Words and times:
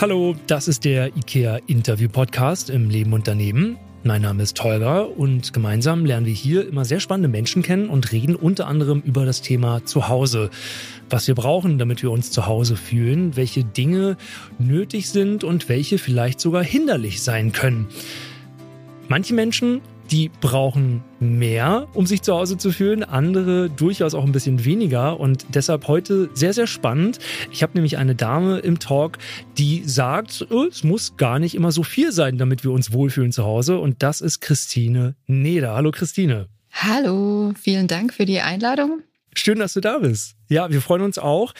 Hallo, 0.00 0.36
das 0.46 0.68
ist 0.68 0.84
der 0.84 1.16
IKEA 1.16 1.58
Interview 1.66 2.08
Podcast 2.08 2.70
im 2.70 2.88
Leben 2.88 3.12
und 3.14 3.26
Daneben. 3.26 3.78
Mein 4.04 4.22
Name 4.22 4.44
ist 4.44 4.62
Holger 4.62 5.10
und 5.18 5.52
gemeinsam 5.52 6.06
lernen 6.06 6.24
wir 6.24 6.32
hier 6.32 6.68
immer 6.68 6.84
sehr 6.84 7.00
spannende 7.00 7.28
Menschen 7.28 7.64
kennen 7.64 7.88
und 7.88 8.12
reden 8.12 8.36
unter 8.36 8.68
anderem 8.68 9.02
über 9.04 9.26
das 9.26 9.42
Thema 9.42 9.84
Zuhause. 9.84 10.50
Was 11.10 11.26
wir 11.26 11.34
brauchen, 11.34 11.78
damit 11.78 12.04
wir 12.04 12.12
uns 12.12 12.30
zu 12.30 12.46
Hause 12.46 12.76
fühlen, 12.76 13.34
welche 13.34 13.64
Dinge 13.64 14.16
nötig 14.60 15.10
sind 15.10 15.42
und 15.42 15.68
welche 15.68 15.98
vielleicht 15.98 16.38
sogar 16.38 16.62
hinderlich 16.62 17.20
sein 17.20 17.50
können. 17.50 17.88
Manche 19.08 19.34
Menschen 19.34 19.80
die 20.10 20.30
brauchen 20.40 21.02
mehr, 21.20 21.88
um 21.94 22.06
sich 22.06 22.22
zu 22.22 22.34
Hause 22.34 22.56
zu 22.56 22.70
fühlen, 22.70 23.04
andere 23.04 23.68
durchaus 23.70 24.14
auch 24.14 24.24
ein 24.24 24.32
bisschen 24.32 24.64
weniger 24.64 25.20
und 25.20 25.46
deshalb 25.54 25.88
heute 25.88 26.30
sehr, 26.34 26.52
sehr 26.52 26.66
spannend. 26.66 27.18
Ich 27.52 27.62
habe 27.62 27.74
nämlich 27.74 27.98
eine 27.98 28.14
Dame 28.14 28.58
im 28.58 28.78
Talk, 28.78 29.18
die 29.58 29.82
sagt, 29.84 30.46
oh, 30.50 30.64
es 30.64 30.84
muss 30.84 31.16
gar 31.16 31.38
nicht 31.38 31.54
immer 31.54 31.72
so 31.72 31.82
viel 31.82 32.12
sein, 32.12 32.38
damit 32.38 32.64
wir 32.64 32.70
uns 32.70 32.92
wohlfühlen 32.92 33.32
zu 33.32 33.44
Hause 33.44 33.78
und 33.78 34.02
das 34.02 34.20
ist 34.20 34.40
Christine 34.40 35.14
Neder. 35.26 35.74
Hallo 35.74 35.90
Christine. 35.90 36.48
Hallo, 36.72 37.52
vielen 37.60 37.88
Dank 37.88 38.14
für 38.14 38.24
die 38.24 38.40
Einladung. 38.40 39.02
Schön, 39.38 39.58
dass 39.58 39.72
du 39.72 39.80
da 39.80 39.98
bist. 39.98 40.34
Ja, 40.48 40.70
wir 40.70 40.80
freuen 40.80 41.02
uns 41.02 41.16
auch. 41.16 41.54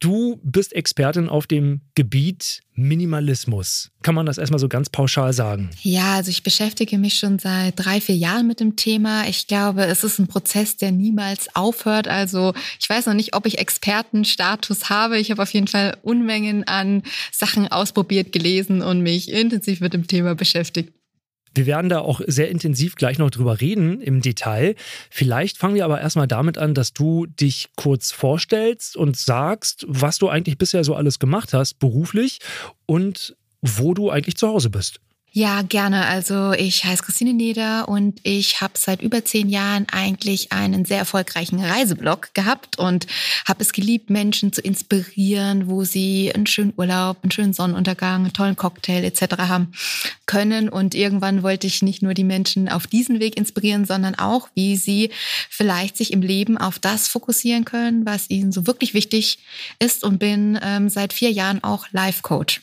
Du 0.00 0.38
bist 0.42 0.72
Expertin 0.74 1.28
auf 1.28 1.46
dem 1.46 1.80
Gebiet 1.94 2.60
Minimalismus. 2.74 3.90
Kann 4.02 4.14
man 4.14 4.26
das 4.26 4.38
erstmal 4.38 4.58
so 4.58 4.68
ganz 4.68 4.90
pauschal 4.90 5.32
sagen? 5.32 5.70
Ja, 5.82 6.16
also 6.16 6.30
ich 6.30 6.42
beschäftige 6.42 6.98
mich 6.98 7.18
schon 7.18 7.38
seit 7.38 7.74
drei, 7.76 8.00
vier 8.00 8.16
Jahren 8.16 8.46
mit 8.46 8.60
dem 8.60 8.76
Thema. 8.76 9.26
Ich 9.28 9.46
glaube, 9.46 9.84
es 9.86 10.04
ist 10.04 10.18
ein 10.18 10.26
Prozess, 10.26 10.76
der 10.76 10.92
niemals 10.92 11.54
aufhört. 11.54 12.06
Also 12.08 12.52
ich 12.78 12.88
weiß 12.88 13.06
noch 13.06 13.14
nicht, 13.14 13.34
ob 13.34 13.46
ich 13.46 13.58
Expertenstatus 13.58 14.90
habe. 14.90 15.18
Ich 15.18 15.30
habe 15.30 15.42
auf 15.42 15.52
jeden 15.52 15.68
Fall 15.68 15.96
Unmengen 16.02 16.64
an 16.64 17.02
Sachen 17.30 17.68
ausprobiert, 17.68 18.32
gelesen 18.32 18.82
und 18.82 19.00
mich 19.00 19.30
intensiv 19.30 19.80
mit 19.80 19.94
dem 19.94 20.06
Thema 20.06 20.34
beschäftigt. 20.34 20.92
Wir 21.54 21.66
werden 21.66 21.88
da 21.88 22.00
auch 22.00 22.20
sehr 22.26 22.50
intensiv 22.50 22.96
gleich 22.96 23.18
noch 23.18 23.30
drüber 23.30 23.60
reden 23.60 24.00
im 24.00 24.20
Detail. 24.20 24.74
Vielleicht 25.10 25.58
fangen 25.58 25.74
wir 25.74 25.84
aber 25.84 26.00
erstmal 26.00 26.28
damit 26.28 26.58
an, 26.58 26.74
dass 26.74 26.92
du 26.92 27.26
dich 27.26 27.68
kurz 27.76 28.10
vorstellst 28.12 28.96
und 28.96 29.16
sagst, 29.16 29.84
was 29.88 30.18
du 30.18 30.28
eigentlich 30.28 30.58
bisher 30.58 30.84
so 30.84 30.94
alles 30.94 31.18
gemacht 31.18 31.52
hast, 31.52 31.78
beruflich 31.78 32.38
und 32.86 33.36
wo 33.60 33.94
du 33.94 34.10
eigentlich 34.10 34.36
zu 34.36 34.48
Hause 34.48 34.70
bist. 34.70 35.00
Ja, 35.34 35.62
gerne. 35.62 36.04
Also 36.08 36.52
ich 36.52 36.84
heiße 36.84 37.02
Christine 37.02 37.32
Neder 37.32 37.88
und 37.88 38.20
ich 38.22 38.60
habe 38.60 38.74
seit 38.76 39.00
über 39.00 39.24
zehn 39.24 39.48
Jahren 39.48 39.86
eigentlich 39.90 40.52
einen 40.52 40.84
sehr 40.84 40.98
erfolgreichen 40.98 41.58
Reiseblog 41.58 42.34
gehabt 42.34 42.78
und 42.78 43.06
habe 43.48 43.62
es 43.62 43.72
geliebt, 43.72 44.10
Menschen 44.10 44.52
zu 44.52 44.60
inspirieren, 44.60 45.70
wo 45.70 45.84
sie 45.84 46.30
einen 46.34 46.46
schönen 46.46 46.74
Urlaub, 46.76 47.16
einen 47.22 47.30
schönen 47.30 47.54
Sonnenuntergang, 47.54 48.24
einen 48.24 48.34
tollen 48.34 48.56
Cocktail 48.56 49.04
etc. 49.04 49.38
haben 49.38 49.72
können. 50.26 50.68
Und 50.68 50.94
irgendwann 50.94 51.42
wollte 51.42 51.66
ich 51.66 51.80
nicht 51.80 52.02
nur 52.02 52.12
die 52.12 52.24
Menschen 52.24 52.68
auf 52.68 52.86
diesen 52.86 53.18
Weg 53.18 53.38
inspirieren, 53.38 53.86
sondern 53.86 54.14
auch, 54.16 54.50
wie 54.54 54.76
sie 54.76 55.08
vielleicht 55.48 55.96
sich 55.96 56.12
im 56.12 56.20
Leben 56.20 56.58
auf 56.58 56.78
das 56.78 57.08
fokussieren 57.08 57.64
können, 57.64 58.04
was 58.04 58.28
ihnen 58.28 58.52
so 58.52 58.66
wirklich 58.66 58.92
wichtig 58.92 59.38
ist 59.78 60.04
und 60.04 60.18
bin 60.18 60.60
ähm, 60.62 60.90
seit 60.90 61.14
vier 61.14 61.30
Jahren 61.30 61.64
auch 61.64 61.86
Life-Coach 61.90 62.60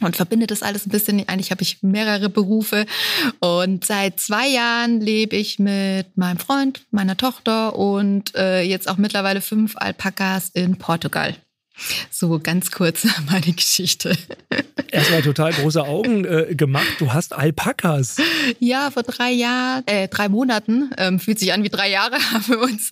und 0.00 0.16
verbinde 0.16 0.46
das 0.46 0.62
alles 0.62 0.86
ein 0.86 0.90
bisschen. 0.90 1.28
Eigentlich 1.28 1.50
habe 1.50 1.62
ich 1.62 1.82
mehrere 1.82 2.28
Berufe 2.28 2.86
und 3.40 3.84
seit 3.84 4.20
zwei 4.20 4.48
Jahren 4.48 5.00
lebe 5.00 5.36
ich 5.36 5.58
mit 5.58 6.16
meinem 6.16 6.38
Freund, 6.38 6.82
meiner 6.90 7.16
Tochter 7.16 7.76
und 7.76 8.34
äh, 8.34 8.62
jetzt 8.62 8.88
auch 8.88 8.96
mittlerweile 8.96 9.40
fünf 9.40 9.76
Alpakas 9.76 10.50
in 10.50 10.76
Portugal. 10.76 11.36
So 12.10 12.38
ganz 12.38 12.70
kurz 12.70 13.06
meine 13.30 13.52
Geschichte. 13.52 14.16
Erstmal 14.90 15.22
total 15.22 15.52
große 15.52 15.82
Augen 15.82 16.24
äh, 16.24 16.54
gemacht. 16.54 16.86
Du 16.98 17.12
hast 17.12 17.32
Alpakas. 17.32 18.16
Ja, 18.58 18.90
vor 18.90 19.02
drei 19.02 19.30
Jahren, 19.30 19.86
äh, 19.86 20.08
drei 20.08 20.28
Monaten, 20.28 20.90
ähm, 20.96 21.20
fühlt 21.20 21.38
sich 21.38 21.52
an 21.52 21.62
wie 21.62 21.68
drei 21.68 21.90
Jahre, 21.90 22.16
haben 22.32 22.48
wir 22.48 22.60
uns 22.60 22.90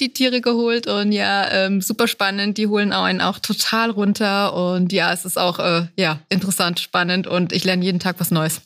die 0.00 0.12
Tiere 0.12 0.40
geholt 0.40 0.86
und 0.86 1.12
ja, 1.12 1.50
ähm, 1.52 1.80
super 1.80 2.08
spannend. 2.08 2.58
Die 2.58 2.66
holen 2.66 2.92
einen 2.92 3.20
auch 3.20 3.38
total 3.38 3.90
runter 3.90 4.54
und 4.54 4.92
ja, 4.92 5.12
es 5.12 5.24
ist 5.24 5.38
auch 5.38 5.58
äh, 5.58 5.86
ja 5.96 6.20
interessant, 6.28 6.80
spannend 6.80 7.26
und 7.26 7.52
ich 7.52 7.64
lerne 7.64 7.84
jeden 7.84 8.00
Tag 8.00 8.16
was 8.18 8.30
Neues. 8.30 8.62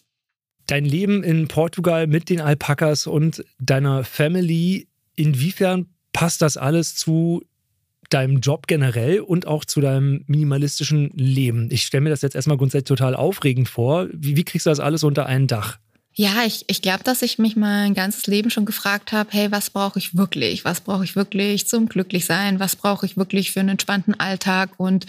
Dein 0.67 0.85
Leben 0.85 1.23
in 1.23 1.49
Portugal 1.49 2.07
mit 2.07 2.29
den 2.31 2.41
Alpakas 2.41 3.07
und 3.07 3.45
deiner 3.59 4.05
Family, 4.05 4.87
inwiefern 5.17 5.87
passt 6.13 6.43
das 6.43 6.57
alles 6.57 6.95
zu 6.95 7.43
deinem 8.11 8.41
Job 8.41 8.67
generell 8.67 9.21
und 9.21 9.47
auch 9.47 9.65
zu 9.65 9.81
deinem 9.81 10.25
minimalistischen 10.27 11.11
Leben. 11.15 11.69
Ich 11.71 11.83
stelle 11.83 12.03
mir 12.03 12.11
das 12.11 12.23
jetzt 12.23 12.35
erstmal 12.35 12.57
grundsätzlich 12.59 12.89
total 12.89 13.15
aufregend 13.15 13.69
vor. 13.69 14.09
Wie, 14.13 14.37
wie 14.37 14.45
kriegst 14.45 14.67
du 14.67 14.71
das 14.71 14.81
alles 14.81 15.05
unter 15.05 15.27
ein 15.27 15.47
Dach? 15.47 15.79
Ja, 16.13 16.43
ich, 16.45 16.65
ich 16.67 16.83
glaube, 16.83 17.05
dass 17.05 17.23
ich 17.23 17.39
mich 17.39 17.55
mein 17.55 17.95
ganzes 17.95 18.27
Leben 18.27 18.51
schon 18.51 18.65
gefragt 18.67 19.13
habe, 19.13 19.31
hey, 19.33 19.53
was 19.53 19.71
brauche 19.71 19.99
ich 19.99 20.17
wirklich? 20.17 20.65
Was 20.65 20.81
brauche 20.81 21.05
ich 21.05 21.15
wirklich 21.15 21.69
zum 21.69 21.89
Glücklichsein? 21.89 22.59
Was 22.59 22.75
brauche 22.75 23.07
ich 23.07 23.17
wirklich 23.17 23.53
für 23.53 23.61
einen 23.61 23.71
entspannten 23.71 24.19
Alltag? 24.19 24.71
Und 24.77 25.07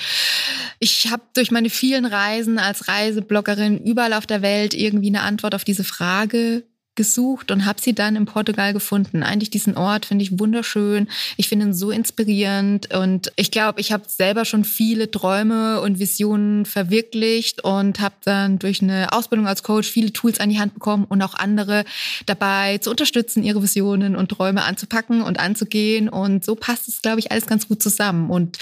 ich 0.80 1.10
habe 1.10 1.24
durch 1.34 1.50
meine 1.50 1.72
vielen 1.72 2.06
Reisen 2.06 2.60
als 2.60 2.88
Reisebloggerin 2.88 3.80
überall 3.80 4.14
auf 4.14 4.28
der 4.28 4.44
Welt 4.44 4.76
irgendwie 4.76 5.08
eine 5.08 5.22
Antwort 5.22 5.56
auf 5.56 5.64
diese 5.64 5.84
Frage 5.84 6.64
gesucht 6.96 7.52
und 7.52 7.66
habe 7.66 7.80
sie 7.80 7.96
dann 7.96 8.18
in 8.18 8.26
Portugal 8.26 8.74
gefunden. 8.74 9.24
Eigentlich 9.24 9.50
diesen 9.50 9.78
Ort 9.78 10.06
finde 10.06 10.24
ich 10.24 10.40
wunderschön. 10.40 11.08
Ich 11.38 11.48
finde 11.48 11.68
ihn 11.68 11.74
so 11.74 11.90
inspirierend 11.90 12.94
und 12.94 13.32
ich 13.38 13.50
glaube, 13.50 13.80
ich 13.80 13.94
habe 13.94 14.04
selber 14.08 14.44
schon 14.44 14.66
viele 14.66 15.10
Träume 15.10 15.80
und 15.82 16.00
Visionen 16.00 16.66
verwirklicht 16.66 17.64
und 17.64 18.02
habe 18.02 18.16
dann 18.26 18.60
durch 18.60 18.82
eine 18.82 19.14
Ausbildung 19.14 19.48
als 19.48 19.64
Coach 19.64 19.90
viele 19.90 20.12
Tools 20.12 20.42
an 20.42 20.50
die 20.50 20.60
Hand 20.60 20.74
bekommen 20.74 21.06
und 21.06 21.22
auch 21.22 21.34
andere 21.34 21.86
dabei 22.26 22.78
zu 22.80 22.90
unterstützen, 22.90 23.44
ihre 23.44 23.64
Visionen 23.64 24.18
und 24.18 24.30
Träume 24.30 24.64
anzupacken 24.64 25.22
und 25.22 25.40
anzugehen. 25.40 26.10
Und 26.10 26.44
so 26.44 26.56
passt 26.56 26.90
es, 26.90 27.02
glaube 27.02 27.20
ich, 27.20 27.32
alles 27.32 27.46
ganz 27.46 27.70
gut 27.70 27.82
zusammen. 27.82 28.30
Und 28.30 28.58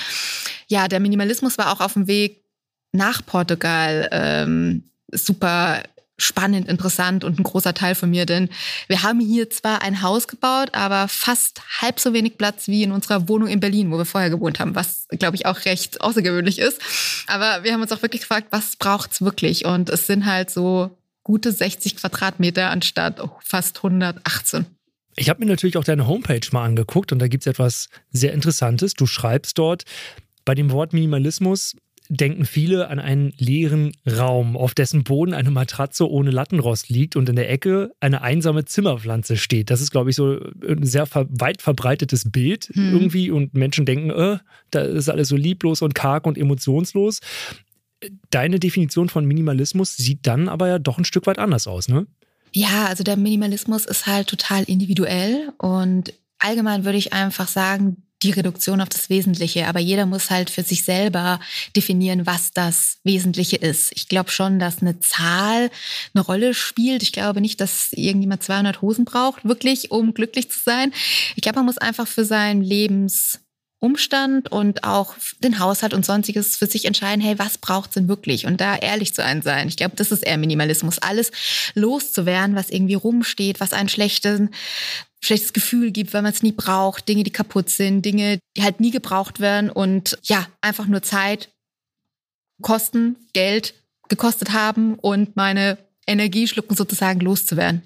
ja, 0.68 0.88
der 0.88 1.00
Minimalismus 1.00 1.58
war 1.58 1.72
auch 1.72 1.82
auf 1.82 1.94
dem 1.94 2.08
Weg 2.08 2.44
nach 2.92 3.26
Portugal 3.26 4.08
ähm, 4.12 4.84
super 5.12 5.82
spannend, 6.24 6.68
interessant 6.68 7.24
und 7.24 7.40
ein 7.40 7.44
großer 7.44 7.74
Teil 7.74 7.96
von 7.96 8.10
mir, 8.10 8.26
denn 8.26 8.50
wir 8.88 9.04
haben 9.04 9.20
hier 9.20 9.50
zwar 9.50 9.82
ein 9.82 10.02
Haus 10.02 10.28
gebaut, 10.28 10.70
aber 10.74 11.08
fast 11.08 11.62
halb 11.82 12.00
so 12.00 12.14
wenig 12.14 12.38
Platz 12.38 12.68
wie 12.68 12.84
in 12.84 12.92
unserer 12.92 13.28
Wohnung 13.28 13.48
in 13.48 13.60
Berlin, 13.60 13.92
wo 13.92 13.98
wir 13.98 14.06
vorher 14.06 14.30
gewohnt 14.30 14.60
haben, 14.60 14.76
was, 14.76 15.08
glaube 15.10 15.36
ich, 15.36 15.46
auch 15.46 15.66
recht 15.66 16.02
außergewöhnlich 16.02 16.60
ist. 16.60 16.82
Aber 17.28 17.64
wir 17.64 17.74
haben 17.74 17.82
uns 17.82 17.92
auch 17.92 18.02
wirklich 18.02 18.22
gefragt, 18.22 18.48
was 18.52 18.76
braucht's 18.76 19.22
wirklich? 19.22 19.66
Und 19.66 19.90
es 19.90 20.08
sind 20.08 20.26
halt 20.26 20.50
so 20.50 20.98
gute 21.24 21.52
60 21.52 21.98
Quadratmeter 21.98 22.70
anstatt 22.70 23.22
fast 23.44 23.78
118. 23.78 24.66
Ich 25.16 25.30
habe 25.30 25.40
mir 25.42 25.48
natürlich 25.48 25.78
auch 25.78 25.84
deine 25.84 26.08
Homepage 26.08 26.48
mal 26.52 26.66
angeguckt 26.66 27.12
und 27.12 27.20
da 27.20 27.28
gibt 27.28 27.44
es 27.44 27.48
etwas 27.48 27.90
sehr 28.10 28.34
Interessantes. 28.34 28.94
Du 28.94 29.06
schreibst 29.06 29.58
dort, 29.58 29.84
bei 30.46 30.56
dem 30.56 30.72
Wort 30.72 30.94
Minimalismus 30.94 31.76
denken 32.10 32.46
viele 32.46 32.90
an 32.90 33.00
einen 33.00 33.34
leeren 33.38 33.92
Raum, 34.06 34.58
auf 34.58 34.74
dessen 34.74 35.04
Boden 35.04 35.34
eine 35.36 35.52
Matratze 35.52 36.10
ohne 36.10 36.32
Lattenrost 36.32 36.90
liegt 36.90 37.16
und 37.16 37.30
in 37.30 37.36
der 37.36 37.52
Ecke 37.52 37.92
eine 38.00 38.24
einsame 38.24 38.66
Zimmerpflanze 38.66 39.38
steht. 39.38 39.70
Das 39.70 39.80
ist, 39.80 39.92
glaube 39.92 40.10
ich, 40.10 40.16
so 40.16 40.40
ein 40.68 40.84
sehr 40.84 41.08
weit 41.12 41.62
verbreitetes 41.62 42.32
Bild 42.32 42.72
hm. 42.74 42.94
irgendwie 42.94 43.30
und 43.30 43.54
Menschen 43.54 43.86
denken, 43.86 44.10
äh, 44.10 44.40
da 44.72 44.82
ist 44.82 45.08
alles 45.08 45.30
so 45.30 45.36
lieblos 45.36 45.84
und 45.84 45.94
karg 45.94 46.26
und 46.26 46.38
emotionslos. 46.38 47.20
Deine 48.32 48.60
Definition 48.60 49.10
von 49.10 49.26
Minimalismus 49.26 49.96
sieht 49.96 50.26
dann 50.26 50.50
aber 50.50 50.68
ja 50.68 50.80
doch 50.80 50.98
ein 50.98 51.06
Stück 51.06 51.28
weit 51.28 51.38
anders 51.38 51.68
aus, 51.68 51.90
ne? 51.90 52.08
Ja, 52.52 52.88
also 52.88 53.04
der 53.04 53.18
Minimalismus 53.18 53.86
ist 53.86 54.08
halt 54.08 54.28
total 54.28 54.64
individuell 54.64 55.52
und 55.60 56.14
allgemein 56.40 56.86
würde 56.86 56.98
ich 56.98 57.14
einfach 57.14 57.48
sagen, 57.48 58.04
die 58.22 58.32
Reduktion 58.32 58.82
auf 58.82 58.90
das 58.90 59.10
Wesentliche. 59.10 59.68
Aber 59.68 59.80
jeder 59.80 60.06
muss 60.06 60.30
halt 60.30 60.50
für 60.50 60.64
sich 60.64 60.84
selber 60.84 61.40
definieren, 61.76 62.26
was 62.26 62.52
das 62.52 62.98
Wesentliche 63.04 63.56
ist. 63.56 63.92
Ich 63.96 64.08
glaube 64.08 64.32
schon, 64.32 64.60
dass 64.60 64.82
eine 64.82 65.00
Zahl 65.00 65.70
eine 66.14 66.24
Rolle 66.24 66.54
spielt. 66.54 67.04
Ich 67.04 67.14
glaube 67.14 67.42
nicht, 67.42 67.62
dass 67.62 67.94
irgendjemand 67.94 68.44
200 68.44 68.82
Hosen 68.82 69.06
braucht, 69.06 69.46
wirklich, 69.46 69.92
um 69.92 70.14
glücklich 70.14 70.52
zu 70.52 70.60
sein. 70.60 70.94
Ich 71.36 71.42
glaube, 71.42 71.58
man 71.60 71.66
muss 71.66 71.78
einfach 71.78 72.08
für 72.08 72.26
sein 72.26 72.62
Lebens 72.62 73.40
Umstand 73.82 74.52
und 74.52 74.84
auch 74.84 75.16
den 75.42 75.60
Haushalt 75.60 75.94
und 75.94 76.06
sonstiges 76.06 76.58
für 76.58 76.66
sich 76.66 76.84
entscheiden, 76.84 77.22
hey, 77.22 77.40
was 77.40 77.58
braucht's 77.58 77.94
denn 77.94 78.10
wirklich? 78.10 78.46
Und 78.46 78.60
da 78.60 78.76
ehrlich 78.76 79.14
zu 79.14 79.24
einem 79.24 79.42
sein. 79.42 79.70
Ich 79.70 79.78
glaube, 79.78 79.96
das 79.96 80.12
ist 80.12 80.24
eher 80.24 80.38
Minimalismus. 80.38 81.00
Alles 81.00 81.32
loszuwerden, 81.76 82.56
was 82.56 82.70
irgendwie 82.70 82.96
rumsteht, 82.96 83.62
was 83.62 83.72
einen 83.72 83.88
schlechten, 83.88 84.50
schlechtes 85.22 85.54
Gefühl 85.54 85.92
gibt, 85.92 86.14
weil 86.14 86.22
man 86.22 86.32
es 86.32 86.44
nie 86.44 86.52
braucht, 86.52 87.08
Dinge, 87.08 87.24
die 87.24 87.32
kaputt 87.32 87.70
sind, 87.70 88.04
Dinge, 88.04 88.40
die 88.56 88.64
halt 88.64 88.80
nie 88.80 88.92
gebraucht 88.92 89.40
werden 89.40 89.70
und 89.70 90.18
ja, 90.24 90.48
einfach 90.62 90.88
nur 90.88 91.02
Zeit, 91.02 91.50
Kosten, 92.62 93.16
Geld 93.34 93.74
gekostet 94.10 94.52
haben 94.52 94.96
und 94.96 95.36
meine 95.36 95.78
Energie 96.08 96.48
schlucken 96.48 96.76
sozusagen 96.76 97.20
loszuwerden. 97.20 97.84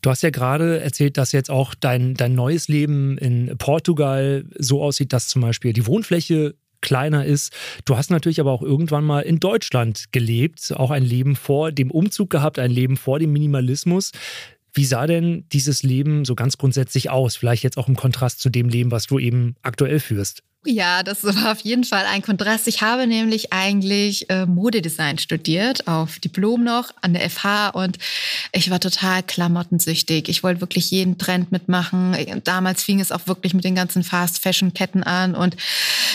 Du 0.00 0.10
hast 0.10 0.22
ja 0.22 0.30
gerade 0.30 0.80
erzählt, 0.80 1.16
dass 1.16 1.30
jetzt 1.30 1.50
auch 1.50 1.74
dein, 1.74 2.14
dein 2.14 2.34
neues 2.34 2.66
Leben 2.66 3.18
in 3.18 3.56
Portugal 3.58 4.44
so 4.58 4.82
aussieht, 4.82 5.12
dass 5.12 5.28
zum 5.28 5.42
Beispiel 5.42 5.72
die 5.72 5.86
Wohnfläche 5.86 6.56
kleiner 6.80 7.24
ist. 7.24 7.52
Du 7.84 7.96
hast 7.96 8.10
natürlich 8.10 8.40
aber 8.40 8.50
auch 8.50 8.62
irgendwann 8.62 9.04
mal 9.04 9.20
in 9.20 9.38
Deutschland 9.38 10.06
gelebt, 10.10 10.72
auch 10.76 10.90
ein 10.90 11.04
Leben 11.04 11.36
vor 11.36 11.70
dem 11.70 11.92
Umzug 11.92 12.30
gehabt, 12.30 12.58
ein 12.58 12.72
Leben 12.72 12.96
vor 12.96 13.20
dem 13.20 13.32
Minimalismus. 13.32 14.10
Wie 14.74 14.84
sah 14.86 15.06
denn 15.06 15.44
dieses 15.52 15.82
Leben 15.82 16.24
so 16.24 16.34
ganz 16.34 16.56
grundsätzlich 16.56 17.10
aus? 17.10 17.36
Vielleicht 17.36 17.62
jetzt 17.62 17.76
auch 17.76 17.88
im 17.88 17.96
Kontrast 17.96 18.40
zu 18.40 18.48
dem 18.48 18.68
Leben, 18.68 18.90
was 18.90 19.06
du 19.06 19.18
eben 19.18 19.54
aktuell 19.62 20.00
führst. 20.00 20.42
Ja, 20.64 21.02
das 21.02 21.24
war 21.24 21.50
auf 21.50 21.60
jeden 21.60 21.82
Fall 21.82 22.04
ein 22.06 22.22
Kontrast. 22.22 22.68
Ich 22.68 22.82
habe 22.82 23.08
nämlich 23.08 23.52
eigentlich 23.52 24.30
äh, 24.30 24.46
Modedesign 24.46 25.18
studiert, 25.18 25.88
auf 25.88 26.20
Diplom 26.20 26.62
noch 26.62 26.90
an 27.00 27.14
der 27.14 27.28
FH 27.28 27.70
und 27.70 27.98
ich 28.52 28.70
war 28.70 28.78
total 28.78 29.24
klamottensüchtig. 29.24 30.28
Ich 30.28 30.44
wollte 30.44 30.60
wirklich 30.60 30.88
jeden 30.92 31.18
Trend 31.18 31.50
mitmachen. 31.50 32.16
Damals 32.44 32.84
fing 32.84 33.00
es 33.00 33.10
auch 33.10 33.26
wirklich 33.26 33.54
mit 33.54 33.64
den 33.64 33.74
ganzen 33.74 34.04
Fast-Fashion-Ketten 34.04 35.02
an 35.02 35.34
und 35.34 35.56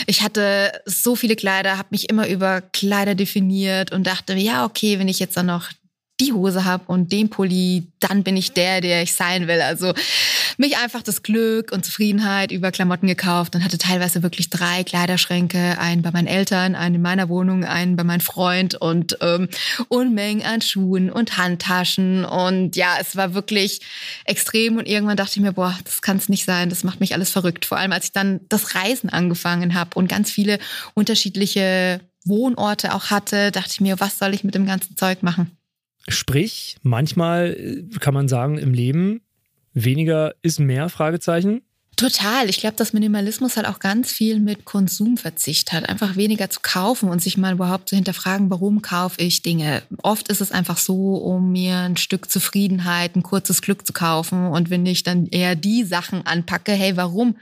ich 0.06 0.22
hatte 0.22 0.72
so 0.86 1.18
viele 1.18 1.36
Kleider, 1.36 1.78
habe 1.78 1.90
mich 1.92 2.10
immer 2.10 2.30
über 2.30 2.62
Kleider 2.62 3.16
definiert 3.16 3.92
und 3.92 4.08
dachte, 4.08 4.34
ja, 4.36 4.64
okay, 4.64 4.98
wenn 4.98 5.10
ich 5.10 5.20
jetzt 5.20 5.36
dann 5.36 5.48
noch 5.48 5.72
die 6.20 6.34
Hose 6.34 6.66
habe 6.66 6.84
und 6.88 7.12
den 7.12 7.30
Pulli, 7.30 7.88
dann 8.00 8.24
bin 8.24 8.36
ich 8.36 8.54
der, 8.54 8.82
der 8.82 9.04
ich 9.04 9.14
sein 9.14 9.48
will. 9.48 9.62
Also 9.62 9.94
mich 10.58 10.78
einfach 10.78 11.04
das 11.04 11.22
Glück 11.22 11.72
und 11.72 11.86
Zufriedenheit 11.86 12.52
über 12.52 12.72
Klamotten 12.72 13.08
gekauft 13.08 13.56
und 13.56 13.64
hatte 13.64 13.78
teilweise 13.78 14.24
wirklich 14.24 14.50
drei 14.50 14.84
Kleiderschränke, 14.84 15.78
einen 15.80 16.02
bei 16.02 16.12
meinen 16.12 16.26
Eltern, 16.26 16.74
einen 16.74 16.96
in 16.96 17.02
meiner 17.02 17.30
Wohnung, 17.30 17.64
einen 17.64 17.96
bei 17.96 18.04
meinem 18.04 18.22
Freund 18.22 18.74
und 18.74 19.18
ähm, 19.22 19.48
Unmengen 19.90 20.44
an 20.44 20.62
Schuhen 20.62 21.12
und 21.12 21.38
Handtaschen 21.38 22.26
und 22.26 22.76
ja, 22.76 22.96
es 23.00 23.16
war 23.16 23.36
wirklich 23.36 23.82
extrem 24.26 24.78
und 24.78 24.88
irgendwann 24.88 25.18
dachte 25.18 25.34
ich 25.36 25.42
mir, 25.42 25.54
boah, 25.54 25.78
das 25.84 26.02
kann 26.02 26.18
es 26.18 26.30
nicht 26.30 26.46
sein, 26.46 26.70
das 26.70 26.84
macht 26.84 27.00
mich 27.00 27.14
alles 27.14 27.30
verrückt. 27.30 27.66
Vor 27.66 27.78
allem 27.78 27.92
als 27.92 28.06
ich 28.06 28.12
dann 28.12 28.40
das 28.50 28.74
Reisen 28.74 29.10
angefangen 29.10 29.76
habe 29.76 29.92
und 29.96 30.10
ganz 30.10 30.32
viele 30.32 30.58
unterschiedliche 30.96 32.02
Wohnorte 32.26 32.94
auch 32.94 33.12
hatte, 33.12 33.52
dachte 33.52 33.70
ich 33.72 33.82
mir, 33.82 34.00
was 34.00 34.18
soll 34.18 34.34
ich 34.34 34.44
mit 34.44 34.56
dem 34.56 34.66
ganzen 34.66 34.98
Zeug 34.98 35.22
machen? 35.22 35.57
Sprich, 36.08 36.78
manchmal 36.84 37.56
äh, 37.58 38.00
kann 38.00 38.14
man 38.14 38.28
sagen, 38.28 38.58
im 38.58 38.74
Leben 38.74 39.22
weniger 39.74 40.36
ist 40.42 40.60
mehr, 40.60 40.90
Fragezeichen. 40.90 41.62
Total. 41.98 42.48
Ich 42.48 42.60
glaube, 42.60 42.76
dass 42.76 42.94
Minimalismus 42.94 43.58
halt 43.58 43.66
auch 43.66 43.80
ganz 43.80 44.12
viel 44.12 44.40
mit 44.40 44.66
Konsumverzicht 44.66 45.74
hat. 45.74 45.90
Einfach 45.90 46.16
weniger 46.16 46.48
zu 46.48 46.60
kaufen 46.62 47.10
und 47.10 47.24
sich 47.24 47.38
mal 47.38 47.54
überhaupt 47.54 47.90
zu 47.90 47.96
hinterfragen, 47.96 48.52
warum 48.52 48.84
kaufe 48.84 49.20
ich 49.20 49.42
Dinge. 49.42 49.82
Oft 50.04 50.28
ist 50.28 50.40
es 50.40 50.52
einfach 50.52 50.78
so, 50.78 51.16
um 51.16 51.52
mir 51.52 51.78
ein 51.78 51.98
Stück 51.98 52.30
Zufriedenheit, 52.30 53.16
ein 53.16 53.24
kurzes 53.24 53.64
Glück 53.64 53.86
zu 53.88 53.94
kaufen. 53.94 54.46
Und 54.46 54.70
wenn 54.70 54.86
ich 54.86 55.02
dann 55.02 55.26
eher 55.26 55.56
die 55.56 55.84
Sachen 55.84 56.24
anpacke, 56.24 56.72
hey, 56.72 56.96
warum 56.98 57.36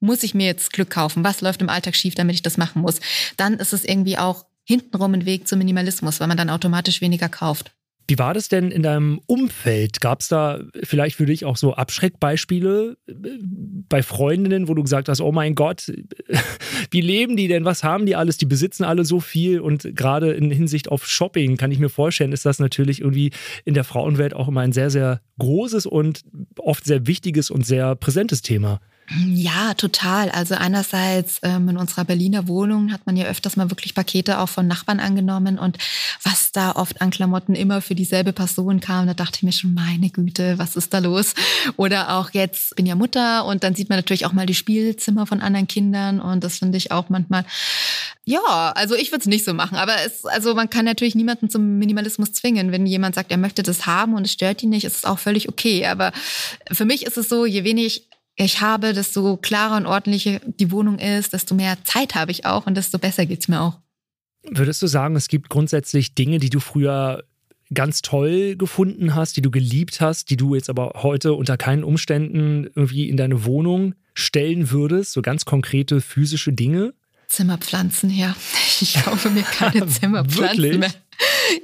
muss 0.00 0.22
ich 0.22 0.32
mir 0.32 0.46
jetzt 0.46 0.72
Glück 0.72 0.88
kaufen? 0.88 1.22
Was 1.22 1.42
läuft 1.42 1.60
im 1.60 1.68
Alltag 1.68 1.94
schief, 1.94 2.14
damit 2.14 2.34
ich 2.34 2.42
das 2.42 2.56
machen 2.56 2.80
muss? 2.80 2.98
Dann 3.36 3.58
ist 3.58 3.74
es 3.74 3.84
irgendwie 3.84 4.16
auch 4.16 4.46
hintenrum 4.64 5.12
ein 5.12 5.26
Weg 5.26 5.46
zum 5.46 5.58
Minimalismus, 5.58 6.18
weil 6.18 6.28
man 6.28 6.38
dann 6.38 6.48
automatisch 6.48 7.02
weniger 7.02 7.28
kauft. 7.28 7.72
Wie 8.08 8.18
war 8.18 8.34
das 8.34 8.48
denn 8.48 8.70
in 8.70 8.82
deinem 8.82 9.20
Umfeld? 9.26 10.00
Gab 10.00 10.20
es 10.20 10.28
da 10.28 10.60
vielleicht 10.82 11.16
für 11.16 11.26
dich 11.26 11.44
auch 11.44 11.56
so 11.56 11.74
Abschreckbeispiele 11.74 12.96
äh, 13.06 13.12
bei 13.88 14.02
Freundinnen, 14.02 14.68
wo 14.68 14.74
du 14.74 14.82
gesagt 14.82 15.08
hast, 15.08 15.20
oh 15.20 15.32
mein 15.32 15.54
Gott, 15.54 15.92
wie 16.90 17.00
leben 17.00 17.36
die 17.36 17.48
denn? 17.48 17.64
Was 17.64 17.84
haben 17.84 18.06
die 18.06 18.16
alles? 18.16 18.38
Die 18.38 18.46
besitzen 18.46 18.84
alle 18.84 19.04
so 19.04 19.20
viel 19.20 19.60
und 19.60 19.94
gerade 19.94 20.32
in 20.32 20.50
Hinsicht 20.50 20.90
auf 20.90 21.06
Shopping 21.06 21.56
kann 21.56 21.70
ich 21.70 21.78
mir 21.78 21.88
vorstellen, 21.88 22.32
ist 22.32 22.46
das 22.46 22.58
natürlich 22.58 23.00
irgendwie 23.00 23.30
in 23.64 23.74
der 23.74 23.84
Frauenwelt 23.84 24.34
auch 24.34 24.48
immer 24.48 24.62
ein 24.62 24.72
sehr, 24.72 24.90
sehr 24.90 25.20
großes 25.38 25.86
und 25.86 26.24
oft 26.58 26.84
sehr 26.84 27.06
wichtiges 27.06 27.50
und 27.50 27.64
sehr 27.66 27.94
präsentes 27.94 28.42
Thema. 28.42 28.80
Ja, 29.18 29.74
total. 29.74 30.30
Also 30.30 30.54
einerseits 30.54 31.40
ähm, 31.42 31.68
in 31.68 31.76
unserer 31.76 32.04
Berliner 32.04 32.48
Wohnung 32.48 32.92
hat 32.92 33.04
man 33.06 33.16
ja 33.16 33.26
öfters 33.26 33.56
mal 33.56 33.70
wirklich 33.70 33.94
Pakete 33.94 34.38
auch 34.38 34.48
von 34.48 34.66
Nachbarn 34.66 35.00
angenommen 35.00 35.58
und 35.58 35.78
was 36.22 36.52
da 36.52 36.72
oft 36.72 37.00
an 37.00 37.10
Klamotten 37.10 37.54
immer 37.54 37.80
für 37.80 37.94
dieselbe 37.94 38.32
Person 38.32 38.80
kam, 38.80 39.06
da 39.06 39.14
dachte 39.14 39.36
ich 39.36 39.42
mir 39.42 39.52
schon, 39.52 39.74
meine 39.74 40.10
Güte, 40.10 40.58
was 40.58 40.76
ist 40.76 40.94
da 40.94 40.98
los? 40.98 41.34
Oder 41.76 42.16
auch 42.16 42.30
jetzt 42.30 42.76
bin 42.76 42.86
ja 42.86 42.94
Mutter 42.94 43.44
und 43.44 43.64
dann 43.64 43.74
sieht 43.74 43.88
man 43.88 43.98
natürlich 43.98 44.26
auch 44.26 44.32
mal 44.32 44.46
die 44.46 44.54
Spielzimmer 44.54 45.26
von 45.26 45.40
anderen 45.40 45.68
Kindern 45.68 46.20
und 46.20 46.44
das 46.44 46.58
finde 46.58 46.78
ich 46.78 46.92
auch 46.92 47.08
manchmal, 47.08 47.44
ja, 48.24 48.72
also 48.74 48.94
ich 48.94 49.10
würde 49.10 49.22
es 49.22 49.26
nicht 49.26 49.44
so 49.44 49.52
machen, 49.52 49.76
aber 49.76 49.94
es, 50.06 50.24
also 50.24 50.54
man 50.54 50.70
kann 50.70 50.84
natürlich 50.84 51.14
niemanden 51.14 51.50
zum 51.50 51.78
Minimalismus 51.78 52.32
zwingen. 52.32 52.72
Wenn 52.72 52.86
jemand 52.86 53.14
sagt, 53.14 53.30
er 53.30 53.38
möchte 53.38 53.62
das 53.62 53.86
haben 53.86 54.14
und 54.14 54.24
es 54.24 54.32
stört 54.32 54.62
ihn 54.62 54.70
nicht, 54.70 54.84
ist 54.84 54.96
es 54.96 55.04
auch 55.04 55.18
völlig 55.18 55.48
okay. 55.48 55.86
Aber 55.86 56.12
für 56.70 56.84
mich 56.84 57.04
ist 57.04 57.16
es 57.16 57.28
so, 57.28 57.46
je 57.46 57.64
wenig 57.64 58.08
ich 58.36 58.60
habe, 58.60 58.92
desto 58.92 59.36
klarer 59.36 59.76
und 59.76 59.86
ordentlicher 59.86 60.40
die 60.44 60.70
Wohnung 60.70 60.98
ist, 60.98 61.32
desto 61.32 61.54
mehr 61.54 61.76
Zeit 61.84 62.14
habe 62.14 62.30
ich 62.30 62.46
auch 62.46 62.66
und 62.66 62.76
desto 62.76 62.98
besser 62.98 63.26
geht 63.26 63.40
es 63.40 63.48
mir 63.48 63.60
auch. 63.60 63.78
Würdest 64.42 64.82
du 64.82 64.86
sagen, 64.86 65.14
es 65.16 65.28
gibt 65.28 65.48
grundsätzlich 65.48 66.14
Dinge, 66.14 66.38
die 66.38 66.50
du 66.50 66.58
früher 66.58 67.24
ganz 67.72 68.02
toll 68.02 68.56
gefunden 68.56 69.14
hast, 69.14 69.36
die 69.36 69.42
du 69.42 69.50
geliebt 69.50 70.00
hast, 70.00 70.30
die 70.30 70.36
du 70.36 70.54
jetzt 70.54 70.68
aber 70.68 70.92
heute 71.02 71.34
unter 71.34 71.56
keinen 71.56 71.84
Umständen 71.84 72.68
irgendwie 72.74 73.08
in 73.08 73.16
deine 73.16 73.44
Wohnung 73.44 73.94
stellen 74.14 74.70
würdest, 74.70 75.12
so 75.12 75.22
ganz 75.22 75.44
konkrete 75.44 76.00
physische 76.00 76.52
Dinge? 76.52 76.94
Zimmerpflanzen, 77.28 78.10
ja. 78.10 78.36
Ich 78.80 78.94
kaufe 79.04 79.30
mir 79.30 79.42
keine 79.42 79.86
Zimmerpflanzen 79.86 80.80
mehr. 80.80 80.92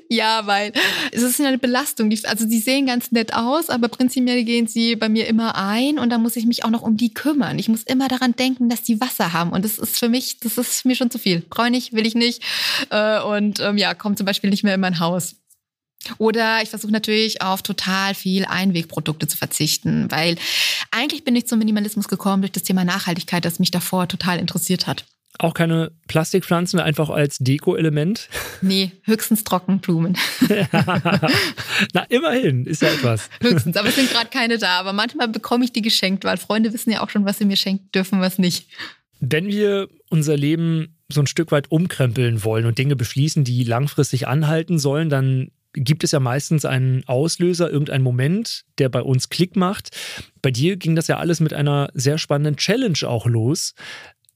Ja, 0.08 0.46
weil 0.46 0.72
es 1.12 1.22
ist 1.22 1.40
eine 1.40 1.58
Belastung. 1.58 2.12
Also 2.24 2.46
die 2.46 2.58
sehen 2.58 2.86
ganz 2.86 3.12
nett 3.12 3.34
aus, 3.34 3.70
aber 3.70 3.88
prinzipiell 3.88 4.44
gehen 4.44 4.66
sie 4.66 4.96
bei 4.96 5.08
mir 5.08 5.26
immer 5.26 5.56
ein 5.56 5.98
und 5.98 6.10
da 6.10 6.18
muss 6.18 6.36
ich 6.36 6.46
mich 6.46 6.64
auch 6.64 6.70
noch 6.70 6.82
um 6.82 6.96
die 6.96 7.12
kümmern. 7.12 7.58
Ich 7.58 7.68
muss 7.68 7.82
immer 7.82 8.08
daran 8.08 8.34
denken, 8.34 8.68
dass 8.68 8.82
die 8.82 9.00
Wasser 9.00 9.32
haben 9.32 9.50
und 9.50 9.64
das 9.64 9.78
ist 9.78 9.98
für 9.98 10.08
mich, 10.08 10.40
das 10.40 10.58
ist 10.58 10.84
mir 10.84 10.96
schon 10.96 11.10
zu 11.10 11.18
viel. 11.18 11.42
Brauche 11.48 11.68
ich, 11.70 11.92
will 11.92 12.06
ich 12.06 12.14
nicht 12.14 12.42
äh, 12.90 13.20
und 13.20 13.60
ähm, 13.60 13.78
ja, 13.78 13.94
kommt 13.94 14.18
zum 14.18 14.26
Beispiel 14.26 14.50
nicht 14.50 14.64
mehr 14.64 14.74
in 14.74 14.80
mein 14.80 15.00
Haus. 15.00 15.36
Oder 16.18 16.62
ich 16.62 16.70
versuche 16.70 16.92
natürlich 16.92 17.42
auf 17.42 17.62
total 17.62 18.14
viel 18.14 18.44
Einwegprodukte 18.44 19.26
zu 19.26 19.36
verzichten, 19.36 20.10
weil 20.10 20.36
eigentlich 20.90 21.24
bin 21.24 21.36
ich 21.36 21.46
zum 21.46 21.58
Minimalismus 21.58 22.08
gekommen 22.08 22.42
durch 22.42 22.52
das 22.52 22.62
Thema 22.62 22.84
Nachhaltigkeit, 22.84 23.44
das 23.44 23.58
mich 23.58 23.70
davor 23.70 24.08
total 24.08 24.38
interessiert 24.38 24.86
hat. 24.86 25.04
Auch 25.40 25.54
keine 25.54 25.92
Plastikpflanzen, 26.08 26.80
einfach 26.80 27.10
als 27.10 27.38
Deko-Element? 27.38 28.28
Nee, 28.60 28.90
höchstens 29.04 29.44
Trockenblumen. 29.44 30.16
Na, 31.94 32.02
immerhin, 32.08 32.66
ist 32.66 32.82
ja 32.82 32.88
etwas. 32.88 33.30
Höchstens, 33.40 33.76
aber 33.76 33.88
es 33.88 33.94
sind 33.94 34.10
gerade 34.10 34.30
keine 34.30 34.58
da. 34.58 34.80
Aber 34.80 34.92
manchmal 34.92 35.28
bekomme 35.28 35.64
ich 35.64 35.72
die 35.72 35.82
geschenkt, 35.82 36.24
weil 36.24 36.38
Freunde 36.38 36.72
wissen 36.72 36.90
ja 36.90 37.02
auch 37.02 37.10
schon, 37.10 37.24
was 37.24 37.38
sie 37.38 37.44
mir 37.44 37.56
schenken 37.56 37.88
dürfen, 37.94 38.20
was 38.20 38.38
nicht. 38.38 38.68
Wenn 39.20 39.46
wir 39.46 39.88
unser 40.10 40.36
Leben 40.36 40.96
so 41.08 41.20
ein 41.20 41.28
Stück 41.28 41.52
weit 41.52 41.70
umkrempeln 41.70 42.42
wollen 42.42 42.66
und 42.66 42.78
Dinge 42.78 42.96
beschließen, 42.96 43.44
die 43.44 43.62
langfristig 43.62 44.26
anhalten 44.26 44.78
sollen, 44.80 45.08
dann 45.08 45.52
gibt 45.72 46.04
es 46.04 46.12
ja 46.12 46.20
meistens 46.20 46.64
einen 46.64 47.04
Auslöser, 47.06 47.70
irgendeinen 47.70 48.04
Moment, 48.04 48.64
der 48.78 48.88
bei 48.88 49.02
uns 49.02 49.28
Klick 49.28 49.56
macht. 49.56 49.90
Bei 50.42 50.50
dir 50.50 50.76
ging 50.76 50.96
das 50.96 51.06
ja 51.06 51.18
alles 51.18 51.40
mit 51.40 51.52
einer 51.52 51.90
sehr 51.94 52.18
spannenden 52.18 52.56
Challenge 52.56 52.98
auch 53.06 53.26
los. 53.26 53.74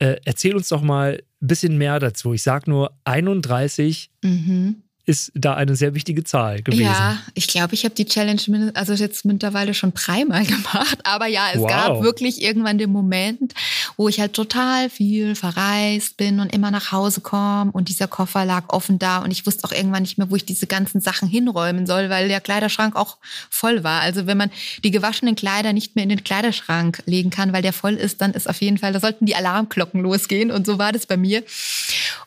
Äh, 0.03 0.21
erzähl 0.25 0.57
uns 0.57 0.69
doch 0.69 0.83
mal 0.83 1.23
ein 1.41 1.47
bisschen 1.47 1.79
mehr 1.79 2.01
dazu. 2.01 2.33
Ich 2.35 2.43
sage 2.43 2.69
nur 2.69 2.99
31 3.05 4.11
mhm 4.25 4.83
ist 5.05 5.33
da 5.35 5.55
eine 5.55 5.75
sehr 5.75 5.95
wichtige 5.95 6.23
Zahl 6.23 6.63
gewesen. 6.63 6.85
Ja, 6.85 7.19
ich 7.35 7.49
glaube, 7.49 7.75
ich 7.75 7.85
habe 7.85 7.95
die 7.95 8.05
Challenge 8.05 8.71
also 8.75 8.93
jetzt 8.93 9.25
mittlerweile 9.25 9.75
schon 9.75 9.93
dreimal 9.95 10.45
gemacht. 10.47 10.99
Aber 11.03 11.27
ja, 11.27 11.49
es 11.53 11.61
wow. 11.61 11.69
gab 11.69 12.03
wirklich 12.03 12.41
irgendwann 12.41 12.79
den 12.79 12.93
Moment, 12.93 13.53
wo 13.97 14.09
ich 14.09 14.21
halt 14.21 14.33
total 14.33 14.91
viel 14.91 15.35
verreist 15.35 16.17
bin 16.17 16.39
und 16.39 16.53
immer 16.53 16.71
nach 16.71 16.93
Hause 16.93 17.21
komme 17.21 17.73
und 17.73 17.89
dieser 17.89 18.07
Koffer 18.07 18.45
lag 18.45 18.69
offen 18.69 19.01
da 19.01 19.19
und 19.19 19.33
ich 19.33 19.45
wusste 19.45 19.65
auch 19.65 19.73
irgendwann 19.73 20.03
nicht 20.03 20.19
mehr, 20.19 20.31
wo 20.31 20.37
ich 20.37 20.45
diese 20.45 20.69
ganzen 20.69 21.01
Sachen 21.01 21.29
hinräumen 21.29 21.87
soll, 21.87 22.09
weil 22.09 22.29
der 22.29 22.41
Kleiderschrank 22.41 22.95
auch 22.95 23.19
voll 23.51 23.83
war. 23.83 24.03
Also 24.03 24.27
wenn 24.27 24.37
man 24.37 24.51
die 24.85 24.93
gewaschenen 24.93 25.35
Kleider 25.35 25.73
nicht 25.73 25.97
mehr 25.97 26.05
in 26.05 26.11
den 26.11 26.23
Kleiderschrank 26.23 27.03
legen 27.07 27.31
kann, 27.31 27.53
weil 27.53 27.63
der 27.63 27.73
voll 27.73 27.95
ist, 27.95 28.21
dann 28.21 28.33
ist 28.33 28.49
auf 28.49 28.61
jeden 28.61 28.79
Fall, 28.79 28.93
da 28.93 29.01
sollten 29.01 29.27
die 29.27 29.35
Alarmglocken 29.35 30.01
losgehen 30.01 30.53
und 30.53 30.65
so 30.65 30.79
war 30.79 30.93
das 30.93 31.07
bei 31.07 31.17
mir. 31.17 31.43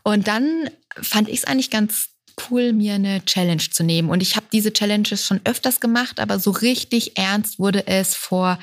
Und 0.04 0.28
dann 0.28 0.70
fand 1.02 1.30
ich 1.30 1.40
es 1.40 1.44
eigentlich 1.46 1.70
ganz 1.70 2.10
cool, 2.50 2.74
mir 2.74 2.94
eine 2.96 3.24
Challenge 3.26 3.64
zu 3.72 3.84
nehmen. 3.84 4.10
Und 4.10 4.22
ich 4.22 4.36
habe 4.36 4.46
diese 4.52 4.74
Challenges 4.74 5.26
schon 5.26 5.42
öfters 5.44 5.80
gemacht, 5.80 6.20
aber 6.20 6.40
so 6.40 6.52
richtig 6.52 7.18
ernst 7.18 7.60
wurde 7.60 7.88
es 7.88 8.16
vor 8.16 8.60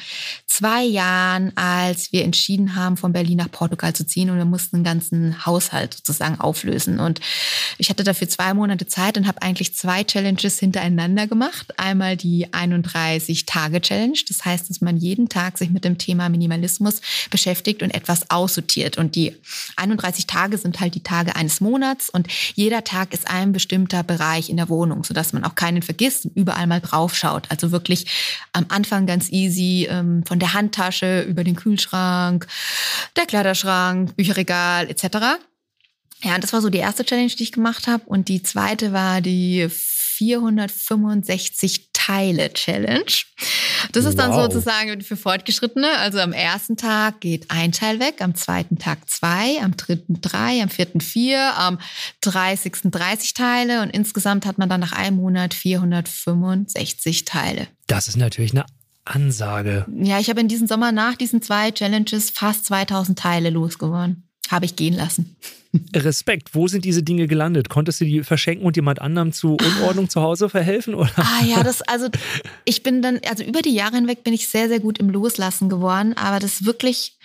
zwei 0.47 0.83
Jahren, 0.83 1.57
als 1.57 2.13
wir 2.13 2.25
entschieden 2.25 2.77
haben, 2.77 2.97
von 2.97 3.13
Berlin 3.13 3.39
nach 3.39 3.51
Portugal 3.51 3.95
zu 3.95 4.07
ziehen 4.07 4.31
und 4.31 4.37
wir 4.37 4.45
mussten 4.45 4.77
einen 4.77 4.85
ganzen 4.85 5.47
Haushalt 5.47 5.95
sozusagen 5.95 6.39
auflösen. 6.41 7.01
Und 7.01 7.21
ich 7.79 7.91
hatte 7.91 8.05
dafür 8.05 8.29
zwei 8.29 8.55
Monate 8.55 8.87
Zeit 8.87 9.17
und 9.17 9.27
habe 9.27 9.43
eigentlich 9.43 9.75
zwei 9.75 10.05
Challenges 10.05 10.59
hintereinander 10.59 11.27
gemacht. 11.27 11.79
Einmal 11.79 12.17
die 12.17 12.49
31-Tage-Challenge. 12.49 14.19
Das 14.29 14.45
heißt, 14.45 14.71
dass 14.71 14.81
man 14.81 14.97
jeden 14.97 15.29
Tag 15.29 15.59
sich 15.59 15.71
mit 15.71 15.85
dem 15.85 15.99
Thema 15.99 16.29
Minimalismus 16.29 17.01
beschäftigt 17.31 17.83
und 17.83 17.91
etwas 17.91 18.31
aussortiert. 18.31 18.99
Und 18.99 19.15
die 19.15 19.35
31 19.77 20.27
Tage 20.27 20.59
sind 20.59 20.81
halt 20.81 20.95
die 20.95 21.03
Tage 21.03 21.35
eines 21.37 21.61
Monats 21.61 22.11
und 22.11 22.29
jeder 22.55 22.85
Tag 22.85 23.15
ist 23.15 23.29
ein 23.31 23.53
bestimmter 23.63 24.03
Bereich 24.03 24.51
in 24.51 24.57
der 24.57 24.69
Wohnung, 24.69 25.05
sodass 25.05 25.33
man 25.33 25.45
auch 25.45 25.55
keinen 25.55 25.83
vergisst 25.83 26.27
und 26.27 26.37
überall 26.37 26.67
mal 26.67 26.81
drauf 26.81 27.15
schaut. 27.15 27.49
Also 27.49 27.71
wirklich 27.71 28.07
am 28.53 28.67
Anfang 28.69 29.07
ganz 29.07 29.31
easy 29.31 29.87
ähm, 29.89 30.25
von 30.27 30.41
der 30.41 30.53
Handtasche 30.53 31.23
über 31.23 31.45
den 31.45 31.55
Kühlschrank, 31.55 32.49
der 33.17 33.27
Kleiderschrank, 33.27 34.17
Bücherregal 34.17 34.91
etc. 34.91 35.39
Ja, 36.25 36.39
das 36.39 36.53
war 36.53 36.61
so 36.61 36.71
die 36.71 36.79
erste 36.79 37.05
Challenge, 37.05 37.29
die 37.29 37.45
ich 37.45 37.53
gemacht 37.53 37.87
habe. 37.87 38.03
Und 38.07 38.29
die 38.29 38.43
zweite 38.43 38.93
war 38.93 39.21
die 39.21 39.69
465 40.23 41.91
Teile 41.93 42.53
Challenge. 42.53 43.13
Das 43.91 44.05
ist 44.05 44.17
wow. 44.17 44.27
dann 44.27 44.33
sozusagen 44.33 45.01
für 45.01 45.17
Fortgeschrittene. 45.17 45.99
Also 45.99 46.21
am 46.21 46.33
ersten 46.33 46.77
Tag 46.77 47.21
geht 47.21 47.51
ein 47.51 47.73
Teil 47.73 47.99
weg, 47.99 48.17
am 48.21 48.37
zweiten 48.37 48.79
Tag 48.79 49.11
zwei, 49.11 49.61
am 49.61 49.77
dritten 49.77 50.21
drei, 50.21 50.63
am 50.63 50.69
vierten 50.69 51.01
vier, 51.01 51.55
am 51.57 51.79
30. 52.21 52.73
30 52.85 53.35
Teile 53.35 53.83
und 53.83 53.91
insgesamt 53.91 54.47
hat 54.47 54.59
man 54.59 54.69
dann 54.69 54.81
nach 54.81 54.93
einem 54.93 55.17
Monat 55.17 55.55
465 55.55 57.25
Teile. 57.25 57.67
Das 57.89 58.07
ist 58.07 58.17
natürlich 58.17 58.53
eine 58.53 58.65
Ansage. 59.05 59.87
Ja, 59.93 60.21
ich 60.21 60.31
habe 60.31 60.41
in 60.41 60.49
diesem 60.49 60.69
Sommer 60.69 60.93
nach 60.93 61.17
diesen 61.17 61.43
zwei 61.43 61.73
Challenges 61.73 62.31
fast 62.31 62.67
2000 62.67 63.19
Teile 63.19 63.51
losgeworden. 63.51 64.29
Habe 64.51 64.65
ich 64.65 64.77
gehen 64.77 64.95
lassen. 64.95 65.37
Respekt. 65.95 66.55
Wo 66.55 66.69
sind 66.69 66.85
diese 66.85 67.03
Dinge 67.03 67.27
gelandet? 67.27 67.71
Konntest 67.71 68.01
du 68.01 68.05
die 68.05 68.23
verschenken 68.23 68.67
und 68.67 68.77
jemand 68.77 69.01
anderem 69.01 69.33
zu 69.33 69.57
Unordnung 69.57 70.11
zu 70.11 70.21
Hause 70.21 70.51
verhelfen? 70.51 70.95
Oder? 70.95 71.11
Ah 71.17 71.45
ja, 71.45 71.63
das, 71.63 71.81
also 71.83 72.09
ich 72.65 72.83
bin 72.83 73.01
dann, 73.01 73.21
also 73.27 73.43
über 73.43 73.63
die 73.63 73.73
Jahre 73.75 73.97
hinweg 73.97 74.23
bin 74.23 74.35
ich 74.35 74.49
sehr, 74.49 74.69
sehr 74.69 74.81
gut 74.81 74.99
im 74.99 75.09
Loslassen 75.09 75.71
geworden, 75.71 76.15
aber 76.15 76.41
das 76.41 76.67
wirklich 76.67 77.17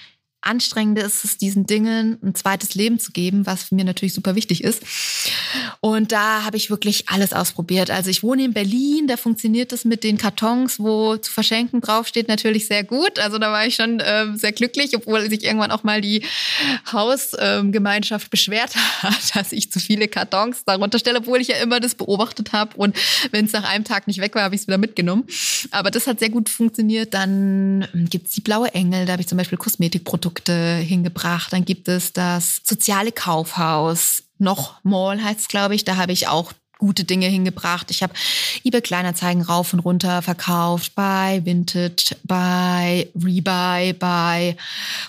Anstrengende 0.48 1.02
ist 1.02 1.26
es, 1.26 1.38
diesen 1.38 1.66
Dingen 1.66 2.18
ein 2.24 2.34
zweites 2.34 2.74
Leben 2.74 3.00
zu 3.00 3.12
geben, 3.12 3.46
was 3.46 3.72
mir 3.72 3.84
natürlich 3.84 4.14
super 4.14 4.36
wichtig 4.36 4.64
ist. 4.64 4.82
Und 5.82 6.12
da 6.12 6.46
habe 6.46 6.56
ich 6.56 6.70
wirklich 6.70 7.10
alles 7.10 7.34
ausprobiert. 7.34 7.92
Also 7.92 8.10
ich 8.10 8.24
wohne 8.24 8.46
in 8.46 8.54
Berlin, 8.54 9.08
da 9.08 9.18
funktioniert 9.18 9.72
das 9.72 9.84
mit 9.84 10.04
den 10.04 10.18
Kartons, 10.18 10.80
wo 10.80 11.18
zu 11.18 11.32
verschenken 11.32 11.82
draufsteht, 11.82 12.30
natürlich 12.30 12.68
sehr 12.68 12.86
gut. 12.86 13.20
Also 13.20 13.38
da 13.38 13.52
war 13.52 13.68
ich 13.68 13.76
schon 13.76 14.00
äh, 14.00 14.28
sehr 14.36 14.54
glücklich, 14.54 14.96
obwohl 14.96 15.30
sich 15.30 15.44
irgendwann 15.44 15.72
auch 15.72 15.84
mal 15.84 16.00
die 16.00 16.24
Hausgemeinschaft 16.92 18.28
ähm, 18.28 18.30
beschwert 18.32 18.76
hat, 18.76 19.18
dass 19.36 19.52
ich 19.52 19.70
zu 19.72 19.80
viele 19.80 20.08
Kartons 20.08 20.64
darunter 20.66 20.98
stelle, 20.98 21.20
obwohl 21.20 21.42
ich 21.42 21.50
ja 21.50 21.58
immer 21.58 21.82
das 21.82 21.96
beobachtet 21.96 22.54
habe. 22.54 22.76
Und 22.78 22.96
wenn 23.32 23.46
es 23.46 23.52
nach 23.52 23.70
einem 23.70 23.84
Tag 23.84 24.08
nicht 24.08 24.22
weg 24.22 24.34
war, 24.36 24.44
habe 24.44 24.56
ich 24.56 24.62
es 24.62 24.68
wieder 24.68 24.78
mitgenommen. 24.78 25.26
Aber 25.72 25.92
das 25.92 26.08
hat 26.08 26.20
sehr 26.20 26.30
gut 26.30 26.48
funktioniert. 26.48 27.14
Dann 27.14 27.86
gibt 28.10 28.28
es 28.28 28.34
die 28.34 28.42
blaue 28.42 28.74
Engel, 28.74 29.06
da 29.06 29.12
habe 29.12 29.22
ich 29.22 29.28
zum 29.28 29.38
Beispiel 29.38 29.58
Kosmetikprodukte 29.58 30.37
Produkte 30.38 30.76
hingebracht. 30.76 31.52
Dann 31.52 31.66
gibt 31.66 31.88
es 31.88 32.14
das 32.14 32.62
soziale 32.64 33.12
Kaufhaus. 33.12 34.24
Noch 34.38 34.76
Mall 34.84 35.22
heißt 35.24 35.42
es, 35.42 35.48
glaube 35.48 35.76
ich. 35.76 35.84
Da 35.84 35.98
habe 35.98 36.12
ich 36.12 36.28
auch 36.28 36.54
gute 36.78 37.06
Dinge 37.06 37.26
hingebracht. 37.26 37.90
Ich 37.90 38.04
habe 38.04 38.14
eBay 38.64 38.82
Kleinanzeigen 38.82 39.42
rauf 39.42 39.74
und 39.74 39.80
runter 39.80 40.22
verkauft 40.22 40.94
bei 40.94 41.42
Vintage, 41.44 42.16
bei 42.24 43.10
Rebuy, 43.16 43.94
bei 43.94 44.56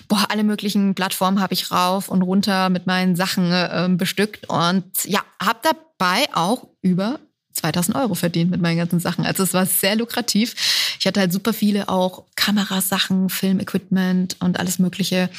boah, 0.07 0.25
alle 0.29 0.43
möglichen 0.43 0.95
Plattformen 0.95 1.39
habe 1.39 1.53
ich 1.53 1.69
rauf 1.69 2.09
und 2.09 2.23
runter 2.23 2.69
mit 2.69 2.87
meinen 2.87 3.15
Sachen 3.15 3.51
äh, 3.51 3.87
bestückt 3.91 4.49
und 4.49 4.83
ja, 5.05 5.21
habe 5.39 5.59
dabei 5.61 6.25
auch 6.33 6.65
über 6.81 7.19
2000 7.59 7.95
Euro 7.95 8.15
verdient 8.15 8.51
mit 8.51 8.61
meinen 8.61 8.77
ganzen 8.77 8.99
Sachen. 8.99 9.25
Also 9.25 9.43
es 9.43 9.53
war 9.53 9.65
sehr 9.65 9.95
lukrativ. 9.95 10.55
Ich 10.99 11.05
hatte 11.05 11.19
halt 11.19 11.33
super 11.33 11.53
viele 11.53 11.89
auch 11.89 12.23
Kamerasachen, 12.35 13.29
Filmequipment 13.29 14.37
und 14.39 14.59
alles 14.59 14.79
Mögliche. 14.79 15.29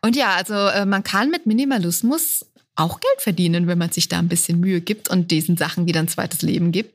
Und 0.00 0.16
ja, 0.16 0.34
also 0.34 0.54
äh, 0.54 0.84
man 0.84 1.04
kann 1.04 1.30
mit 1.30 1.46
Minimalismus 1.46 2.44
auch 2.74 3.00
Geld 3.00 3.20
verdienen, 3.20 3.66
wenn 3.66 3.78
man 3.78 3.90
sich 3.90 4.08
da 4.08 4.18
ein 4.18 4.28
bisschen 4.28 4.60
Mühe 4.60 4.80
gibt 4.80 5.08
und 5.08 5.30
diesen 5.30 5.56
Sachen 5.56 5.86
wieder 5.86 6.00
ein 6.00 6.08
zweites 6.08 6.42
Leben 6.42 6.72
gibt. 6.72 6.94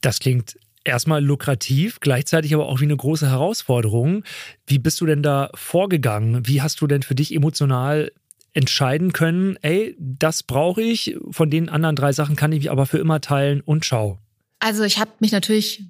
Das 0.00 0.20
klingt 0.20 0.56
erstmal 0.84 1.24
lukrativ, 1.24 1.98
gleichzeitig 2.00 2.54
aber 2.54 2.66
auch 2.66 2.80
wie 2.80 2.84
eine 2.84 2.96
große 2.96 3.28
Herausforderung. 3.28 4.22
Wie 4.66 4.78
bist 4.78 5.00
du 5.00 5.06
denn 5.06 5.22
da 5.22 5.50
vorgegangen? 5.54 6.46
Wie 6.46 6.62
hast 6.62 6.80
du 6.80 6.86
denn 6.86 7.02
für 7.02 7.14
dich 7.14 7.34
emotional 7.34 8.12
entscheiden 8.54 9.12
können, 9.12 9.56
ey, 9.62 9.96
das 9.98 10.42
brauche 10.42 10.80
ich, 10.80 11.16
von 11.30 11.50
den 11.50 11.68
anderen 11.68 11.96
drei 11.96 12.12
Sachen 12.12 12.36
kann 12.36 12.52
ich 12.52 12.60
mich 12.60 12.70
aber 12.70 12.86
für 12.86 12.98
immer 12.98 13.20
teilen 13.20 13.60
und 13.60 13.84
schau. 13.84 14.18
Also 14.60 14.84
ich 14.84 14.98
habe 14.98 15.10
mich 15.18 15.32
natürlich 15.32 15.82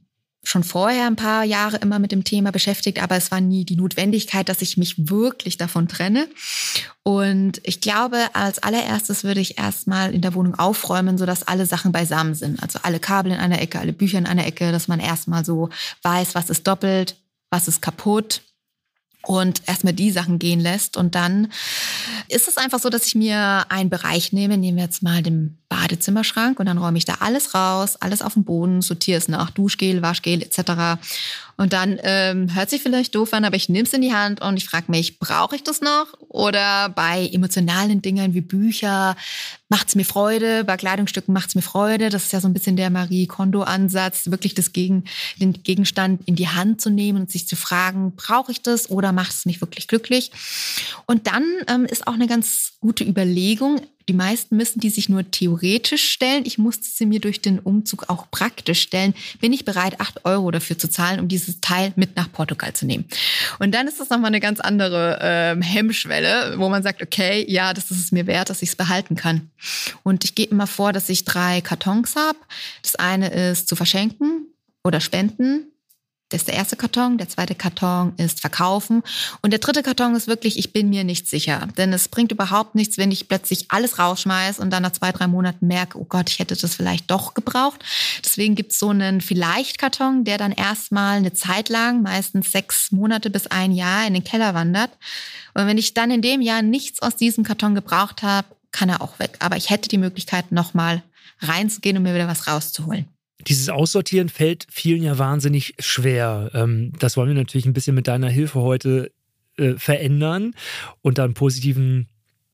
schon 0.43 0.65
vorher 0.65 1.07
ein 1.07 1.17
paar 1.17 1.45
Jahre 1.45 1.79
immer 1.79 1.99
mit 1.99 2.13
dem 2.13 2.25
Thema 2.25 2.53
beschäftigt, 2.53 3.03
aber 3.03 3.17
es 3.17 3.31
war 3.31 3.41
nie 3.41 3.65
die 3.65 3.77
Notwendigkeit, 3.77 4.49
dass 4.49 4.63
ich 4.63 4.77
mich 4.77 5.09
wirklich 5.09 5.57
davon 5.57 5.89
trenne. 5.89 6.29
Und 7.03 7.61
ich 7.65 7.81
glaube, 7.81 8.19
als 8.35 8.59
allererstes 8.63 9.25
würde 9.25 9.41
ich 9.41 9.59
erstmal 9.59 10.15
in 10.15 10.21
der 10.21 10.35
Wohnung 10.35 10.55
aufräumen, 10.55 11.17
sodass 11.19 11.49
alle 11.49 11.67
Sachen 11.67 11.93
beisammen 11.93 12.35
sind. 12.35 12.63
Also 12.63 12.79
alle 12.83 13.01
Kabel 13.01 13.33
in 13.33 13.39
einer 13.39 13.61
Ecke, 13.61 13.79
alle 13.79 13.93
Bücher 13.93 14.19
in 14.19 14.27
einer 14.27 14.47
Ecke, 14.47 14.71
dass 14.73 14.89
man 14.89 15.01
erstmal 15.01 15.45
so 15.45 15.71
weiß, 16.03 16.35
was 16.35 16.51
ist 16.51 16.67
doppelt, 16.67 17.17
was 17.51 17.69
ist 17.69 17.81
kaputt 17.81 18.43
und 19.27 19.63
erstmal 19.67 19.93
die 19.93 20.11
Sachen 20.11 20.39
gehen 20.39 20.61
lässt. 20.61 20.97
Und 20.97 21.15
dann 21.15 21.49
ist 22.29 22.49
es 22.49 22.57
einfach 22.57 22.79
so, 22.79 22.91
dass 22.91 23.07
ich 23.07 23.15
mir 23.15 23.67
einen 23.69 23.91
Bereich 23.91 24.33
nehme, 24.33 24.59
nehmen 24.59 24.77
wir 24.77 24.85
jetzt 24.85 25.03
mal 25.03 25.23
den 25.23 25.59
Badezimmerschrank 25.69 26.61
und 26.61 26.67
dann 26.67 26.79
räume 26.79 26.99
ich 26.99 27.05
da 27.05 27.17
alles 27.21 27.55
raus, 27.55 27.97
alles 27.97 28.23
auf 28.23 28.35
den 28.35 28.45
Boden, 28.45 28.83
sortiere 28.83 29.19
es 29.19 29.29
nach 29.29 29.51
Duschgel, 29.51 30.03
Waschgel 30.03 30.43
etc. 30.43 31.01
Und 31.57 31.73
dann 31.73 31.99
ähm, 32.03 32.55
hört 32.55 32.71
sich 32.71 32.83
vielleicht 32.83 33.15
doof 33.15 33.33
an, 33.33 33.45
aber 33.45 33.57
ich 33.57 33.69
nehme 33.69 33.87
es 33.87 33.93
in 33.93 34.03
die 34.03 34.13
Hand 34.13 34.41
und 34.41 34.57
ich 34.57 34.65
frage 34.65 34.91
mich, 34.91 35.19
brauche 35.19 35.57
ich 35.57 35.63
das 35.63 35.81
noch? 35.81 36.07
Oder 36.29 36.89
bei 36.89 37.29
emotionalen 37.33 38.03
Dingen 38.03 38.35
wie 38.35 38.41
Bücher 38.41 39.17
macht 39.69 39.89
es 39.89 39.95
mir 39.95 40.05
Freude, 40.05 40.65
bei 40.65 40.77
Kleidungsstücken 40.77 41.33
macht 41.33 41.49
es 41.49 41.55
mir 41.55 41.63
Freude. 41.63 42.09
Das 42.09 42.25
ist 42.25 42.33
ja 42.33 42.41
so 42.41 42.49
ein 42.49 42.55
bisschen 42.55 42.77
der 42.77 42.91
Marie 42.91 43.27
Kondo-Ansatz, 43.27 44.31
wirklich 44.31 44.55
das 44.55 44.73
Gegen, 44.73 45.05
den 45.41 45.53
Gegenstand 45.53 46.23
in 46.27 46.37
die 46.37 46.49
Hand 46.49 46.81
zu 46.81 46.91
nehmen 46.91 47.23
und 47.23 47.31
sich 47.31 47.49
zu 47.49 47.57
fragen, 47.57 48.15
brauche 48.17 48.53
ich 48.53 48.63
das 48.63 48.91
oder 48.91 49.13
macht 49.13 49.33
es 49.33 49.47
mich 49.47 49.61
wirklich 49.61 49.89
glücklich? 49.89 50.31
Und 51.07 51.27
dann 51.27 51.45
ähm, 51.69 51.87
ist 51.87 52.07
auch 52.07 52.15
eine 52.15 52.27
ganz 52.27 52.75
gute 52.81 53.05
Überlegung, 53.05 53.81
die 54.09 54.15
meisten 54.15 54.57
müssen 54.57 54.81
die 54.81 54.91
sich 54.91 55.09
nur 55.09 55.31
theoretisch 55.31 56.11
stellen. 56.11 56.45
Ich 56.47 56.59
musste 56.59 56.87
sie 56.87 57.07
mir 57.07 57.21
durch 57.21 57.41
den 57.41 57.59
Umzug 57.59 58.09
auch 58.09 58.31
praktisch 58.31 58.83
stellen. 58.83 59.15
Bin 59.41 59.53
ich 59.53 59.65
bereit, 59.65 60.01
acht 60.01 60.25
Euro 60.25 60.51
dafür 60.51 60.79
zu 60.79 60.89
zahlen, 60.89 61.21
um 61.21 61.29
dieses 61.29 61.61
Teil 61.61 61.93
mit 61.97 62.17
nach 62.17 62.31
Portugal 62.31 62.73
zu 62.73 62.87
nehmen? 62.87 63.07
Und 63.59 63.75
dann 63.75 63.89
ist 63.89 64.01
das 64.01 64.11
nochmal 64.11 64.29
eine 64.29 64.41
ganz 64.41 64.61
andere 64.61 65.19
ähm, 65.23 65.63
Hemmschwelle, 65.63 66.55
wo 66.59 66.69
man 66.69 66.83
sagt, 66.83 67.03
okay, 67.03 67.45
ja, 67.49 67.73
das 67.73 67.91
ist 67.91 68.01
es 68.01 68.13
mir 68.13 68.27
wert, 68.27 68.51
dass 68.51 68.63
ich 68.63 68.71
es 68.71 68.77
behalten 68.77 69.17
kann. 69.17 69.51
Und 70.03 70.25
ich 70.25 70.35
gehe 70.35 70.47
immer 70.47 70.67
vor, 70.67 70.93
dass 70.93 71.09
ich 71.09 71.25
drei 71.25 71.61
Kartons 71.61 72.17
habe. 72.17 72.39
Das 72.83 72.97
eine 72.97 73.29
ist 73.29 73.69
zu 73.69 73.77
verschenken 73.77 74.49
oder 74.83 75.01
spenden. 75.01 75.74
Das 76.35 76.43
ist 76.43 76.49
der 76.49 76.57
erste 76.57 76.75
Karton. 76.75 77.17
Der 77.17 77.29
zweite 77.29 77.55
Karton 77.55 78.13
ist 78.17 78.41
verkaufen. 78.41 79.05
Und 79.41 79.53
der 79.53 79.61
dritte 79.61 79.85
Karton 79.85 80.17
ist 80.17 80.27
wirklich, 80.27 80.59
ich 80.59 80.73
bin 80.73 80.91
mir 80.91 81.05
nicht 81.05 81.29
sicher. 81.29 81.69
Denn 81.79 81.93
es 81.93 82.09
bringt 82.09 82.33
überhaupt 82.33 82.75
nichts, 82.75 82.99
wenn 82.99 83.13
ich 83.13 83.29
plötzlich 83.29 83.67
alles 83.69 84.01
rausschmeiße 84.01 84.61
und 84.61 84.71
dann 84.71 84.83
nach 84.83 84.91
zwei, 84.91 85.13
drei 85.13 85.29
Monaten 85.29 85.69
merke, 85.69 85.97
oh 85.97 86.05
Gott, 86.05 86.29
ich 86.29 86.41
hätte 86.41 86.57
das 86.57 86.75
vielleicht 86.75 87.09
doch 87.09 87.35
gebraucht. 87.35 87.85
Deswegen 88.25 88.57
gibt 88.57 88.73
es 88.73 88.81
so 88.81 88.89
einen 88.89 89.21
Vielleicht-Karton, 89.21 90.25
der 90.25 90.37
dann 90.37 90.51
erstmal 90.51 91.19
eine 91.19 91.33
Zeit 91.33 91.69
lang, 91.69 92.03
meistens 92.03 92.51
sechs 92.51 92.91
Monate 92.91 93.31
bis 93.31 93.47
ein 93.47 93.71
Jahr, 93.71 94.05
in 94.05 94.15
den 94.15 94.25
Keller 94.25 94.55
wandert. 94.55 94.91
Und 95.55 95.69
wenn 95.69 95.79
ich 95.79 95.95
dann 95.95 96.11
in 96.11 96.21
dem 96.21 96.41
Jahr 96.41 96.63
nichts 96.63 97.01
aus 97.01 97.15
diesem 97.15 97.45
Karton 97.45 97.77
gebraucht 97.77 98.25
habe, 98.25 98.49
kann 98.73 98.89
er 98.89 99.03
auch 99.03 99.21
weg. 99.21 99.37
Aber 99.39 99.57
ich 99.57 99.71
hätte 99.71 99.89
die 99.89 99.99
Möglichkeit, 99.99 100.51
nochmal 100.51 101.05
reinzugehen 101.39 101.97
und 101.97 102.03
mir 102.03 102.15
wieder 102.15 102.27
was 102.27 102.49
rauszuholen. 102.49 103.14
Dieses 103.47 103.69
Aussortieren 103.69 104.29
fällt 104.29 104.67
vielen 104.71 105.03
ja 105.03 105.19
wahnsinnig 105.19 105.75
schwer. 105.79 106.51
Ähm, 106.55 106.93
das 106.99 107.17
wollen 107.17 107.29
wir 107.29 107.35
natürlich 107.35 107.67
ein 107.67 107.73
bisschen 107.73 107.95
mit 107.95 108.09
deiner 108.09 108.29
Hilfe 108.29 108.61
heute 108.61 109.11
äh, 109.57 109.75
verändern 109.75 110.55
und 111.03 111.19
dann 111.19 111.35
positiven 111.35 112.09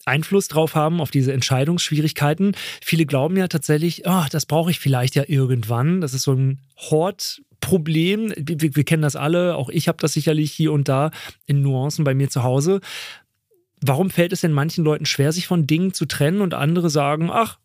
Einfluss 0.04 0.48
drauf 0.48 0.74
haben 0.74 1.00
auf 1.00 1.10
diese 1.10 1.32
Entscheidungsschwierigkeiten. 1.32 2.54
Viele 2.82 3.06
glauben 3.06 3.36
ja 3.36 3.48
tatsächlich, 3.48 4.02
oh, 4.06 4.24
das 4.30 4.46
brauche 4.46 4.70
ich 4.70 4.80
vielleicht 4.80 5.14
ja 5.14 5.24
irgendwann. 5.26 6.00
Das 6.00 6.14
ist 6.14 6.22
so 6.22 6.32
ein 6.32 6.60
Hortproblem. 6.76 8.32
Wir, 8.36 8.74
wir 8.74 8.84
kennen 8.84 9.02
das 9.02 9.16
alle, 9.16 9.56
auch 9.56 9.68
ich 9.68 9.88
habe 9.88 9.98
das 10.00 10.12
sicherlich 10.12 10.52
hier 10.52 10.72
und 10.72 10.88
da 10.88 11.10
in 11.46 11.62
Nuancen 11.62 12.04
bei 12.04 12.14
mir 12.14 12.30
zu 12.30 12.42
Hause. 12.42 12.80
Warum 13.82 14.10
fällt 14.10 14.32
es 14.32 14.42
denn 14.42 14.52
manchen 14.52 14.84
Leuten 14.84 15.06
schwer, 15.06 15.32
sich 15.32 15.46
von 15.46 15.66
Dingen 15.66 15.94
zu 15.94 16.06
trennen 16.06 16.40
und 16.40 16.54
andere 16.54 16.90
sagen, 16.90 17.30
ach, 17.32 17.58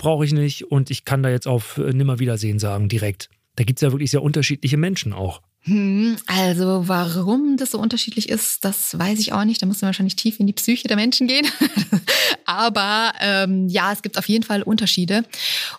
brauche 0.00 0.24
ich 0.24 0.32
nicht 0.32 0.64
und 0.64 0.90
ich 0.90 1.04
kann 1.04 1.22
da 1.22 1.28
jetzt 1.28 1.46
auf 1.46 1.76
äh, 1.76 1.92
Nimmerwiedersehen 1.92 2.58
sagen 2.58 2.88
direkt. 2.88 3.28
Da 3.56 3.64
gibt 3.64 3.78
es 3.78 3.82
ja 3.82 3.92
wirklich 3.92 4.10
sehr 4.10 4.22
unterschiedliche 4.22 4.78
Menschen 4.78 5.12
auch. 5.12 5.42
Hm, 5.64 6.16
also 6.26 6.88
warum 6.88 7.58
das 7.58 7.72
so 7.72 7.78
unterschiedlich 7.78 8.30
ist, 8.30 8.64
das 8.64 8.98
weiß 8.98 9.18
ich 9.18 9.34
auch 9.34 9.44
nicht. 9.44 9.60
Da 9.60 9.66
muss 9.66 9.82
man 9.82 9.88
wahrscheinlich 9.88 10.16
tief 10.16 10.40
in 10.40 10.46
die 10.46 10.54
Psyche 10.54 10.88
der 10.88 10.96
Menschen 10.96 11.26
gehen. 11.26 11.46
Aber 12.46 13.12
ähm, 13.20 13.68
ja, 13.68 13.92
es 13.92 14.00
gibt 14.00 14.16
auf 14.16 14.26
jeden 14.26 14.42
Fall 14.42 14.62
Unterschiede. 14.62 15.22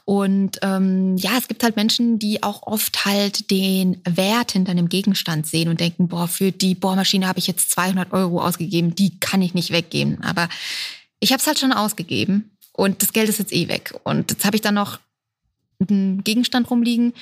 Und 0.05 0.59
ähm, 0.61 1.17
ja, 1.17 1.31
es 1.39 1.47
gibt 1.47 1.63
halt 1.63 1.75
Menschen, 1.75 2.19
die 2.19 2.43
auch 2.43 2.61
oft 2.67 3.05
halt 3.05 3.49
den 3.49 3.97
Wert 4.07 4.51
hinter 4.51 4.69
einem 4.69 4.87
Gegenstand 4.87 5.47
sehen 5.47 5.67
und 5.67 5.79
denken, 5.79 6.09
boah, 6.09 6.27
für 6.27 6.51
die 6.51 6.75
Bohrmaschine 6.75 7.27
habe 7.27 7.39
ich 7.39 7.47
jetzt 7.47 7.71
200 7.71 8.13
Euro 8.13 8.39
ausgegeben, 8.39 8.93
die 8.93 9.19
kann 9.19 9.41
ich 9.41 9.55
nicht 9.55 9.71
weggeben. 9.71 10.21
Aber 10.21 10.47
ich 11.19 11.31
habe 11.31 11.39
es 11.39 11.47
halt 11.47 11.57
schon 11.57 11.73
ausgegeben 11.73 12.51
und 12.81 13.03
das 13.03 13.13
Geld 13.13 13.29
ist 13.29 13.37
jetzt 13.37 13.53
eh 13.53 13.67
weg. 13.67 13.93
Und 14.03 14.31
jetzt 14.31 14.43
habe 14.43 14.55
ich 14.55 14.61
dann 14.63 14.73
noch 14.73 14.99
einen 15.87 16.23
Gegenstand 16.23 16.69
rumliegen, 16.71 17.13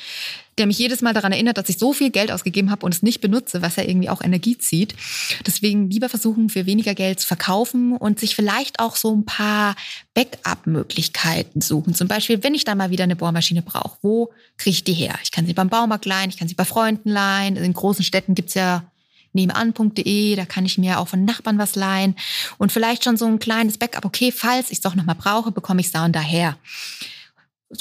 der 0.57 0.67
mich 0.67 0.79
jedes 0.79 1.01
Mal 1.01 1.13
daran 1.13 1.33
erinnert, 1.33 1.57
dass 1.57 1.67
ich 1.67 1.77
so 1.77 1.91
viel 1.91 2.11
Geld 2.11 2.31
ausgegeben 2.31 2.71
habe 2.71 2.85
und 2.85 2.93
es 2.93 3.03
nicht 3.03 3.19
benutze, 3.19 3.61
was 3.61 3.75
ja 3.75 3.83
irgendwie 3.83 4.09
auch 4.09 4.21
Energie 4.21 4.57
zieht. 4.57 4.95
Deswegen 5.45 5.89
lieber 5.89 6.07
versuchen, 6.07 6.47
für 6.49 6.65
weniger 6.65 6.95
Geld 6.95 7.19
zu 7.19 7.27
verkaufen 7.27 7.97
und 7.97 8.21
sich 8.21 8.37
vielleicht 8.37 8.79
auch 8.79 8.95
so 8.95 9.13
ein 9.13 9.25
paar 9.25 9.75
Backup-Möglichkeiten 10.13 11.59
suchen. 11.59 11.93
Zum 11.93 12.07
Beispiel, 12.07 12.41
wenn 12.41 12.55
ich 12.55 12.63
da 12.63 12.73
mal 12.73 12.89
wieder 12.89 13.03
eine 13.03 13.17
Bohrmaschine 13.17 13.61
brauche, 13.61 13.97
wo 14.01 14.31
kriege 14.57 14.75
ich 14.75 14.85
die 14.85 14.93
her? 14.93 15.15
Ich 15.23 15.31
kann 15.31 15.45
sie 15.45 15.53
beim 15.53 15.67
Baumarkt 15.67 16.05
leihen, 16.05 16.29
ich 16.29 16.37
kann 16.37 16.47
sie 16.47 16.55
bei 16.55 16.65
Freunden 16.65 17.09
leihen. 17.09 17.57
In 17.57 17.73
großen 17.73 18.05
Städten 18.05 18.33
gibt's 18.33 18.53
ja 18.53 18.88
nebenan.de, 19.33 20.35
da 20.35 20.45
kann 20.45 20.65
ich 20.65 20.77
mir 20.77 20.99
auch 20.99 21.07
von 21.07 21.25
Nachbarn 21.25 21.57
was 21.57 21.75
leihen 21.75 22.15
und 22.57 22.71
vielleicht 22.71 23.03
schon 23.03 23.17
so 23.17 23.25
ein 23.25 23.39
kleines 23.39 23.77
Backup, 23.77 24.05
okay, 24.05 24.31
falls 24.31 24.67
ich 24.71 24.77
es 24.77 24.81
doch 24.81 24.95
nochmal 24.95 25.15
brauche, 25.15 25.51
bekomme 25.51 25.81
ich 25.81 25.87
es 25.87 25.93
da 25.93 26.05
und 26.05 26.15
daher. 26.15 26.57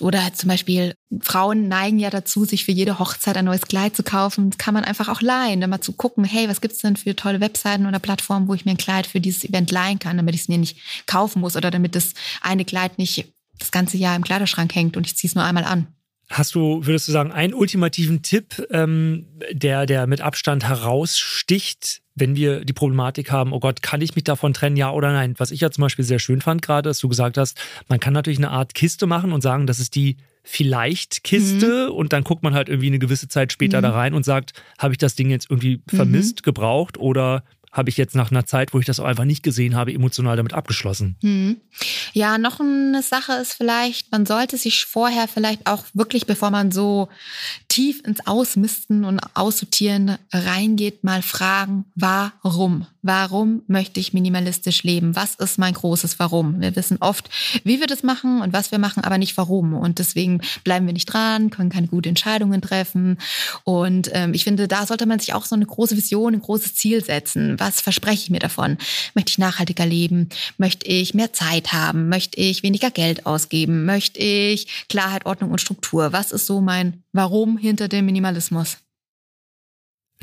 Oder 0.00 0.35
zum 0.35 0.50
Beispiel, 0.50 0.95
Frauen 1.23 1.69
neigen 1.69 1.99
ja 1.99 2.11
dazu, 2.11 2.45
sich 2.45 2.67
für 2.67 2.73
jede 2.73 2.99
Hochzeit 2.99 3.38
ein 3.38 3.47
neues 3.47 3.62
Kleid 3.62 3.97
zu 3.97 4.02
kaufen. 4.02 4.50
Das 4.50 4.59
kann 4.59 4.75
man 4.75 4.85
einfach 4.85 5.09
auch 5.09 5.23
leihen, 5.23 5.62
dann 5.62 5.71
mal 5.71 5.81
zu 5.81 5.95
gucken, 5.95 6.25
hey, 6.25 6.47
was 6.47 6.61
gibt's 6.61 6.81
denn 6.81 6.97
für 6.97 7.17
tolle 7.17 7.40
Webseiten 7.40 7.87
oder 7.87 7.99
Plattformen, 7.99 8.49
wo 8.49 8.55
ich 8.55 8.67
mir 8.67 8.73
ein 8.73 8.76
Kleid 8.76 9.07
für 9.07 9.21
dieses 9.21 9.45
Event 9.45 9.71
leihen 9.71 9.99
kann, 9.99 10.19
damit 10.19 10.35
ich 10.35 10.43
es 10.43 10.49
mir 10.49 10.59
nicht 10.59 11.07
kaufen 11.07 11.40
muss 11.40 11.57
oder 11.57 11.71
damit 11.71 11.95
das 11.95 12.12
eine 12.43 12.67
Kleid 12.67 12.99
nicht 12.99 13.33
das 13.59 13.71
ganze 13.71 13.97
Jahr 13.97 14.14
im 14.14 14.25
Kleiderschrank 14.25 14.75
hängt 14.75 14.97
und 14.97 15.07
ich 15.07 15.17
ziehe 15.17 15.31
es 15.31 15.35
nur 15.35 15.45
einmal 15.45 15.64
an. 15.64 15.87
Hast 16.30 16.54
du, 16.54 16.85
würdest 16.85 17.08
du 17.08 17.12
sagen, 17.12 17.32
einen 17.32 17.54
ultimativen 17.54 18.23
Tipp, 18.23 18.66
ähm, 18.70 19.26
der, 19.50 19.87
der 19.87 20.06
mit 20.06 20.20
Abstand 20.20 20.68
heraussticht, 20.68 22.02
wenn 22.14 22.37
wir 22.37 22.64
die 22.64 22.73
Problematik 22.73 23.30
haben, 23.30 23.52
oh 23.52 23.61
Gott, 23.61 23.82
kann 23.82 24.00
ich 24.00 24.14
mich 24.14 24.25
davon 24.25 24.52
trennen, 24.52 24.76
ja 24.76 24.90
oder 24.90 25.12
nein? 25.12 25.35
Was 25.38 25.50
ich 25.50 25.61
ja 25.61 25.70
zum 25.70 25.82
Beispiel 25.82 26.04
sehr 26.04 26.18
schön 26.18 26.40
fand 26.40 26.61
gerade, 26.61 26.88
dass 26.88 26.99
du 26.99 27.08
gesagt 27.08 27.38
hast, 27.38 27.58
man 27.88 28.00
kann 28.00 28.12
natürlich 28.12 28.38
eine 28.38 28.50
Art 28.50 28.75
Kiste 28.75 29.06
machen 29.06 29.32
und 29.32 29.40
sagen, 29.40 29.66
das 29.66 29.78
ist 29.78 29.94
die 29.94 30.16
vielleicht 30.42 31.25
Kiste 31.25 31.88
mhm. 31.88 31.94
und 31.94 32.12
dann 32.12 32.25
guckt 32.25 32.42
man 32.42 32.54
halt 32.54 32.68
irgendwie 32.68 32.87
eine 32.87 32.99
gewisse 32.99 33.28
Zeit 33.28 33.52
später 33.52 33.78
mhm. 33.78 33.82
da 33.82 33.90
rein 33.90 34.14
und 34.14 34.25
sagt, 34.25 34.52
habe 34.78 34.94
ich 34.94 34.99
das 34.99 35.14
Ding 35.14 35.30
jetzt 35.30 35.50
irgendwie 35.50 35.82
vermisst, 35.87 36.40
mhm. 36.40 36.44
gebraucht 36.44 36.99
oder 36.99 37.44
habe 37.73 37.91
ich 37.91 37.97
jetzt 37.97 38.15
nach 38.15 38.31
einer 38.31 38.47
Zeit, 38.47 38.75
wo 38.75 38.79
ich 38.79 38.87
das 38.87 39.01
auch 39.01 39.05
einfach 39.05 39.25
nicht 39.25 39.43
gesehen 39.43 39.77
habe, 39.77 39.93
emotional 39.93 40.37
damit 40.37 40.55
abgeschlossen. 40.55 41.17
Hm. 41.23 41.57
Ja, 42.13 42.39
noch 42.39 42.61
eine 42.61 43.03
Sache 43.03 43.33
ist 43.35 43.55
vielleicht, 43.55 44.11
man 44.13 44.27
sollte 44.27 44.57
sich 44.57 44.87
vorher 44.87 45.29
vielleicht 45.29 45.67
auch 45.67 45.85
wirklich, 45.95 46.27
bevor 46.27 46.51
man 46.51 46.73
so 46.73 47.09
tief 47.69 48.03
ins 48.05 48.27
Ausmisten 48.27 49.05
und 49.05 49.21
Aussortieren 49.35 50.19
reingeht, 50.33 51.05
mal 51.05 51.23
fragen, 51.23 51.85
warum? 51.95 52.87
Warum 53.02 53.62
möchte 53.69 54.00
ich 54.00 54.12
minimalistisch 54.12 54.83
leben? 54.83 55.14
Was 55.14 55.37
ist 55.37 55.59
mein 55.59 55.75
großes 55.75 56.19
Warum? 56.19 56.61
Wir 56.61 56.75
wissen 56.75 56.99
oft, 57.00 57.31
wie 57.62 57.78
wir 57.78 57.87
das 57.87 58.02
machen 58.02 58.43
und 58.43 58.52
was 58.52 58.73
wir 58.73 58.78
machen, 58.78 59.05
aber 59.05 59.19
nicht 59.19 59.37
warum. 59.37 59.75
Und 59.75 60.00
deswegen 60.00 60.40
bleiben 60.64 60.87
wir 60.87 60.93
nicht 60.93 61.07
dran, 61.07 61.50
können 61.50 61.71
keine 61.71 61.87
guten 61.87 62.09
Entscheidungen 62.09 62.61
treffen. 62.61 63.19
Und 63.62 64.11
ähm, 64.12 64.35
ich 64.35 64.43
finde, 64.45 64.67
da 64.67 64.85
sollte 64.85 65.07
man 65.07 65.21
sich 65.21 65.33
auch 65.33 65.45
so 65.45 65.55
eine 65.55 65.67
große 65.67 65.97
Vision, 65.97 66.35
ein 66.35 66.40
großes 66.40 66.75
Ziel 66.75 67.05
setzen. 67.05 67.59
Was 67.61 67.81
verspreche 67.81 68.25
ich 68.25 68.31
mir 68.31 68.40
davon? 68.40 68.78
Möchte 69.14 69.31
ich 69.31 69.38
nachhaltiger 69.38 69.87
leben? 69.87 70.28
Möchte 70.57 70.87
ich 70.87 71.14
mehr 71.14 71.33
Zeit 71.33 71.73
haben? 71.73 72.09
Möchte 72.09 72.40
ich 72.40 72.64
weniger 72.64 72.90
Geld 72.90 73.26
ausgeben? 73.26 73.85
Möchte 73.85 74.19
ich 74.19 74.87
Klarheit, 74.88 75.25
Ordnung 75.25 75.52
und 75.52 75.61
Struktur? 75.61 76.12
Was 76.12 76.33
ist 76.33 76.47
so 76.47 76.61
mein 76.61 77.05
Warum 77.12 77.59
hinter 77.59 77.87
dem 77.88 78.07
Minimalismus? 78.07 78.78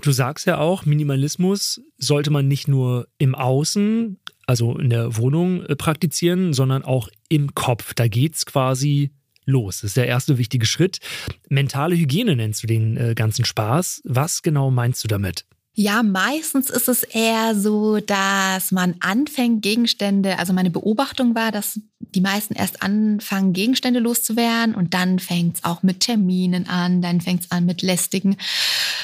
Du 0.01 0.11
sagst 0.11 0.45
ja 0.45 0.57
auch, 0.59 0.85
Minimalismus 0.85 1.81
sollte 1.97 2.29
man 2.31 2.47
nicht 2.47 2.67
nur 2.67 3.07
im 3.17 3.33
Außen, 3.33 4.19
also 4.45 4.77
in 4.77 4.89
der 4.89 5.17
Wohnung 5.17 5.63
äh, 5.63 5.75
praktizieren, 5.75 6.53
sondern 6.53 6.83
auch 6.83 7.09
im 7.29 7.55
Kopf. 7.55 7.93
Da 7.93 8.07
geht 8.07 8.35
es 8.35 8.45
quasi 8.45 9.11
los. 9.45 9.77
Das 9.81 9.91
ist 9.91 9.97
der 9.97 10.07
erste 10.07 10.37
wichtige 10.37 10.65
Schritt. 10.65 10.99
Mentale 11.49 11.95
Hygiene 11.95 12.35
nennst 12.35 12.63
du 12.63 12.67
den 12.67 12.97
äh, 12.97 13.13
ganzen 13.15 13.45
Spaß. 13.45 14.01
Was 14.05 14.41
genau 14.41 14.71
meinst 14.71 15.03
du 15.03 15.07
damit? 15.07 15.45
Ja, 15.77 16.03
meistens 16.03 16.69
ist 16.69 16.87
es 16.87 17.03
eher 17.03 17.53
so, 17.53 17.99
dass 17.99 18.71
man 18.71 18.95
anfängt, 19.01 19.61
Gegenstände, 19.61 20.39
also 20.39 20.53
meine 20.53 20.69
Beobachtung 20.69 21.35
war, 21.35 21.51
dass 21.51 21.81
die 21.99 22.21
meisten 22.21 22.53
erst 22.53 22.81
anfangen, 22.81 23.51
Gegenstände 23.51 23.99
loszuwerden 23.99 24.73
und 24.73 24.93
dann 24.93 25.19
fängt 25.19 25.57
es 25.57 25.63
auch 25.65 25.83
mit 25.83 25.99
Terminen 25.99 26.69
an, 26.69 27.01
dann 27.01 27.19
fängt 27.19 27.43
es 27.43 27.51
an 27.51 27.65
mit 27.65 27.81
lästigen 27.81 28.37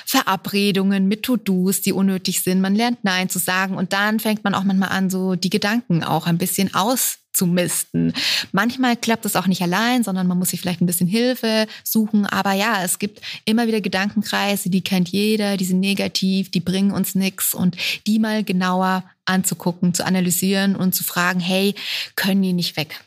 Verabredungen, 0.06 1.10
mit 1.10 1.24
To-Dos, 1.24 1.82
die 1.82 1.92
unnötig 1.92 2.42
sind. 2.42 2.62
Man 2.62 2.76
lernt 2.76 3.04
Nein 3.04 3.28
zu 3.28 3.40
sagen 3.40 3.76
und 3.76 3.92
dann 3.92 4.22
fängt 4.22 4.46
man 4.46 4.56
auch 4.56 4.64
manchmal 4.64 4.90
an, 4.90 5.10
so 5.10 5.36
die 5.36 5.50
Gedanken 5.50 6.06
auch 6.06 6.26
ein 6.26 6.38
bisschen 6.38 6.74
aus 6.74 7.18
zu 7.34 7.46
misten. 7.46 8.14
Manchmal 8.52 8.98
klappt 8.98 9.26
es 9.26 9.36
auch 9.36 9.48
nicht 9.48 9.62
allein, 9.62 10.04
sondern 10.04 10.28
man 10.28 10.38
muss 10.38 10.50
sich 10.50 10.62
vielleicht 10.62 10.82
ein 10.82 10.86
bisschen 10.86 11.08
Hilfe 11.08 11.68
suchen. 11.84 12.26
Aber 12.26 12.54
ja, 12.54 12.84
es 12.84 13.00
gibt 13.00 13.22
immer 13.46 13.68
wieder 13.68 13.82
Gedankenkreise, 13.82 14.70
die 14.70 14.82
kennt 14.82 15.10
jeder, 15.10 15.58
die 15.58 15.66
sind 15.66 15.80
negativ, 15.80 16.52
die 16.52 16.60
bringen 16.60 16.92
uns 16.92 17.16
nichts 17.16 17.54
und 17.54 17.78
die 18.08 18.20
mal 18.20 18.44
genauer 18.44 19.04
anzugucken, 19.26 19.94
zu 19.94 20.06
analysieren 20.06 20.76
und 20.76 20.94
zu 20.94 21.04
fragen, 21.04 21.40
hey, 21.40 21.76
können 22.16 22.42
die 22.42 22.54
nicht 22.54 22.76
weg? 22.76 23.02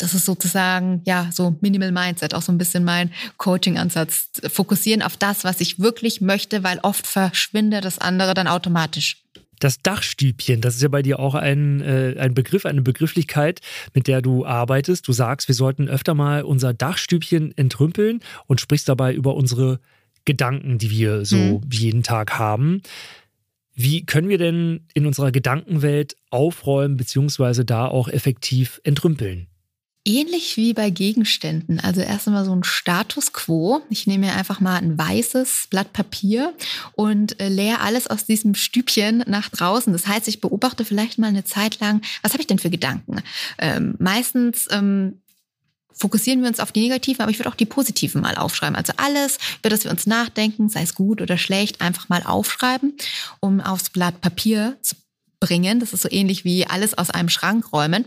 Das 0.00 0.14
ist 0.14 0.24
sozusagen, 0.24 1.02
ja, 1.04 1.28
so 1.30 1.56
Minimal 1.60 1.92
Mindset, 1.92 2.32
auch 2.32 2.40
so 2.40 2.52
ein 2.52 2.58
bisschen 2.58 2.84
mein 2.84 3.12
Coaching-Ansatz. 3.36 4.30
Fokussieren 4.50 5.02
auf 5.02 5.18
das, 5.18 5.44
was 5.44 5.60
ich 5.60 5.78
wirklich 5.78 6.22
möchte, 6.22 6.62
weil 6.64 6.78
oft 6.78 7.06
verschwindet 7.06 7.84
das 7.84 7.98
andere 7.98 8.32
dann 8.32 8.48
automatisch. 8.48 9.22
Das 9.60 9.80
Dachstübchen, 9.80 10.60
das 10.60 10.74
ist 10.74 10.82
ja 10.82 10.88
bei 10.88 11.02
dir 11.02 11.20
auch 11.20 11.34
ein, 11.34 11.80
äh, 11.80 12.16
ein 12.18 12.34
Begriff, 12.34 12.66
eine 12.66 12.82
Begrifflichkeit, 12.82 13.60
mit 13.94 14.08
der 14.08 14.22
du 14.22 14.44
arbeitest. 14.44 15.06
Du 15.06 15.12
sagst, 15.12 15.46
wir 15.46 15.54
sollten 15.54 15.88
öfter 15.88 16.14
mal 16.14 16.42
unser 16.42 16.74
Dachstübchen 16.74 17.56
entrümpeln 17.56 18.20
und 18.46 18.60
sprichst 18.60 18.88
dabei 18.88 19.14
über 19.14 19.34
unsere 19.34 19.78
Gedanken, 20.24 20.78
die 20.78 20.90
wir 20.90 21.24
so 21.24 21.36
mhm. 21.36 21.60
jeden 21.70 22.02
Tag 22.02 22.38
haben. 22.38 22.82
Wie 23.74 24.04
können 24.04 24.28
wir 24.28 24.38
denn 24.38 24.86
in 24.94 25.06
unserer 25.06 25.30
Gedankenwelt 25.30 26.16
aufräumen, 26.30 26.96
beziehungsweise 26.96 27.64
da 27.64 27.86
auch 27.86 28.08
effektiv 28.08 28.80
entrümpeln? 28.84 29.46
Ähnlich 30.10 30.56
wie 30.56 30.74
bei 30.74 30.90
Gegenständen. 30.90 31.78
Also 31.78 32.00
erst 32.00 32.26
einmal 32.26 32.44
so 32.44 32.52
ein 32.52 32.64
Status 32.64 33.32
quo. 33.32 33.80
Ich 33.90 34.08
nehme 34.08 34.26
mir 34.26 34.34
einfach 34.34 34.58
mal 34.58 34.76
ein 34.76 34.98
weißes 34.98 35.68
Blatt 35.70 35.92
Papier 35.92 36.52
und 36.94 37.38
äh, 37.38 37.48
leere 37.48 37.80
alles 37.80 38.08
aus 38.08 38.26
diesem 38.26 38.56
Stübchen 38.56 39.22
nach 39.28 39.50
draußen. 39.50 39.92
Das 39.92 40.08
heißt, 40.08 40.26
ich 40.26 40.40
beobachte 40.40 40.84
vielleicht 40.84 41.18
mal 41.20 41.28
eine 41.28 41.44
Zeit 41.44 41.78
lang, 41.78 42.02
was 42.22 42.32
habe 42.32 42.40
ich 42.40 42.48
denn 42.48 42.58
für 42.58 42.70
Gedanken? 42.70 43.22
Ähm, 43.58 43.94
meistens 44.00 44.66
ähm, 44.72 45.20
fokussieren 45.92 46.40
wir 46.40 46.48
uns 46.48 46.58
auf 46.58 46.72
die 46.72 46.80
negativen, 46.80 47.22
aber 47.22 47.30
ich 47.30 47.38
würde 47.38 47.50
auch 47.50 47.54
die 47.54 47.66
positiven 47.66 48.20
mal 48.20 48.34
aufschreiben. 48.34 48.74
Also 48.74 48.92
alles, 48.96 49.38
über 49.60 49.68
das 49.68 49.84
wir 49.84 49.92
uns 49.92 50.06
nachdenken, 50.06 50.68
sei 50.68 50.82
es 50.82 50.96
gut 50.96 51.22
oder 51.22 51.38
schlecht, 51.38 51.80
einfach 51.80 52.08
mal 52.08 52.24
aufschreiben, 52.24 52.96
um 53.38 53.60
aufs 53.60 53.90
Blatt 53.90 54.20
Papier 54.20 54.76
zu 54.82 54.96
bringen. 55.40 55.80
Das 55.80 55.92
ist 55.92 56.02
so 56.02 56.10
ähnlich 56.10 56.44
wie 56.44 56.66
alles 56.66 56.96
aus 56.96 57.10
einem 57.10 57.30
Schrank 57.30 57.72
räumen. 57.72 58.04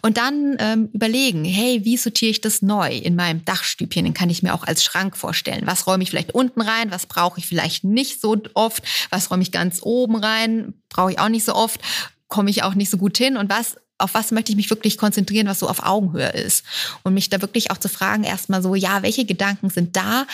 Und 0.00 0.16
dann 0.16 0.56
ähm, 0.60 0.88
überlegen, 0.92 1.44
hey, 1.44 1.84
wie 1.84 1.96
sortiere 1.96 2.30
ich 2.30 2.40
das 2.40 2.62
neu 2.62 2.96
in 2.96 3.16
meinem 3.16 3.44
Dachstübchen? 3.44 4.04
Den 4.04 4.14
kann 4.14 4.30
ich 4.30 4.42
mir 4.42 4.54
auch 4.54 4.64
als 4.64 4.84
Schrank 4.84 5.16
vorstellen. 5.16 5.66
Was 5.66 5.86
räume 5.86 6.04
ich 6.04 6.10
vielleicht 6.10 6.34
unten 6.34 6.60
rein? 6.60 6.90
Was 6.90 7.06
brauche 7.06 7.40
ich 7.40 7.46
vielleicht 7.46 7.84
nicht 7.84 8.20
so 8.20 8.36
oft? 8.54 8.82
Was 9.10 9.30
räume 9.30 9.42
ich 9.42 9.52
ganz 9.52 9.80
oben 9.82 10.16
rein? 10.16 10.74
Brauche 10.88 11.12
ich 11.12 11.18
auch 11.18 11.28
nicht 11.28 11.44
so 11.44 11.54
oft? 11.54 11.80
Komme 12.28 12.50
ich 12.50 12.62
auch 12.62 12.74
nicht 12.74 12.90
so 12.90 12.96
gut 12.96 13.18
hin? 13.18 13.36
Und 13.36 13.50
was 13.50 13.76
auf 13.98 14.14
was 14.14 14.30
möchte 14.30 14.52
ich 14.52 14.56
mich 14.56 14.70
wirklich 14.70 14.96
konzentrieren, 14.96 15.48
was 15.48 15.58
so 15.58 15.68
auf 15.68 15.84
Augenhöhe 15.84 16.28
ist. 16.28 16.64
Und 17.02 17.14
mich 17.14 17.30
da 17.30 17.40
wirklich 17.40 17.72
auch 17.72 17.78
zu 17.78 17.88
fragen, 17.88 18.22
erstmal 18.22 18.62
so, 18.62 18.76
ja, 18.76 19.02
welche 19.02 19.24
Gedanken 19.24 19.70
sind 19.70 19.96
da? 19.96 20.26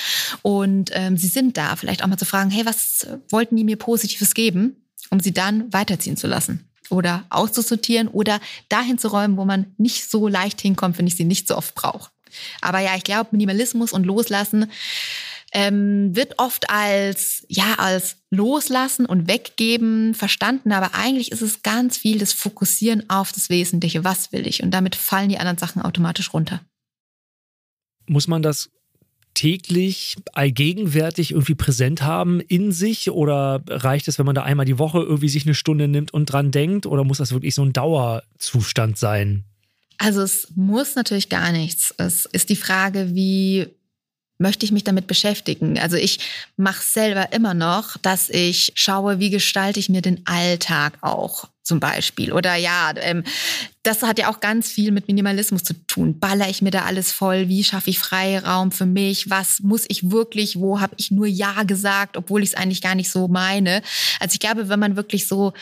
Und 0.42 0.90
ähm, 0.92 1.16
sie 1.16 1.28
sind 1.28 1.56
da. 1.56 1.74
Vielleicht 1.76 2.04
auch 2.04 2.06
mal 2.06 2.18
zu 2.18 2.26
fragen, 2.26 2.50
hey, 2.50 2.66
was 2.66 3.06
wollten 3.30 3.56
die 3.56 3.64
mir 3.64 3.76
Positives 3.76 4.34
geben? 4.34 4.83
Um 5.10 5.20
sie 5.20 5.32
dann 5.32 5.72
weiterziehen 5.72 6.16
zu 6.16 6.26
lassen 6.26 6.68
oder 6.90 7.24
auszusortieren 7.30 8.08
oder 8.08 8.40
dahin 8.68 8.98
zu 8.98 9.08
räumen, 9.08 9.36
wo 9.36 9.44
man 9.44 9.66
nicht 9.78 10.10
so 10.10 10.28
leicht 10.28 10.60
hinkommt, 10.60 10.98
wenn 10.98 11.06
ich 11.06 11.16
sie 11.16 11.24
nicht 11.24 11.48
so 11.48 11.56
oft 11.56 11.74
brauche. 11.74 12.10
Aber 12.60 12.80
ja, 12.80 12.96
ich 12.96 13.04
glaube, 13.04 13.30
Minimalismus 13.32 13.92
und 13.92 14.04
Loslassen 14.04 14.70
ähm, 15.52 16.14
wird 16.16 16.38
oft 16.38 16.68
als 16.68 17.46
ja 17.48 17.74
als 17.78 18.16
Loslassen 18.30 19.06
und 19.06 19.28
Weggeben 19.28 20.14
verstanden, 20.14 20.72
aber 20.72 20.94
eigentlich 20.94 21.30
ist 21.30 21.42
es 21.42 21.62
ganz 21.62 21.96
viel 21.96 22.18
das 22.18 22.32
Fokussieren 22.32 23.08
auf 23.08 23.32
das 23.32 23.48
Wesentliche. 23.48 24.02
Was 24.02 24.32
will 24.32 24.46
ich? 24.46 24.62
Und 24.62 24.72
damit 24.72 24.96
fallen 24.96 25.28
die 25.28 25.38
anderen 25.38 25.58
Sachen 25.58 25.80
automatisch 25.80 26.34
runter. 26.34 26.60
Muss 28.06 28.26
man 28.26 28.42
das 28.42 28.68
täglich 29.34 30.16
allgegenwärtig 30.32 31.32
irgendwie 31.32 31.54
präsent 31.54 32.02
haben 32.02 32.40
in 32.40 32.72
sich 32.72 33.10
oder 33.10 33.62
reicht 33.68 34.08
es, 34.08 34.18
wenn 34.18 34.26
man 34.26 34.34
da 34.34 34.42
einmal 34.42 34.66
die 34.66 34.78
Woche 34.78 34.98
irgendwie 34.98 35.28
sich 35.28 35.44
eine 35.44 35.54
Stunde 35.54 35.88
nimmt 35.88 36.14
und 36.14 36.26
dran 36.26 36.50
denkt 36.50 36.86
oder 36.86 37.04
muss 37.04 37.18
das 37.18 37.32
wirklich 37.32 37.54
so 37.54 37.62
ein 37.62 37.72
Dauerzustand 37.72 38.96
sein? 38.96 39.44
Also 39.98 40.22
es 40.22 40.48
muss 40.54 40.96
natürlich 40.96 41.28
gar 41.28 41.52
nichts. 41.52 41.94
Es 41.98 42.26
ist 42.26 42.48
die 42.48 42.56
Frage, 42.56 43.14
wie 43.14 43.66
möchte 44.38 44.66
ich 44.66 44.72
mich 44.72 44.84
damit 44.84 45.06
beschäftigen. 45.06 45.78
Also 45.78 45.96
ich 45.96 46.18
mache 46.56 46.82
selber 46.82 47.32
immer 47.32 47.54
noch, 47.54 47.96
dass 47.98 48.28
ich 48.28 48.72
schaue, 48.74 49.18
wie 49.18 49.30
gestalte 49.30 49.80
ich 49.80 49.88
mir 49.88 50.02
den 50.02 50.26
Alltag 50.26 50.98
auch 51.00 51.48
zum 51.64 51.80
Beispiel. 51.80 52.32
Oder 52.32 52.56
ja, 52.56 52.92
ähm, 52.96 53.24
das 53.82 54.02
hat 54.02 54.18
ja 54.18 54.30
auch 54.30 54.40
ganz 54.40 54.70
viel 54.70 54.92
mit 54.92 55.08
Minimalismus 55.08 55.62
zu 55.62 55.74
tun. 55.86 56.18
Baller 56.18 56.48
ich 56.50 56.60
mir 56.60 56.70
da 56.70 56.82
alles 56.84 57.10
voll? 57.10 57.48
Wie 57.48 57.64
schaffe 57.64 57.90
ich 57.90 57.98
Freiraum 57.98 58.70
für 58.70 58.86
mich? 58.86 59.30
Was 59.30 59.60
muss 59.60 59.86
ich 59.88 60.10
wirklich? 60.10 60.58
Wo 60.58 60.80
habe 60.80 60.94
ich 60.98 61.10
nur 61.10 61.26
Ja 61.26 61.62
gesagt, 61.62 62.18
obwohl 62.18 62.42
ich 62.42 62.50
es 62.50 62.54
eigentlich 62.54 62.82
gar 62.82 62.94
nicht 62.94 63.10
so 63.10 63.28
meine? 63.28 63.82
Also 64.20 64.34
ich 64.34 64.40
glaube, 64.40 64.68
wenn 64.68 64.78
man 64.78 64.96
wirklich 64.96 65.26
so 65.26 65.54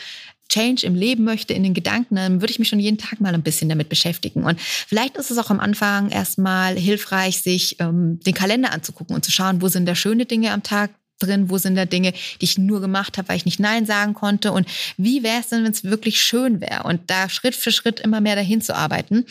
Change 0.53 0.85
im 0.85 0.93
Leben 0.93 1.23
möchte, 1.23 1.53
in 1.53 1.63
den 1.63 1.73
Gedanken, 1.73 2.15
dann 2.15 2.41
würde 2.41 2.51
ich 2.51 2.59
mich 2.59 2.69
schon 2.69 2.79
jeden 2.79 2.99
Tag 2.99 3.19
mal 3.19 3.33
ein 3.33 3.41
bisschen 3.41 3.69
damit 3.69 3.89
beschäftigen. 3.89 4.43
Und 4.43 4.61
vielleicht 4.61 5.17
ist 5.17 5.31
es 5.31 5.37
auch 5.39 5.49
am 5.49 5.59
Anfang 5.59 6.09
erstmal 6.09 6.77
hilfreich, 6.77 7.41
sich 7.41 7.77
ähm, 7.79 8.19
den 8.19 8.35
Kalender 8.35 8.71
anzugucken 8.71 9.15
und 9.15 9.25
zu 9.25 9.31
schauen, 9.31 9.61
wo 9.61 9.67
sind 9.67 9.87
da 9.87 9.95
schöne 9.95 10.25
Dinge 10.25 10.51
am 10.51 10.61
Tag, 10.61 10.91
drin? 11.19 11.49
Wo 11.49 11.57
sind 11.57 11.75
da 11.75 11.85
Dinge, 11.85 12.11
die 12.11 12.45
ich 12.45 12.57
nur 12.57 12.81
gemacht 12.81 13.17
habe, 13.17 13.29
weil 13.29 13.37
ich 13.37 13.45
nicht 13.45 13.59
Nein 13.59 13.85
sagen 13.85 14.13
konnte? 14.13 14.51
Und 14.51 14.67
wie 14.97 15.23
wäre 15.23 15.39
es 15.39 15.49
denn, 15.49 15.63
wenn 15.63 15.71
es 15.71 15.83
wirklich 15.83 16.21
schön 16.21 16.61
wäre? 16.61 16.83
Und 16.83 17.09
da 17.09 17.29
Schritt 17.29 17.55
für 17.55 17.71
Schritt 17.71 17.99
immer 17.99 18.21
mehr 18.21 18.35
dahin 18.35 18.61
zu 18.61 18.75
arbeiten. 18.75 19.25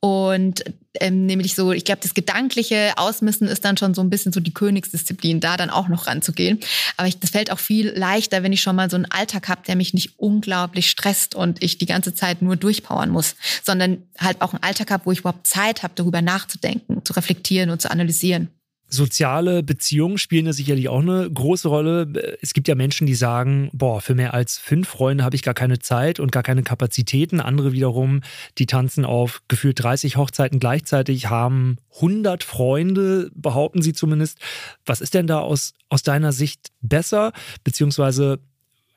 Und 0.00 0.64
ähm, 1.00 1.26
nämlich 1.26 1.54
so, 1.54 1.72
ich 1.72 1.84
glaube, 1.84 2.00
das 2.02 2.14
gedankliche 2.14 2.92
Ausmissen 2.96 3.48
ist 3.48 3.64
dann 3.64 3.76
schon 3.76 3.94
so 3.94 4.02
ein 4.02 4.10
bisschen 4.10 4.32
so 4.32 4.40
die 4.40 4.52
Königsdisziplin, 4.52 5.40
da 5.40 5.56
dann 5.56 5.70
auch 5.70 5.88
noch 5.88 6.06
ranzugehen. 6.06 6.60
Aber 6.96 7.08
ich, 7.08 7.18
das 7.18 7.30
fällt 7.30 7.50
auch 7.50 7.58
viel 7.58 7.90
leichter, 7.90 8.42
wenn 8.42 8.52
ich 8.52 8.60
schon 8.60 8.76
mal 8.76 8.90
so 8.90 8.96
einen 8.96 9.10
Alltag 9.10 9.48
habe, 9.48 9.62
der 9.66 9.76
mich 9.76 9.94
nicht 9.94 10.18
unglaublich 10.18 10.90
stresst 10.90 11.34
und 11.34 11.62
ich 11.62 11.78
die 11.78 11.86
ganze 11.86 12.14
Zeit 12.14 12.42
nur 12.42 12.56
durchpowern 12.56 13.10
muss, 13.10 13.36
sondern 13.62 14.02
halt 14.18 14.40
auch 14.40 14.52
einen 14.52 14.62
Alltag 14.62 14.90
habe, 14.90 15.06
wo 15.06 15.12
ich 15.12 15.20
überhaupt 15.20 15.46
Zeit 15.46 15.82
habe, 15.82 15.94
darüber 15.96 16.20
nachzudenken, 16.20 17.04
zu 17.04 17.14
reflektieren 17.14 17.70
und 17.70 17.80
zu 17.80 17.90
analysieren. 17.90 18.48
Soziale 18.92 19.62
Beziehungen 19.62 20.18
spielen 20.18 20.44
da 20.44 20.52
sicherlich 20.52 20.90
auch 20.90 21.00
eine 21.00 21.30
große 21.30 21.66
Rolle. 21.66 22.36
Es 22.42 22.52
gibt 22.52 22.68
ja 22.68 22.74
Menschen, 22.74 23.06
die 23.06 23.14
sagen, 23.14 23.70
boah, 23.72 24.02
für 24.02 24.14
mehr 24.14 24.34
als 24.34 24.58
fünf 24.58 24.86
Freunde 24.86 25.24
habe 25.24 25.34
ich 25.34 25.42
gar 25.42 25.54
keine 25.54 25.78
Zeit 25.78 26.20
und 26.20 26.30
gar 26.30 26.42
keine 26.42 26.62
Kapazitäten. 26.62 27.40
Andere 27.40 27.72
wiederum, 27.72 28.20
die 28.58 28.66
tanzen 28.66 29.06
auf 29.06 29.40
gefühlt 29.48 29.82
30 29.82 30.18
Hochzeiten 30.18 30.60
gleichzeitig, 30.60 31.30
haben 31.30 31.78
100 31.94 32.44
Freunde, 32.44 33.30
behaupten 33.34 33.80
sie 33.80 33.94
zumindest. 33.94 34.38
Was 34.84 35.00
ist 35.00 35.14
denn 35.14 35.26
da 35.26 35.38
aus, 35.38 35.72
aus 35.88 36.02
deiner 36.02 36.32
Sicht 36.32 36.68
besser? 36.82 37.32
Beziehungsweise, 37.64 38.40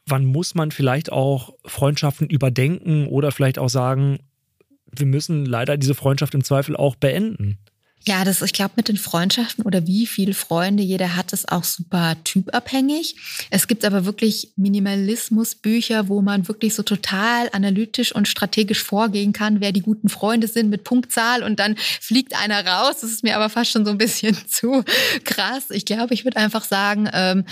wann 0.05 0.25
muss 0.25 0.55
man 0.55 0.71
vielleicht 0.71 1.09
auch 1.09 1.53
Freundschaften 1.65 2.27
überdenken 2.27 3.07
oder 3.07 3.31
vielleicht 3.31 3.59
auch 3.59 3.69
sagen, 3.69 4.19
wir 4.91 5.05
müssen 5.05 5.45
leider 5.45 5.77
diese 5.77 5.95
Freundschaft 5.95 6.33
im 6.33 6.43
Zweifel 6.43 6.75
auch 6.75 6.97
beenden? 6.97 7.59
Ja, 8.07 8.23
das, 8.23 8.43
ich 8.43 8.53
glaube, 8.53 8.73
mit 8.75 8.87
den 8.87 8.97
Freundschaften 8.97 9.63
oder 9.63 9.87
wie 9.87 10.05
viele 10.05 10.35
Freunde 10.35 10.83
jeder 10.83 11.15
hat, 11.15 11.33
ist 11.33 11.51
auch 11.51 11.63
super 11.63 12.15
typabhängig. 12.23 13.15
Es 13.49 13.67
gibt 13.67 13.83
aber 13.83 14.05
wirklich 14.05 14.51
Minimalismusbücher, 14.57 16.07
wo 16.07 16.21
man 16.21 16.47
wirklich 16.47 16.75
so 16.75 16.83
total 16.83 17.49
analytisch 17.51 18.13
und 18.13 18.27
strategisch 18.27 18.83
vorgehen 18.83 19.33
kann, 19.33 19.59
wer 19.59 19.71
die 19.71 19.81
guten 19.81 20.09
Freunde 20.09 20.47
sind 20.47 20.69
mit 20.69 20.83
Punktzahl 20.83 21.41
und 21.41 21.59
dann 21.59 21.75
fliegt 21.77 22.39
einer 22.39 22.63
raus. 22.65 22.97
Das 23.01 23.11
ist 23.11 23.23
mir 23.23 23.35
aber 23.35 23.49
fast 23.49 23.71
schon 23.71 23.85
so 23.85 23.91
ein 23.91 23.97
bisschen 23.97 24.37
zu 24.47 24.83
krass. 25.23 25.71
Ich 25.71 25.85
glaube, 25.85 26.13
ich 26.13 26.25
würde 26.25 26.37
einfach 26.37 26.63
sagen, 26.63 27.09
ähm, 27.11 27.43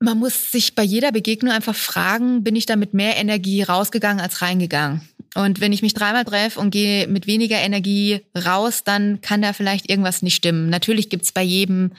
man 0.00 0.18
muss 0.18 0.52
sich 0.52 0.74
bei 0.74 0.82
jeder 0.82 1.12
Begegnung 1.12 1.52
einfach 1.52 1.74
fragen, 1.74 2.44
bin 2.44 2.56
ich 2.56 2.66
da 2.66 2.76
mit 2.76 2.94
mehr 2.94 3.16
Energie 3.16 3.62
rausgegangen 3.62 4.20
als 4.20 4.42
reingegangen? 4.42 5.08
Und 5.34 5.60
wenn 5.60 5.72
ich 5.72 5.82
mich 5.82 5.94
dreimal 5.94 6.24
treffe 6.24 6.60
und 6.60 6.70
gehe 6.70 7.06
mit 7.06 7.26
weniger 7.26 7.58
Energie 7.58 8.20
raus, 8.36 8.84
dann 8.84 9.20
kann 9.20 9.42
da 9.42 9.52
vielleicht 9.52 9.90
irgendwas 9.90 10.22
nicht 10.22 10.36
stimmen. 10.36 10.70
Natürlich 10.70 11.10
gibt's 11.10 11.32
bei 11.32 11.42
jedem 11.42 11.92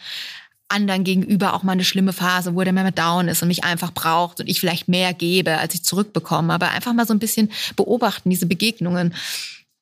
anderen 0.68 1.04
gegenüber 1.04 1.54
auch 1.54 1.64
mal 1.64 1.74
eine 1.74 1.84
schlimme 1.84 2.14
Phase, 2.14 2.56
wo 2.56 2.64
der 2.64 2.74
mehr 2.74 2.92
down 2.92 3.28
ist 3.28 3.42
und 3.42 3.48
mich 3.48 3.64
einfach 3.64 3.92
braucht 3.92 4.40
und 4.40 4.48
ich 4.48 4.60
vielleicht 4.60 4.88
mehr 4.88 5.14
gebe, 5.14 5.58
als 5.58 5.74
ich 5.74 5.84
zurückbekomme. 5.84 6.54
Aber 6.54 6.70
einfach 6.70 6.94
mal 6.94 7.08
so 7.08 7.14
ein 7.14 7.20
bisschen 7.20 7.52
beobachten, 7.76 8.30
diese 8.30 8.46
Begegnungen. 8.46 9.14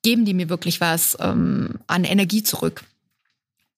Geben 0.02 0.24
die 0.24 0.34
mir 0.34 0.48
wirklich 0.48 0.80
was 0.80 1.16
ähm, 1.20 1.80
an 1.86 2.04
Energie 2.04 2.42
zurück? 2.42 2.84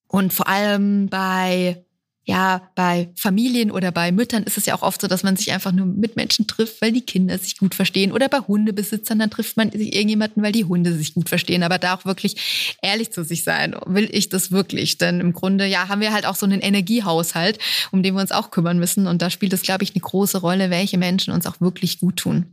Und 0.07 0.33
vor 0.33 0.47
allem 0.47 1.07
bei 1.07 1.83
ja, 2.31 2.61
bei 2.75 3.09
Familien 3.17 3.71
oder 3.71 3.91
bei 3.91 4.13
Müttern 4.13 4.43
ist 4.43 4.57
es 4.57 4.65
ja 4.65 4.73
auch 4.73 4.83
oft 4.83 5.01
so, 5.01 5.07
dass 5.07 5.21
man 5.21 5.35
sich 5.35 5.51
einfach 5.51 5.73
nur 5.73 5.85
mit 5.85 6.15
Menschen 6.15 6.47
trifft, 6.47 6.81
weil 6.81 6.93
die 6.93 7.01
Kinder 7.01 7.37
sich 7.37 7.57
gut 7.57 7.75
verstehen. 7.75 8.13
Oder 8.13 8.29
bei 8.29 8.39
Hundebesitzern, 8.39 9.19
dann 9.19 9.29
trifft 9.29 9.57
man 9.57 9.69
sich 9.69 9.93
irgendjemanden, 9.93 10.41
weil 10.41 10.53
die 10.53 10.63
Hunde 10.63 10.93
sich 10.93 11.13
gut 11.13 11.27
verstehen. 11.27 11.61
Aber 11.61 11.77
da 11.77 11.93
auch 11.93 12.05
wirklich 12.05 12.77
ehrlich 12.81 13.11
zu 13.11 13.25
sich 13.25 13.43
sein. 13.43 13.75
Will 13.85 14.07
ich 14.09 14.29
das 14.29 14.49
wirklich? 14.49 14.97
Denn 14.97 15.19
im 15.19 15.33
Grunde, 15.33 15.65
ja, 15.65 15.89
haben 15.89 15.99
wir 15.99 16.13
halt 16.13 16.25
auch 16.25 16.35
so 16.35 16.45
einen 16.45 16.61
Energiehaushalt, 16.61 17.59
um 17.91 18.01
den 18.01 18.13
wir 18.13 18.21
uns 18.21 18.31
auch 18.31 18.49
kümmern 18.49 18.79
müssen. 18.79 19.07
Und 19.07 19.21
da 19.21 19.29
spielt 19.29 19.51
es, 19.51 19.61
glaube 19.61 19.83
ich, 19.83 19.93
eine 19.93 20.01
große 20.01 20.37
Rolle, 20.37 20.69
welche 20.69 20.97
Menschen 20.97 21.33
uns 21.33 21.45
auch 21.45 21.59
wirklich 21.59 21.99
gut 21.99 22.15
tun. 22.15 22.45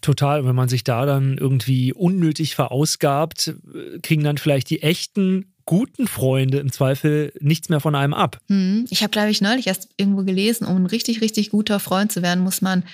Total. 0.00 0.46
Wenn 0.46 0.54
man 0.54 0.70
sich 0.70 0.84
da 0.84 1.04
dann 1.04 1.36
irgendwie 1.36 1.92
unnötig 1.92 2.54
verausgabt, 2.54 3.52
kriegen 4.02 4.24
dann 4.24 4.38
vielleicht 4.38 4.70
die 4.70 4.82
echten 4.82 5.52
guten 5.68 6.06
Freunde 6.06 6.60
im 6.60 6.72
Zweifel 6.72 7.30
nichts 7.40 7.68
mehr 7.68 7.80
von 7.80 7.94
einem 7.94 8.14
ab. 8.14 8.40
Hm. 8.48 8.86
Ich 8.88 9.02
habe, 9.02 9.10
glaube 9.10 9.28
ich, 9.28 9.42
neulich 9.42 9.66
erst 9.66 9.90
irgendwo 9.98 10.24
gelesen, 10.24 10.66
um 10.66 10.76
ein 10.76 10.86
richtig, 10.86 11.20
richtig 11.20 11.50
guter 11.50 11.78
Freund 11.78 12.10
zu 12.10 12.22
werden, 12.22 12.42
muss 12.42 12.62
man 12.62 12.84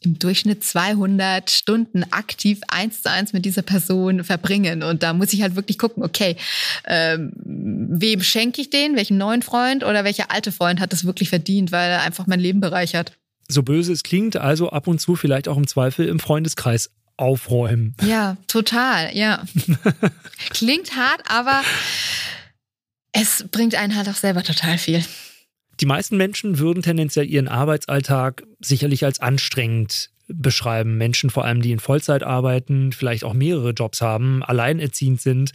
im 0.00 0.18
Durchschnitt 0.18 0.64
200 0.64 1.50
Stunden 1.50 2.04
aktiv 2.10 2.60
eins 2.68 3.02
zu 3.02 3.10
eins 3.10 3.34
mit 3.34 3.44
dieser 3.44 3.60
Person 3.60 4.24
verbringen. 4.24 4.82
Und 4.82 5.02
da 5.02 5.12
muss 5.12 5.34
ich 5.34 5.42
halt 5.42 5.54
wirklich 5.54 5.78
gucken, 5.78 6.02
okay, 6.02 6.36
ähm, 6.86 7.32
wem 7.44 8.22
schenke 8.22 8.62
ich 8.62 8.70
den? 8.70 8.96
Welchen 8.96 9.18
neuen 9.18 9.42
Freund 9.42 9.84
oder 9.84 10.02
welcher 10.02 10.30
alte 10.30 10.50
Freund 10.50 10.80
hat 10.80 10.94
das 10.94 11.04
wirklich 11.04 11.28
verdient, 11.28 11.72
weil 11.72 11.90
er 11.90 12.00
einfach 12.00 12.26
mein 12.26 12.40
Leben 12.40 12.60
bereichert? 12.60 13.18
So 13.48 13.62
böse 13.62 13.92
es 13.92 14.02
klingt, 14.02 14.36
also 14.36 14.70
ab 14.70 14.86
und 14.86 14.98
zu 14.98 15.14
vielleicht 15.14 15.46
auch 15.46 15.58
im 15.58 15.66
Zweifel 15.66 16.08
im 16.08 16.20
Freundeskreis 16.20 16.90
aufräumen. 17.18 17.94
Ja, 18.02 18.36
total, 18.46 19.14
ja. 19.14 19.44
Klingt 20.50 20.96
hart, 20.96 21.22
aber 21.28 21.62
es 23.12 23.44
bringt 23.50 23.74
einen 23.74 23.96
halt 23.96 24.08
auch 24.08 24.14
selber 24.14 24.42
total 24.42 24.78
viel. 24.78 25.04
Die 25.80 25.86
meisten 25.86 26.16
Menschen 26.16 26.58
würden 26.58 26.82
tendenziell 26.82 27.28
ihren 27.28 27.48
Arbeitsalltag 27.48 28.44
sicherlich 28.60 29.04
als 29.04 29.20
anstrengend 29.20 30.10
beschreiben. 30.28 30.96
Menschen 30.96 31.30
vor 31.30 31.44
allem, 31.44 31.62
die 31.62 31.72
in 31.72 31.78
Vollzeit 31.78 32.22
arbeiten, 32.22 32.92
vielleicht 32.92 33.24
auch 33.24 33.34
mehrere 33.34 33.70
Jobs 33.70 34.00
haben, 34.00 34.42
alleinerziehend 34.42 35.20
sind. 35.20 35.52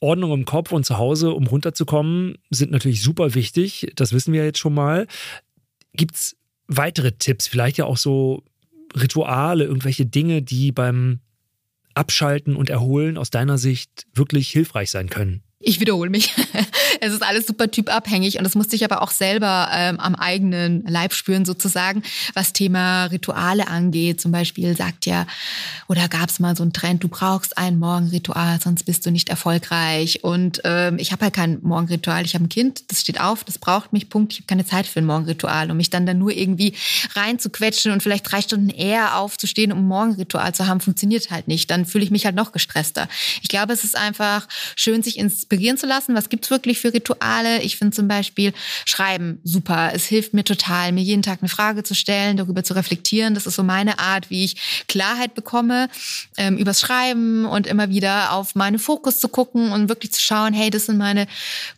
Ordnung 0.00 0.32
im 0.32 0.44
Kopf 0.44 0.72
und 0.72 0.84
zu 0.84 0.98
Hause, 0.98 1.32
um 1.32 1.46
runterzukommen, 1.46 2.36
sind 2.50 2.70
natürlich 2.70 3.02
super 3.02 3.34
wichtig. 3.34 3.92
Das 3.96 4.12
wissen 4.12 4.32
wir 4.32 4.44
jetzt 4.44 4.58
schon 4.58 4.74
mal. 4.74 5.06
Gibt 5.94 6.16
es 6.16 6.36
weitere 6.66 7.12
Tipps, 7.12 7.46
vielleicht 7.46 7.78
ja 7.78 7.86
auch 7.86 7.96
so 7.96 8.42
Rituale, 8.94 9.64
irgendwelche 9.64 10.06
Dinge, 10.06 10.42
die 10.42 10.72
beim 10.72 11.20
Abschalten 11.94 12.56
und 12.56 12.70
Erholen 12.70 13.18
aus 13.18 13.30
deiner 13.30 13.58
Sicht 13.58 14.06
wirklich 14.14 14.50
hilfreich 14.50 14.90
sein 14.90 15.08
können? 15.08 15.42
Ich 15.66 15.80
wiederhole 15.80 16.10
mich. 16.10 16.34
es 17.00 17.12
ist 17.14 17.22
alles 17.22 17.46
super 17.46 17.70
typabhängig 17.70 18.36
und 18.36 18.44
das 18.44 18.54
musste 18.54 18.76
ich 18.76 18.84
aber 18.84 19.00
auch 19.00 19.10
selber 19.10 19.68
ähm, 19.72 19.98
am 19.98 20.14
eigenen 20.14 20.84
Leib 20.86 21.14
spüren 21.14 21.46
sozusagen, 21.46 22.02
was 22.34 22.52
Thema 22.52 23.06
Rituale 23.06 23.66
angeht. 23.68 24.20
Zum 24.20 24.30
Beispiel 24.30 24.76
sagt 24.76 25.06
ja, 25.06 25.26
oder 25.88 26.08
gab 26.08 26.28
es 26.28 26.38
mal 26.38 26.54
so 26.54 26.62
einen 26.62 26.74
Trend, 26.74 27.02
du 27.02 27.08
brauchst 27.08 27.56
ein 27.56 27.78
Morgenritual, 27.78 28.60
sonst 28.62 28.84
bist 28.84 29.06
du 29.06 29.10
nicht 29.10 29.30
erfolgreich. 29.30 30.22
Und 30.22 30.60
ähm, 30.64 30.98
ich 30.98 31.12
habe 31.12 31.24
halt 31.24 31.34
kein 31.34 31.58
Morgenritual. 31.62 32.26
Ich 32.26 32.34
habe 32.34 32.44
ein 32.44 32.50
Kind, 32.50 32.90
das 32.90 33.00
steht 33.00 33.18
auf, 33.18 33.42
das 33.42 33.58
braucht 33.58 33.94
mich, 33.94 34.10
Punkt. 34.10 34.34
Ich 34.34 34.40
habe 34.40 34.46
keine 34.46 34.66
Zeit 34.66 34.86
für 34.86 34.98
ein 34.98 35.06
Morgenritual, 35.06 35.70
um 35.70 35.78
mich 35.78 35.88
dann, 35.88 36.04
dann 36.04 36.18
nur 36.18 36.32
irgendwie 36.32 36.74
reinzuquetschen 37.14 37.90
und 37.90 38.02
vielleicht 38.02 38.30
drei 38.30 38.42
Stunden 38.42 38.68
eher 38.68 39.16
aufzustehen, 39.18 39.72
um 39.72 39.78
ein 39.78 39.88
Morgenritual 39.88 40.54
zu 40.54 40.66
haben, 40.66 40.80
funktioniert 40.80 41.30
halt 41.30 41.48
nicht. 41.48 41.70
Dann 41.70 41.86
fühle 41.86 42.04
ich 42.04 42.10
mich 42.10 42.26
halt 42.26 42.36
noch 42.36 42.52
gestresster. 42.52 43.08
Ich 43.40 43.48
glaube, 43.48 43.72
es 43.72 43.82
ist 43.82 43.96
einfach 43.96 44.46
schön, 44.76 45.02
sich 45.02 45.18
ins 45.18 45.46
inspirieren 45.54 45.78
zu 45.78 45.86
lassen. 45.86 46.14
Was 46.14 46.28
gibt's 46.28 46.50
wirklich 46.50 46.80
für 46.80 46.92
Rituale? 46.92 47.62
Ich 47.62 47.76
finde 47.76 47.94
zum 47.94 48.08
Beispiel 48.08 48.52
Schreiben 48.84 49.38
super. 49.44 49.92
Es 49.94 50.04
hilft 50.04 50.34
mir 50.34 50.44
total, 50.44 50.92
mir 50.92 51.02
jeden 51.02 51.22
Tag 51.22 51.38
eine 51.40 51.48
Frage 51.48 51.84
zu 51.84 51.94
stellen, 51.94 52.36
darüber 52.36 52.64
zu 52.64 52.74
reflektieren. 52.74 53.34
Das 53.34 53.46
ist 53.46 53.54
so 53.54 53.62
meine 53.62 53.98
Art, 53.98 54.30
wie 54.30 54.44
ich 54.44 54.84
Klarheit 54.88 55.34
bekomme 55.34 55.88
ähm, 56.36 56.56
übers 56.56 56.80
Schreiben 56.80 57.46
und 57.46 57.66
immer 57.66 57.88
wieder 57.88 58.32
auf 58.32 58.54
meinen 58.54 58.78
Fokus 58.78 59.20
zu 59.20 59.28
gucken 59.28 59.70
und 59.70 59.88
wirklich 59.88 60.12
zu 60.12 60.20
schauen, 60.20 60.52
hey, 60.52 60.70
das 60.70 60.86
sind 60.86 60.98
meine 60.98 61.26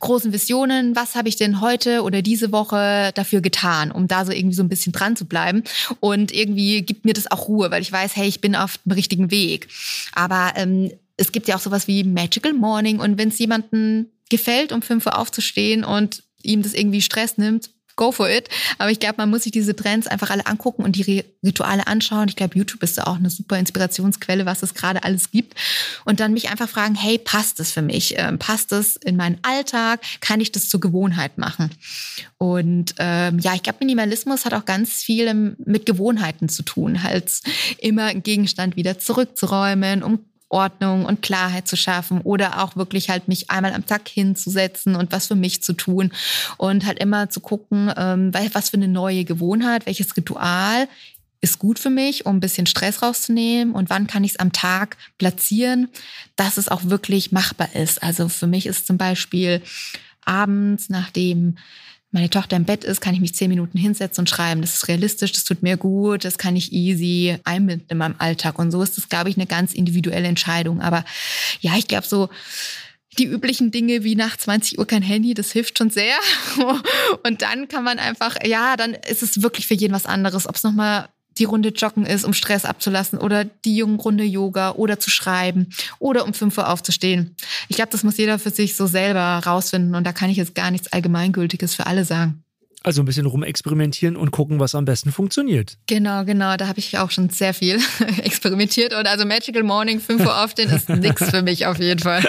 großen 0.01 0.33
Visionen. 0.33 0.97
Was 0.97 1.15
habe 1.15 1.29
ich 1.29 1.37
denn 1.37 1.61
heute 1.61 2.03
oder 2.03 2.23
diese 2.23 2.53
Woche 2.53 3.12
dafür 3.15 3.41
getan, 3.41 3.91
um 3.91 4.09
da 4.09 4.25
so 4.25 4.33
irgendwie 4.33 4.57
so 4.57 4.62
ein 4.62 4.69
bisschen 4.69 4.93
dran 4.93 5.17
zu 5.17 5.27
bleiben? 5.27 5.62
Und 6.01 6.33
irgendwie 6.33 6.83
gibt 6.83 7.05
mir 7.05 7.12
das 7.12 7.31
auch 7.31 7.49
Ruhe, 7.49 7.71
weil 7.71 7.83
ich 7.83 7.93
weiß, 7.93 8.17
hey, 8.17 8.27
ich 8.27 8.41
bin 8.41 8.57
auf 8.57 8.79
dem 8.79 8.93
richtigen 8.93 9.31
Weg. 9.31 9.69
Aber 10.15 10.53
ähm, 10.57 10.91
es 11.16 11.33
gibt 11.33 11.48
ja 11.48 11.57
auch 11.57 11.61
sowas 11.61 11.88
wie 11.88 12.05
Magical 12.05 12.52
Morning 12.52 13.00
und 13.00 13.18
wenn 13.18 13.29
es 13.29 13.38
jemanden 13.38 14.11
gefällt, 14.29 14.72
um 14.72 14.83
5 14.83 15.07
Uhr 15.07 15.18
aufzustehen 15.18 15.85
und 15.85 16.22
ihm 16.42 16.62
das 16.62 16.74
irgendwie 16.74 17.02
Stress 17.02 17.38
nimmt, 17.38 17.70
go 17.96 18.12
for 18.12 18.29
it. 18.29 18.48
Aber 18.79 18.90
ich 18.90 19.00
glaube, 19.00 19.14
man 19.16 19.31
muss 19.31 19.42
sich 19.42 19.52
diese 19.52 19.74
Trends 19.74 20.07
einfach 20.07 20.31
alle 20.31 20.46
angucken 20.46 20.85
und 20.85 20.96
die 20.96 21.24
Rituale 21.42 21.87
anschauen. 21.87 22.29
Ich 22.29 22.37
glaube, 22.37 22.57
YouTube 22.57 22.83
ist 22.83 22.98
da 22.98 23.05
auch 23.05 23.16
eine 23.16 23.31
super 23.31 23.59
Inspirationsquelle, 23.59 24.46
was 24.46 24.62
es 24.62 24.74
gerade 24.74 25.02
alles 25.02 25.31
gibt. 25.31 25.55
Und 26.05 26.20
dann 26.20 26.35
mich 26.35 26.50
einfach 26.50 26.68
fragen, 26.68 26.94
hey, 26.94 27.18
passt 27.18 27.59
das 27.59 27.72
für 27.72 27.83
mich? 27.83 28.14
Ähm, 28.18 28.38
passt 28.38 28.70
das 28.70 28.96
in 28.96 29.16
meinen 29.16 29.38
Alltag? 29.42 30.02
Kann 30.20 30.40
ich 30.40 30.52
das 30.52 30.68
zur 30.68 30.81
Gewohnheit 30.81 31.38
machen? 31.38 31.70
Und 32.37 32.94
ähm, 32.98 33.38
ja, 33.38 33.55
ich 33.55 33.62
glaube, 33.62 33.79
Minimalismus 33.81 34.44
hat 34.44 34.52
auch 34.52 34.66
ganz 34.66 35.02
viel 35.02 35.33
mit 35.35 35.87
Gewohnheiten 35.87 36.50
zu 36.50 36.62
tun, 36.62 37.02
halt 37.02 37.40
immer 37.79 38.05
einen 38.05 38.22
Gegenstand 38.22 38.76
wieder 38.76 38.98
zurückzuräumen, 38.98 40.02
um 40.02 40.20
Ordnung 40.57 41.05
und 41.05 41.21
Klarheit 41.21 41.69
zu 41.69 41.77
schaffen 41.77 42.23
oder 42.23 42.62
auch 42.62 42.77
wirklich 42.77 43.11
halt 43.11 43.29
mich 43.29 43.51
einmal 43.51 43.75
am 43.75 43.85
Tag 43.85 44.09
hinzusetzen 44.09 44.97
und 44.97 45.12
was 45.12 45.27
für 45.27 45.35
mich 45.35 45.62
zu 45.62 45.75
tun 45.75 46.12
und 46.57 46.87
halt 46.87 46.99
immer 46.99 47.29
zu 47.29 47.40
gucken, 47.40 47.92
ähm, 47.95 48.33
was 48.55 48.71
für 48.71 48.79
eine 48.79 48.88
neue 48.88 49.25
Gewohnheit, 49.25 49.85
welches 49.85 50.16
Ritual 50.16 50.88
ist 51.42 51.59
gut 51.59 51.79
für 51.79 51.90
mich, 51.90 52.25
um 52.25 52.37
ein 52.37 52.40
bisschen 52.40 52.66
Stress 52.66 53.03
rauszunehmen 53.03 53.75
und 53.75 53.90
wann 53.90 54.07
kann 54.07 54.25
ich 54.25 54.33
es 54.33 54.38
am 54.38 54.53
Tag 54.53 54.97
platzieren, 55.19 55.88
dass 56.37 56.57
es 56.57 56.69
auch 56.71 56.85
wirklich 56.85 57.33
machbar 57.33 57.75
ist. 57.75 58.03
Also 58.03 58.31
für 58.31 58.47
mich 58.47 58.64
ist 58.64 58.87
zum 58.87 58.97
Beispiel 58.97 59.61
abends, 60.25 60.88
nachdem 60.88 61.59
meine 62.11 62.31
Tochter 62.31 62.57
im 62.57 62.64
Bett 62.64 62.85
ist, 62.85 63.01
kann 63.01 63.14
ich 63.14 63.21
mich 63.21 63.35
zehn 63.35 63.49
Minuten 63.49 63.79
hinsetzen 63.79 64.23
und 64.23 64.31
schreiben. 64.31 64.61
Das 64.61 64.75
ist 64.75 64.88
realistisch, 64.88 65.33
das 65.33 65.45
tut 65.45 65.62
mir 65.62 65.77
gut, 65.77 66.25
das 66.25 66.38
kann 66.38 66.57
ich 66.57 66.73
easy 66.73 67.38
einbinden 67.45 67.87
in 67.90 67.99
meinem 67.99 68.14
Alltag. 68.19 68.59
Und 68.59 68.71
so 68.71 68.83
ist 68.83 68.97
das, 68.97 69.09
glaube 69.09 69.29
ich, 69.29 69.37
eine 69.37 69.47
ganz 69.47 69.75
individuelle 69.75 70.29
Entscheidung. 70.29 70.81
Aber 70.81 71.05
ja, 71.61 71.77
ich 71.77 71.88
glaube 71.88 72.07
so, 72.07 72.29
die 73.19 73.27
üblichen 73.27 73.71
Dinge 73.71 74.05
wie 74.05 74.14
nach 74.14 74.37
20 74.37 74.79
Uhr 74.79 74.87
kein 74.87 75.03
Handy, 75.03 75.35
das 75.35 75.53
hilft 75.53 75.79
schon 75.79 75.90
sehr. 75.90 76.16
Und 77.25 77.42
dann 77.42 77.69
kann 77.69 77.85
man 77.85 77.99
einfach, 77.99 78.37
ja, 78.45 78.77
dann 78.77 78.95
ist 78.95 79.23
es 79.23 79.42
wirklich 79.42 79.66
für 79.66 79.75
jeden 79.75 79.95
was 79.95 80.07
anderes. 80.07 80.49
Ob 80.49 80.57
es 80.57 80.62
nochmal 80.62 81.09
die 81.38 81.44
Runde 81.44 81.70
joggen 81.70 82.07
ist, 82.07 82.25
um 82.25 82.33
Stress 82.33 82.64
abzulassen 82.64 83.18
oder 83.18 83.44
die 83.44 83.77
jungen 83.77 83.99
Runde 83.99 84.25
Yoga 84.25 84.72
oder 84.72 84.99
zu 84.99 85.11
schreiben 85.11 85.68
oder 85.99 86.25
um 86.25 86.35
5 86.35 86.57
Uhr 86.59 86.68
aufzustehen. 86.68 87.35
Ich 87.68 87.77
glaube, 87.77 87.92
das 87.92 88.03
muss 88.03 88.16
jeder 88.16 88.38
für 88.38 88.51
sich 88.51 88.77
so 88.77 88.87
selber 88.87 89.42
rausfinden 89.44 89.94
und 89.94 90.05
da 90.05 90.12
kann 90.12 90.31
ich 90.31 90.37
jetzt 90.37 90.55
gar 90.55 90.70
nichts 90.70 90.92
Allgemeingültiges 90.92 91.75
für 91.75 91.87
alle 91.87 92.05
sagen. 92.05 92.42
Also 92.83 93.03
ein 93.03 93.05
bisschen 93.05 93.27
rumexperimentieren 93.27 94.16
und 94.16 94.31
gucken, 94.31 94.61
was 94.61 94.77
am 94.77 94.85
besten 94.85 95.11
funktioniert. 95.11 95.77
Genau, 95.88 96.25
genau. 96.25 96.57
Da 96.57 96.68
habe 96.68 96.79
ich 96.79 96.96
auch 96.99 97.11
schon 97.11 97.31
sehr 97.31 97.53
viel 97.53 97.81
experimentiert. 98.22 98.94
Und 98.94 99.09
also 99.09 99.27
Magical 99.27 99.64
Morning, 99.64 99.99
5 99.99 100.25
Uhr 100.25 100.44
aufstehen, 100.44 100.70
ist 100.70 100.88
nichts 100.88 101.29
für 101.31 101.42
mich 101.42 101.66
auf 101.66 101.81
jeden 101.81 101.99
Fall. 101.99 102.22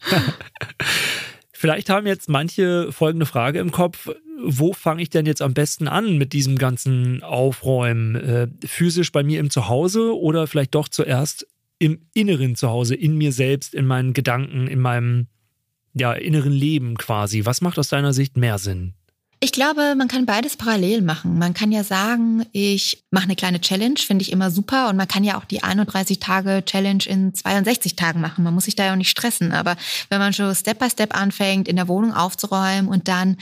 Vielleicht 1.52 1.90
haben 1.90 2.06
jetzt 2.06 2.30
manche 2.30 2.90
folgende 2.90 3.26
Frage 3.26 3.58
im 3.58 3.70
Kopf 3.70 4.08
wo 4.42 4.72
fange 4.72 5.02
ich 5.02 5.10
denn 5.10 5.26
jetzt 5.26 5.42
am 5.42 5.54
besten 5.54 5.88
an 5.88 6.16
mit 6.16 6.32
diesem 6.32 6.58
ganzen 6.58 7.22
Aufräumen? 7.22 8.14
Äh, 8.14 8.48
physisch 8.64 9.12
bei 9.12 9.22
mir 9.22 9.40
im 9.40 9.50
Zuhause 9.50 10.16
oder 10.16 10.46
vielleicht 10.46 10.74
doch 10.74 10.88
zuerst 10.88 11.46
im 11.78 12.00
inneren 12.14 12.56
Zuhause, 12.56 12.94
in 12.94 13.16
mir 13.16 13.32
selbst, 13.32 13.74
in 13.74 13.86
meinen 13.86 14.12
Gedanken, 14.12 14.66
in 14.66 14.80
meinem 14.80 15.26
ja, 15.94 16.12
inneren 16.12 16.52
Leben 16.52 16.96
quasi? 16.96 17.44
Was 17.44 17.60
macht 17.60 17.78
aus 17.78 17.88
deiner 17.88 18.12
Sicht 18.12 18.36
mehr 18.36 18.58
Sinn? 18.58 18.94
Ich 19.40 19.52
glaube, 19.52 19.94
man 19.96 20.08
kann 20.08 20.26
beides 20.26 20.56
parallel 20.56 21.00
machen. 21.00 21.38
Man 21.38 21.54
kann 21.54 21.70
ja 21.70 21.84
sagen, 21.84 22.44
ich 22.50 23.04
mache 23.12 23.24
eine 23.24 23.36
kleine 23.36 23.60
Challenge, 23.60 23.98
finde 23.98 24.22
ich 24.22 24.32
immer 24.32 24.50
super. 24.50 24.88
Und 24.88 24.96
man 24.96 25.06
kann 25.06 25.22
ja 25.22 25.38
auch 25.38 25.44
die 25.44 25.62
31 25.62 26.18
Tage 26.18 26.64
Challenge 26.64 27.04
in 27.06 27.32
62 27.32 27.94
Tagen 27.94 28.20
machen. 28.20 28.42
Man 28.42 28.52
muss 28.52 28.64
sich 28.64 28.74
da 28.74 28.86
ja 28.86 28.92
auch 28.92 28.96
nicht 28.96 29.10
stressen. 29.10 29.52
Aber 29.52 29.76
wenn 30.08 30.18
man 30.18 30.32
schon 30.32 30.52
Step 30.56 30.80
by 30.80 30.90
Step 30.90 31.16
anfängt, 31.16 31.68
in 31.68 31.76
der 31.76 31.86
Wohnung 31.86 32.14
aufzuräumen 32.14 32.88
und 32.88 33.06
dann 33.06 33.36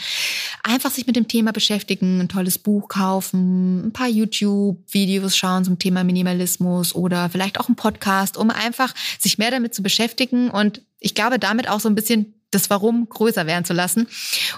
einfach 0.62 0.90
sich 0.90 1.06
mit 1.06 1.16
dem 1.16 1.28
Thema 1.28 1.52
beschäftigen, 1.52 2.20
ein 2.20 2.28
tolles 2.28 2.58
Buch 2.58 2.88
kaufen, 2.88 3.86
ein 3.86 3.92
paar 3.92 4.08
YouTube-Videos 4.08 5.34
schauen 5.34 5.64
zum 5.64 5.78
Thema 5.78 6.04
Minimalismus 6.04 6.94
oder 6.94 7.30
vielleicht 7.30 7.58
auch 7.58 7.70
ein 7.70 7.76
Podcast, 7.76 8.36
um 8.36 8.50
einfach 8.50 8.94
sich 9.18 9.38
mehr 9.38 9.50
damit 9.50 9.74
zu 9.74 9.82
beschäftigen 9.82 10.50
und 10.50 10.82
ich 10.98 11.14
glaube, 11.14 11.38
damit 11.38 11.68
auch 11.68 11.80
so 11.80 11.88
ein 11.88 11.94
bisschen 11.94 12.34
das 12.50 12.70
Warum 12.70 13.08
größer 13.08 13.46
werden 13.46 13.64
zu 13.64 13.72
lassen. 13.72 14.06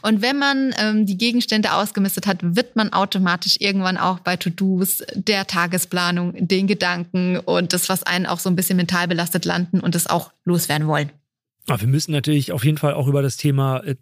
Und 0.02 0.22
wenn 0.22 0.38
man 0.38 0.74
ähm, 0.78 1.06
die 1.06 1.16
Gegenstände 1.16 1.72
ausgemistet 1.72 2.26
hat, 2.26 2.38
wird 2.42 2.76
man 2.76 2.92
automatisch 2.92 3.56
irgendwann 3.60 3.96
auch 3.96 4.20
bei 4.20 4.36
To-Dos, 4.36 5.02
der 5.14 5.46
Tagesplanung, 5.46 6.34
den 6.38 6.66
Gedanken 6.66 7.38
und 7.38 7.72
das, 7.72 7.88
was 7.88 8.02
einen 8.02 8.26
auch 8.26 8.38
so 8.38 8.50
ein 8.50 8.56
bisschen 8.56 8.76
mental 8.76 9.08
belastet, 9.08 9.44
landen 9.44 9.80
und 9.80 9.94
das 9.94 10.06
auch 10.06 10.32
loswerden 10.44 10.86
wollen. 10.86 11.10
Aber 11.66 11.80
wir 11.80 11.88
müssen 11.88 12.12
natürlich 12.12 12.52
auf 12.52 12.64
jeden 12.64 12.78
Fall 12.78 12.94
auch 12.94 13.08
über 13.08 13.22
das 13.22 13.36
Thema 13.36 13.80
äh, 13.80 13.96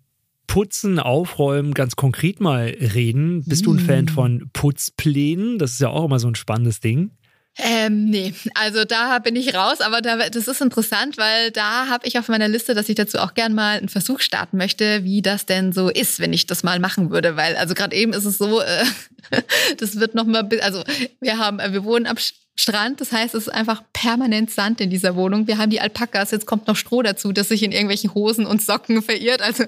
Putzen, 0.47 0.99
Aufräumen 0.99 1.75
ganz 1.75 1.97
konkret 1.97 2.41
mal 2.41 2.67
reden. 2.67 3.45
Bist 3.45 3.67
du 3.67 3.75
ein 3.75 3.81
Fan 3.81 4.05
mm. 4.05 4.09
von 4.09 4.51
Putzplänen? 4.53 5.59
Das 5.59 5.73
ist 5.73 5.81
ja 5.81 5.89
auch 5.89 6.05
immer 6.05 6.21
so 6.21 6.29
ein 6.29 6.37
spannendes 6.37 6.81
Ding. 6.81 7.11
Ähm, 7.59 8.05
nee, 8.05 8.35
also 8.55 8.85
da 8.85 9.19
bin 9.19 9.35
ich 9.35 9.55
raus, 9.55 9.81
aber 9.81 10.03
da, 10.03 10.29
das 10.29 10.47
ist 10.47 10.61
interessant, 10.61 11.17
weil 11.17 11.51
da 11.51 11.89
habe 11.89 12.07
ich 12.07 12.19
auf 12.19 12.29
meiner 12.29 12.49
Liste, 12.49 12.75
dass 12.75 12.89
ich 12.89 12.97
dazu 12.97 13.19
auch 13.19 13.33
gern 13.33 13.55
mal 13.55 13.79
einen 13.79 13.89
Versuch 13.89 14.21
starten 14.21 14.59
möchte, 14.59 15.05
wie 15.05 15.23
das 15.23 15.47
denn 15.47 15.73
so 15.73 15.89
ist, 15.89 16.21
wenn 16.21 16.35
ich 16.35 16.47
das 16.47 16.63
mal 16.63 16.81
machen 16.81 17.11
würde, 17.11 17.37
weil 17.37 17.57
also 17.57 17.75
gerade 17.75 17.97
eben 17.97 18.13
ist 18.13 18.27
es 18.27 18.37
so, 18.37 18.61
äh, 18.61 18.85
das 19.79 19.99
wird 19.99 20.15
noch 20.15 20.27
mal, 20.27 20.47
also 20.61 20.85
wir 21.21 21.39
haben, 21.39 21.59
wir 21.59 21.85
wohnen 21.85 22.07
am 22.07 22.19
Strand. 22.59 23.01
Das 23.01 23.13
heißt, 23.13 23.35
es 23.35 23.47
ist 23.47 23.53
einfach 23.53 23.83
permanent 23.93 24.51
Sand 24.51 24.81
in 24.81 24.89
dieser 24.89 25.15
Wohnung. 25.15 25.47
Wir 25.47 25.59
haben 25.59 25.71
die 25.71 25.81
Alpakas, 25.81 26.31
jetzt 26.31 26.47
kommt 26.47 26.67
noch 26.67 26.77
Stroh 26.77 27.03
dazu, 27.03 27.33
das 27.33 27.49
sich 27.49 27.63
in 27.63 27.71
irgendwelchen 27.71 28.15
Hosen 28.15 28.47
und 28.47 28.63
Socken 28.63 29.03
verirrt. 29.03 29.43
Also 29.43 29.65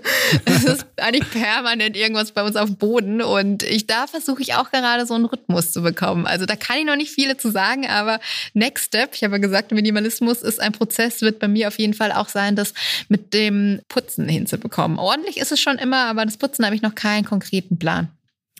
es 0.46 0.64
ist 0.64 0.86
eigentlich 0.96 1.30
permanent 1.30 1.96
irgendwas 1.96 2.32
bei 2.32 2.42
uns 2.42 2.56
auf 2.56 2.66
dem 2.66 2.76
Boden. 2.76 3.20
Und 3.20 3.62
ich, 3.62 3.86
da 3.86 4.06
versuche 4.06 4.40
ich 4.40 4.54
auch 4.54 4.70
gerade 4.70 5.06
so 5.06 5.14
einen 5.14 5.26
Rhythmus 5.26 5.70
zu 5.70 5.82
bekommen. 5.82 6.26
Also 6.26 6.46
da 6.46 6.56
kann 6.56 6.78
ich 6.78 6.86
noch 6.86 6.96
nicht 6.96 7.12
viele 7.12 7.36
zu 7.36 7.50
sagen, 7.50 7.86
aber 7.86 8.20
Next 8.54 8.86
Step, 8.86 9.10
ich 9.14 9.22
habe 9.22 9.34
ja 9.34 9.38
gesagt, 9.38 9.70
Minimalismus 9.70 10.42
ist 10.42 10.60
ein 10.60 10.72
Prozess, 10.72 11.20
wird 11.20 11.38
bei 11.38 11.48
mir 11.48 11.68
auf 11.68 11.78
jeden 11.78 11.94
Fall 11.94 12.12
auch 12.12 12.28
sein, 12.28 12.56
das 12.56 12.72
mit 13.08 13.34
dem 13.34 13.80
Putzen 13.88 14.28
hinzubekommen. 14.28 14.98
Ordentlich 14.98 15.36
ist 15.36 15.52
es 15.52 15.60
schon 15.60 15.76
immer, 15.76 16.06
aber 16.06 16.24
das 16.24 16.38
Putzen 16.38 16.64
habe 16.64 16.74
ich 16.74 16.82
noch 16.82 16.94
keinen 16.94 17.24
konkreten 17.24 17.78
Plan. 17.78 18.08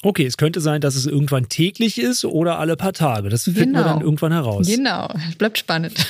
Okay, 0.03 0.27
es 0.27 0.37
könnte 0.37 0.61
sein, 0.61 0.81
dass 0.81 0.95
es 0.95 1.07
irgendwann 1.07 1.49
täglich 1.49 1.99
ist 1.99 2.25
oder 2.25 2.59
alle 2.59 2.77
paar 2.77 2.93
Tage. 2.93 3.29
Das 3.29 3.45
finden 3.45 3.61
genau. 3.61 3.79
wir 3.81 3.85
dann 3.85 4.01
irgendwann 4.01 4.33
heraus. 4.33 4.67
Genau, 4.67 5.13
bleibt 5.39 5.59
spannend. 5.59 6.07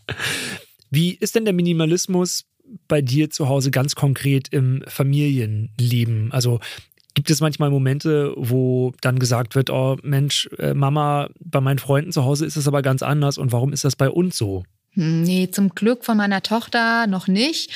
Wie 0.90 1.12
ist 1.14 1.34
denn 1.34 1.44
der 1.44 1.54
Minimalismus 1.54 2.44
bei 2.86 3.02
dir 3.02 3.30
zu 3.30 3.48
Hause 3.48 3.70
ganz 3.70 3.96
konkret 3.96 4.48
im 4.50 4.84
Familienleben? 4.86 6.30
Also 6.30 6.60
gibt 7.14 7.30
es 7.30 7.40
manchmal 7.40 7.70
Momente, 7.70 8.32
wo 8.36 8.92
dann 9.00 9.18
gesagt 9.18 9.54
wird, 9.54 9.70
oh 9.70 9.96
Mensch, 10.02 10.48
äh, 10.58 10.74
Mama, 10.74 11.30
bei 11.40 11.60
meinen 11.60 11.78
Freunden 11.78 12.12
zu 12.12 12.24
Hause 12.24 12.46
ist 12.46 12.56
es 12.56 12.68
aber 12.68 12.82
ganz 12.82 13.02
anders 13.02 13.38
und 13.38 13.50
warum 13.52 13.72
ist 13.72 13.84
das 13.84 13.96
bei 13.96 14.08
uns 14.08 14.36
so? 14.36 14.64
Hm, 14.90 15.22
nee, 15.22 15.50
zum 15.50 15.70
Glück 15.70 16.04
von 16.04 16.16
meiner 16.16 16.42
Tochter 16.42 17.06
noch 17.06 17.26
nicht. 17.26 17.72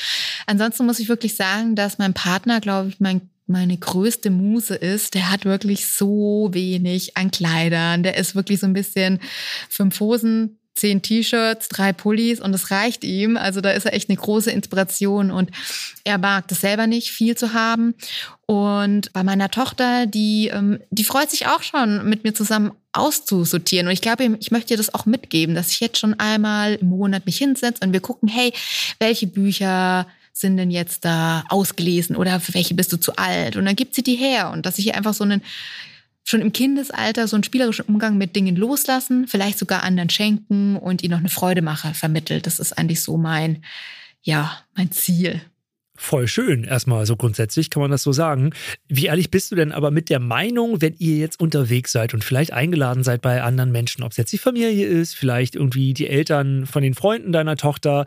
Ansonsten 0.46 0.87
muss 0.87 1.00
ich 1.00 1.09
wirklich 1.09 1.35
sagen, 1.35 1.74
dass 1.74 1.98
mein 1.98 2.14
Partner, 2.14 2.61
glaube 2.61 2.90
ich, 2.90 3.00
mein 3.00 3.22
meine 3.48 3.76
größte 3.76 4.30
Muse 4.30 4.74
ist, 4.74 5.14
der 5.14 5.30
hat 5.30 5.44
wirklich 5.44 5.87
so 5.87 6.50
wenig 6.52 7.16
an 7.16 7.30
Kleidern. 7.30 8.02
Der 8.02 8.16
ist 8.16 8.34
wirklich 8.34 8.61
so 8.61 8.66
ein 8.66 8.74
bisschen 8.74 9.20
fünf 9.68 9.98
Hosen, 10.00 10.58
zehn 10.74 11.02
T-Shirts, 11.02 11.68
drei 11.68 11.92
Pullis 11.92 12.40
und 12.40 12.52
das 12.52 12.70
reicht 12.70 13.04
ihm. 13.04 13.37
Also 13.37 13.61
da 13.61 13.70
ist 13.70 13.87
er 13.87 13.94
echt 13.94 14.08
eine 14.08 14.18
große 14.18 14.50
Inspiration 14.50 15.30
und 15.30 15.50
er 16.04 16.18
mag 16.18 16.46
das 16.48 16.61
selber 16.61 16.87
nicht, 16.87 17.11
viel 17.11 17.37
zu 17.37 17.52
haben. 17.52 17.94
Und 18.46 19.12
bei 19.12 19.22
meiner 19.24 19.50
Tochter, 19.50 20.06
die, 20.06 20.48
ähm, 20.48 20.78
die 20.90 21.04
freut 21.04 21.30
sich 21.30 21.46
auch 21.46 21.62
schon, 21.62 22.08
mit 22.08 22.24
mir 22.24 22.34
zusammen 22.34 22.72
auszusortieren. 22.92 23.88
Und 23.88 23.92
ich 23.92 24.00
glaube, 24.00 24.38
ich 24.40 24.50
möchte 24.50 24.74
ihr 24.74 24.78
das 24.78 24.94
auch 24.94 25.06
mitgeben, 25.06 25.54
dass 25.54 25.72
ich 25.72 25.80
jetzt 25.80 25.98
schon 25.98 26.18
einmal 26.18 26.74
im 26.76 26.88
Monat 26.88 27.26
mich 27.26 27.38
hinsetze 27.38 27.84
und 27.84 27.92
wir 27.92 28.00
gucken, 28.00 28.28
hey, 28.28 28.52
welche 28.98 29.26
Bücher 29.26 30.06
sind 30.40 30.57
denn 30.57 30.70
jetzt 30.70 31.05
da 31.05 31.44
ausgelesen 31.48 32.16
oder 32.16 32.40
für 32.40 32.55
welche 32.55 32.74
bist 32.74 32.92
du 32.92 32.96
zu 32.96 33.16
alt? 33.16 33.57
Und 33.57 33.64
dann 33.64 33.77
gibt 33.77 33.94
sie 33.94 34.03
die 34.03 34.16
her 34.16 34.51
und 34.51 34.66
dass 34.66 34.79
ich 34.79 34.94
einfach 34.94 35.14
so 35.14 35.24
einen 35.24 35.42
schon 36.24 36.40
im 36.42 36.53
Kindesalter 36.53 37.27
so 37.27 37.37
einen 37.37 37.44
spielerischen 37.44 37.87
Umgang 37.87 38.18
mit 38.18 38.37
Dingen 38.37 38.55
loslassen, 38.55 39.27
vielleicht 39.27 39.59
sogar 39.59 39.83
anderen 39.83 40.11
schenken 40.11 40.77
und 40.77 41.03
ihnen 41.03 41.12
noch 41.12 41.18
eine 41.18 41.31
Freude 41.31 41.62
mache, 41.62 41.94
vermittelt. 41.94 42.46
Das 42.46 42.59
ist 42.59 42.77
eigentlich 42.77 43.01
so 43.01 43.16
mein, 43.16 43.64
ja, 44.22 44.59
mein 44.77 44.92
Ziel. 44.92 45.40
Voll 46.01 46.29
schön, 46.29 46.62
erstmal 46.62 47.07
so 47.07 47.16
grundsätzlich 47.16 47.70
kann 47.70 47.83
man 47.83 47.90
das 47.90 48.05
so 48.05 48.12
sagen. 48.12 48.53
Wie 48.87 49.07
ehrlich 49.07 49.33
bist 49.33 49.51
du 49.51 49.57
denn 49.57 49.72
aber 49.72 49.90
mit 49.90 50.11
der 50.11 50.20
Meinung, 50.20 50.81
wenn 50.81 50.94
ihr 50.98 51.16
jetzt 51.16 51.40
unterwegs 51.40 51.90
seid 51.90 52.14
und 52.14 52.22
vielleicht 52.22 52.53
eingeladen 52.53 53.03
seid 53.03 53.20
bei 53.20 53.42
anderen 53.42 53.72
Menschen, 53.72 54.05
ob 54.05 54.12
es 54.12 54.16
jetzt 54.16 54.33
die 54.33 54.38
Familie 54.38 54.87
ist, 54.87 55.16
vielleicht 55.16 55.57
irgendwie 55.57 55.94
die 55.94 56.07
Eltern 56.07 56.66
von 56.66 56.85
den 56.85 56.94
Freunden 56.94 57.33
deiner 57.33 57.57
Tochter, 57.57 58.07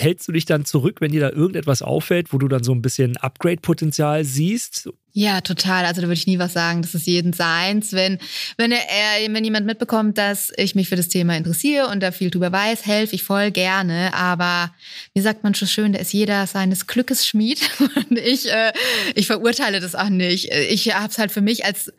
hältst 0.00 0.26
du 0.26 0.32
dich 0.32 0.44
dann 0.44 0.64
zurück, 0.64 1.00
wenn 1.00 1.12
dir 1.12 1.20
da 1.20 1.30
irgendetwas 1.30 1.82
auffällt, 1.82 2.32
wo 2.32 2.38
du 2.38 2.48
dann 2.48 2.64
so 2.64 2.72
ein 2.72 2.82
bisschen 2.82 3.16
Upgrade-Potenzial 3.16 4.24
siehst? 4.24 4.88
Ja, 5.12 5.40
total. 5.40 5.84
Also 5.84 6.00
da 6.00 6.06
würde 6.06 6.18
ich 6.18 6.26
nie 6.26 6.38
was 6.38 6.52
sagen. 6.52 6.82
Das 6.82 6.94
ist 6.94 7.06
jeden 7.06 7.32
seins. 7.32 7.92
Wenn, 7.92 8.18
wenn, 8.56 8.72
er, 8.72 8.80
wenn 9.28 9.44
jemand 9.44 9.66
mitbekommt, 9.66 10.18
dass 10.18 10.52
ich 10.56 10.74
mich 10.74 10.88
für 10.88 10.96
das 10.96 11.08
Thema 11.08 11.36
interessiere 11.36 11.88
und 11.88 12.00
da 12.00 12.12
viel 12.12 12.30
drüber 12.30 12.52
weiß, 12.52 12.86
helfe 12.86 13.16
ich 13.16 13.24
voll 13.24 13.50
gerne. 13.50 14.14
Aber 14.14 14.72
wie 15.14 15.20
sagt 15.20 15.42
man 15.42 15.54
schon 15.54 15.68
schön, 15.68 15.92
da 15.92 15.98
ist 15.98 16.12
jeder 16.12 16.46
seines 16.46 16.86
Glückes 16.86 17.26
Schmied. 17.26 17.60
Und 17.94 18.18
ich, 18.18 18.50
äh, 18.50 18.72
ich 19.14 19.26
verurteile 19.26 19.80
das 19.80 19.94
auch 19.94 20.08
nicht. 20.08 20.52
Ich 20.52 20.94
habe 20.94 21.08
es 21.08 21.18
halt 21.18 21.32
für 21.32 21.40
mich 21.40 21.64
als 21.64 21.92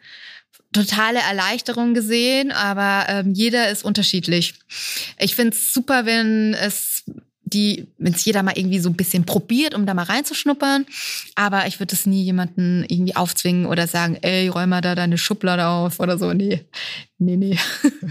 totale 0.72 1.20
Erleichterung 1.20 1.94
gesehen, 1.94 2.52
aber 2.52 3.06
ähm, 3.10 3.34
jeder 3.34 3.70
ist 3.70 3.84
unterschiedlich. 3.84 4.54
Ich 5.20 5.36
finde 5.36 5.56
es 5.56 5.74
super, 5.74 6.06
wenn 6.06 6.54
es 6.54 7.04
die, 7.54 7.88
wenn 7.98 8.14
es 8.14 8.26
jeder 8.26 8.44
mal 8.44 8.58
irgendwie 8.58 8.80
so 8.80 8.90
ein 8.90 8.96
bisschen 8.96 9.26
probiert, 9.26 9.74
um 9.74 9.86
da 9.86 9.94
mal 9.94 10.04
reinzuschnuppern. 10.04 10.86
Aber 11.36 11.68
ich 11.68 11.80
würde 11.80 11.94
es 11.94 12.06
nie 12.06 12.24
jemanden 12.24 12.86
irgendwie 12.88 13.16
aufzwingen 13.16 13.66
oder 13.66 13.88
sagen, 13.88 14.18
ey, 14.22 14.48
räum 14.48 14.70
mal 14.70 14.82
da 14.82 14.96
deine 14.96 15.18
Schublade 15.18 15.68
auf 15.68 16.00
oder 16.00 16.18
so. 16.18 16.34
Nee, 16.34 16.66
nee, 17.18 17.38
nee. 17.38 17.58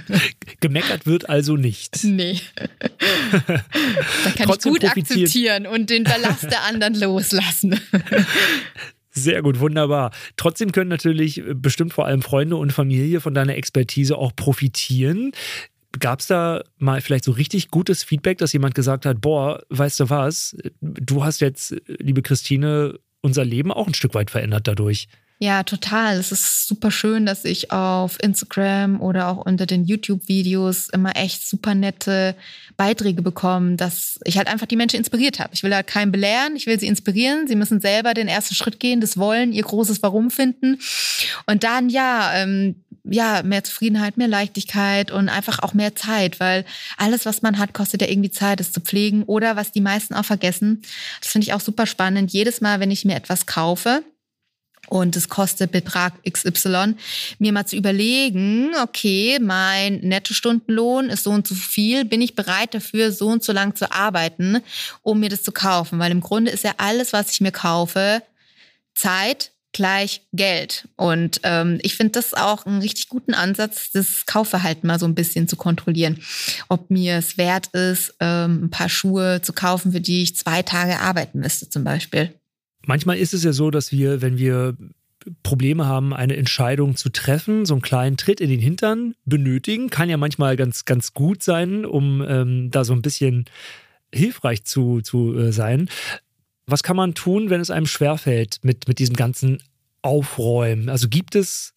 Gemeckert 0.60 1.06
wird 1.06 1.28
also 1.28 1.56
nicht. 1.56 2.04
Nee. 2.04 2.40
da 3.46 4.30
kann 4.36 4.46
Trotzdem 4.46 4.74
ich 4.74 4.80
gut 4.80 4.90
akzeptieren 4.90 5.66
und 5.66 5.90
den 5.90 6.04
Ballast 6.04 6.44
der 6.44 6.64
anderen 6.64 6.94
loslassen. 6.94 7.80
Sehr 9.12 9.42
gut, 9.42 9.58
wunderbar. 9.58 10.12
Trotzdem 10.36 10.70
können 10.70 10.88
natürlich 10.88 11.42
bestimmt 11.54 11.92
vor 11.92 12.06
allem 12.06 12.22
Freunde 12.22 12.56
und 12.56 12.72
Familie 12.72 13.20
von 13.20 13.34
deiner 13.34 13.56
Expertise 13.56 14.16
auch 14.16 14.34
profitieren. 14.36 15.32
Gab 15.98 16.20
es 16.20 16.26
da 16.26 16.62
mal 16.78 17.00
vielleicht 17.00 17.24
so 17.24 17.32
richtig 17.32 17.70
gutes 17.70 18.04
Feedback, 18.04 18.38
dass 18.38 18.52
jemand 18.52 18.74
gesagt 18.74 19.06
hat, 19.06 19.20
boah, 19.20 19.62
weißt 19.70 20.00
du 20.00 20.10
was, 20.10 20.56
du 20.80 21.24
hast 21.24 21.40
jetzt, 21.40 21.74
liebe 21.86 22.22
Christine, 22.22 22.98
unser 23.20 23.44
Leben 23.44 23.72
auch 23.72 23.86
ein 23.86 23.94
Stück 23.94 24.14
weit 24.14 24.30
verändert 24.30 24.68
dadurch? 24.68 25.08
Ja, 25.42 25.62
total. 25.62 26.18
Es 26.18 26.32
ist 26.32 26.68
super 26.68 26.90
schön, 26.90 27.24
dass 27.24 27.46
ich 27.46 27.72
auf 27.72 28.22
Instagram 28.22 29.00
oder 29.00 29.28
auch 29.28 29.38
unter 29.38 29.64
den 29.64 29.86
YouTube-Videos 29.86 30.90
immer 30.90 31.16
echt 31.16 31.48
super 31.48 31.74
nette 31.74 32.36
Beiträge 32.76 33.22
bekomme, 33.22 33.76
dass 33.76 34.20
ich 34.24 34.36
halt 34.36 34.48
einfach 34.48 34.66
die 34.66 34.76
Menschen 34.76 34.98
inspiriert 34.98 35.38
habe. 35.38 35.54
Ich 35.54 35.62
will 35.62 35.74
halt 35.74 35.86
keinen 35.86 36.12
belehren, 36.12 36.56
ich 36.56 36.66
will 36.66 36.78
sie 36.78 36.88
inspirieren. 36.88 37.48
Sie 37.48 37.56
müssen 37.56 37.80
selber 37.80 38.12
den 38.12 38.28
ersten 38.28 38.54
Schritt 38.54 38.80
gehen, 38.80 39.00
das 39.00 39.16
Wollen, 39.16 39.54
ihr 39.54 39.62
großes 39.62 40.02
Warum 40.02 40.30
finden. 40.30 40.78
Und 41.46 41.64
dann, 41.64 41.88
ja, 41.88 42.32
ähm, 42.34 42.84
ja, 43.10 43.42
mehr 43.42 43.64
Zufriedenheit, 43.64 44.16
mehr 44.16 44.28
Leichtigkeit 44.28 45.10
und 45.10 45.28
einfach 45.28 45.58
auch 45.58 45.74
mehr 45.74 45.96
Zeit, 45.96 46.40
weil 46.40 46.64
alles, 46.96 47.26
was 47.26 47.42
man 47.42 47.58
hat, 47.58 47.74
kostet 47.74 48.02
ja 48.02 48.08
irgendwie 48.08 48.30
Zeit, 48.30 48.60
es 48.60 48.72
zu 48.72 48.80
pflegen. 48.80 49.24
Oder 49.24 49.56
was 49.56 49.72
die 49.72 49.80
meisten 49.80 50.14
auch 50.14 50.24
vergessen, 50.24 50.82
das 51.20 51.32
finde 51.32 51.46
ich 51.46 51.52
auch 51.52 51.60
super 51.60 51.86
spannend. 51.86 52.32
Jedes 52.32 52.60
Mal, 52.60 52.80
wenn 52.80 52.90
ich 52.90 53.04
mir 53.04 53.16
etwas 53.16 53.46
kaufe, 53.46 54.02
und 54.88 55.14
es 55.14 55.28
kostet 55.28 55.70
Betrag 55.70 56.14
XY, 56.28 56.94
mir 57.38 57.52
mal 57.52 57.64
zu 57.64 57.76
überlegen, 57.76 58.70
okay, 58.82 59.38
mein 59.40 60.00
Nettostundenlohn 60.00 61.10
ist 61.10 61.24
so 61.24 61.30
und 61.30 61.46
so 61.46 61.54
viel, 61.54 62.04
bin 62.04 62.20
ich 62.20 62.34
bereit 62.34 62.74
dafür, 62.74 63.12
so 63.12 63.28
und 63.28 63.44
so 63.44 63.52
lang 63.52 63.76
zu 63.76 63.92
arbeiten, 63.92 64.60
um 65.02 65.20
mir 65.20 65.28
das 65.28 65.44
zu 65.44 65.52
kaufen? 65.52 66.00
Weil 66.00 66.10
im 66.10 66.20
Grunde 66.20 66.50
ist 66.50 66.64
ja 66.64 66.74
alles, 66.78 67.12
was 67.12 67.30
ich 67.30 67.40
mir 67.40 67.52
kaufe, 67.52 68.22
Zeit 68.94 69.52
gleich 69.72 70.22
Geld. 70.32 70.88
Und 70.96 71.40
ähm, 71.44 71.78
ich 71.82 71.94
finde 71.94 72.12
das 72.12 72.34
auch 72.34 72.66
einen 72.66 72.80
richtig 72.80 73.08
guten 73.08 73.34
Ansatz, 73.34 73.90
das 73.92 74.26
Kaufverhalten 74.26 74.86
mal 74.86 74.98
so 74.98 75.06
ein 75.06 75.14
bisschen 75.14 75.48
zu 75.48 75.56
kontrollieren. 75.56 76.18
Ob 76.68 76.90
mir 76.90 77.16
es 77.16 77.38
wert 77.38 77.68
ist, 77.68 78.14
ähm, 78.20 78.64
ein 78.64 78.70
paar 78.70 78.88
Schuhe 78.88 79.40
zu 79.42 79.52
kaufen, 79.52 79.92
für 79.92 80.00
die 80.00 80.22
ich 80.22 80.36
zwei 80.36 80.62
Tage 80.62 80.98
arbeiten 80.98 81.40
müsste 81.40 81.68
zum 81.68 81.84
Beispiel. 81.84 82.34
Manchmal 82.86 83.18
ist 83.18 83.34
es 83.34 83.44
ja 83.44 83.52
so, 83.52 83.70
dass 83.70 83.92
wir, 83.92 84.22
wenn 84.22 84.38
wir 84.38 84.76
Probleme 85.42 85.86
haben, 85.86 86.14
eine 86.14 86.36
Entscheidung 86.36 86.96
zu 86.96 87.10
treffen, 87.10 87.66
so 87.66 87.74
einen 87.74 87.82
kleinen 87.82 88.16
Tritt 88.16 88.40
in 88.40 88.48
den 88.48 88.60
Hintern 88.60 89.14
benötigen. 89.24 89.90
Kann 89.90 90.08
ja 90.08 90.16
manchmal 90.16 90.56
ganz, 90.56 90.84
ganz 90.84 91.12
gut 91.12 91.42
sein, 91.42 91.84
um 91.84 92.24
ähm, 92.26 92.70
da 92.70 92.84
so 92.84 92.94
ein 92.94 93.02
bisschen 93.02 93.44
hilfreich 94.12 94.64
zu, 94.64 95.02
zu 95.02 95.36
äh, 95.36 95.52
sein. 95.52 95.88
Was 96.66 96.82
kann 96.82 96.96
man 96.96 97.14
tun, 97.14 97.50
wenn 97.50 97.60
es 97.60 97.70
einem 97.70 97.86
schwerfällt 97.86 98.58
mit, 98.62 98.86
mit 98.88 98.98
diesem 98.98 99.16
ganzen 99.16 99.62
Aufräumen? 100.02 100.88
Also 100.88 101.08
gibt 101.08 101.34
es 101.34 101.74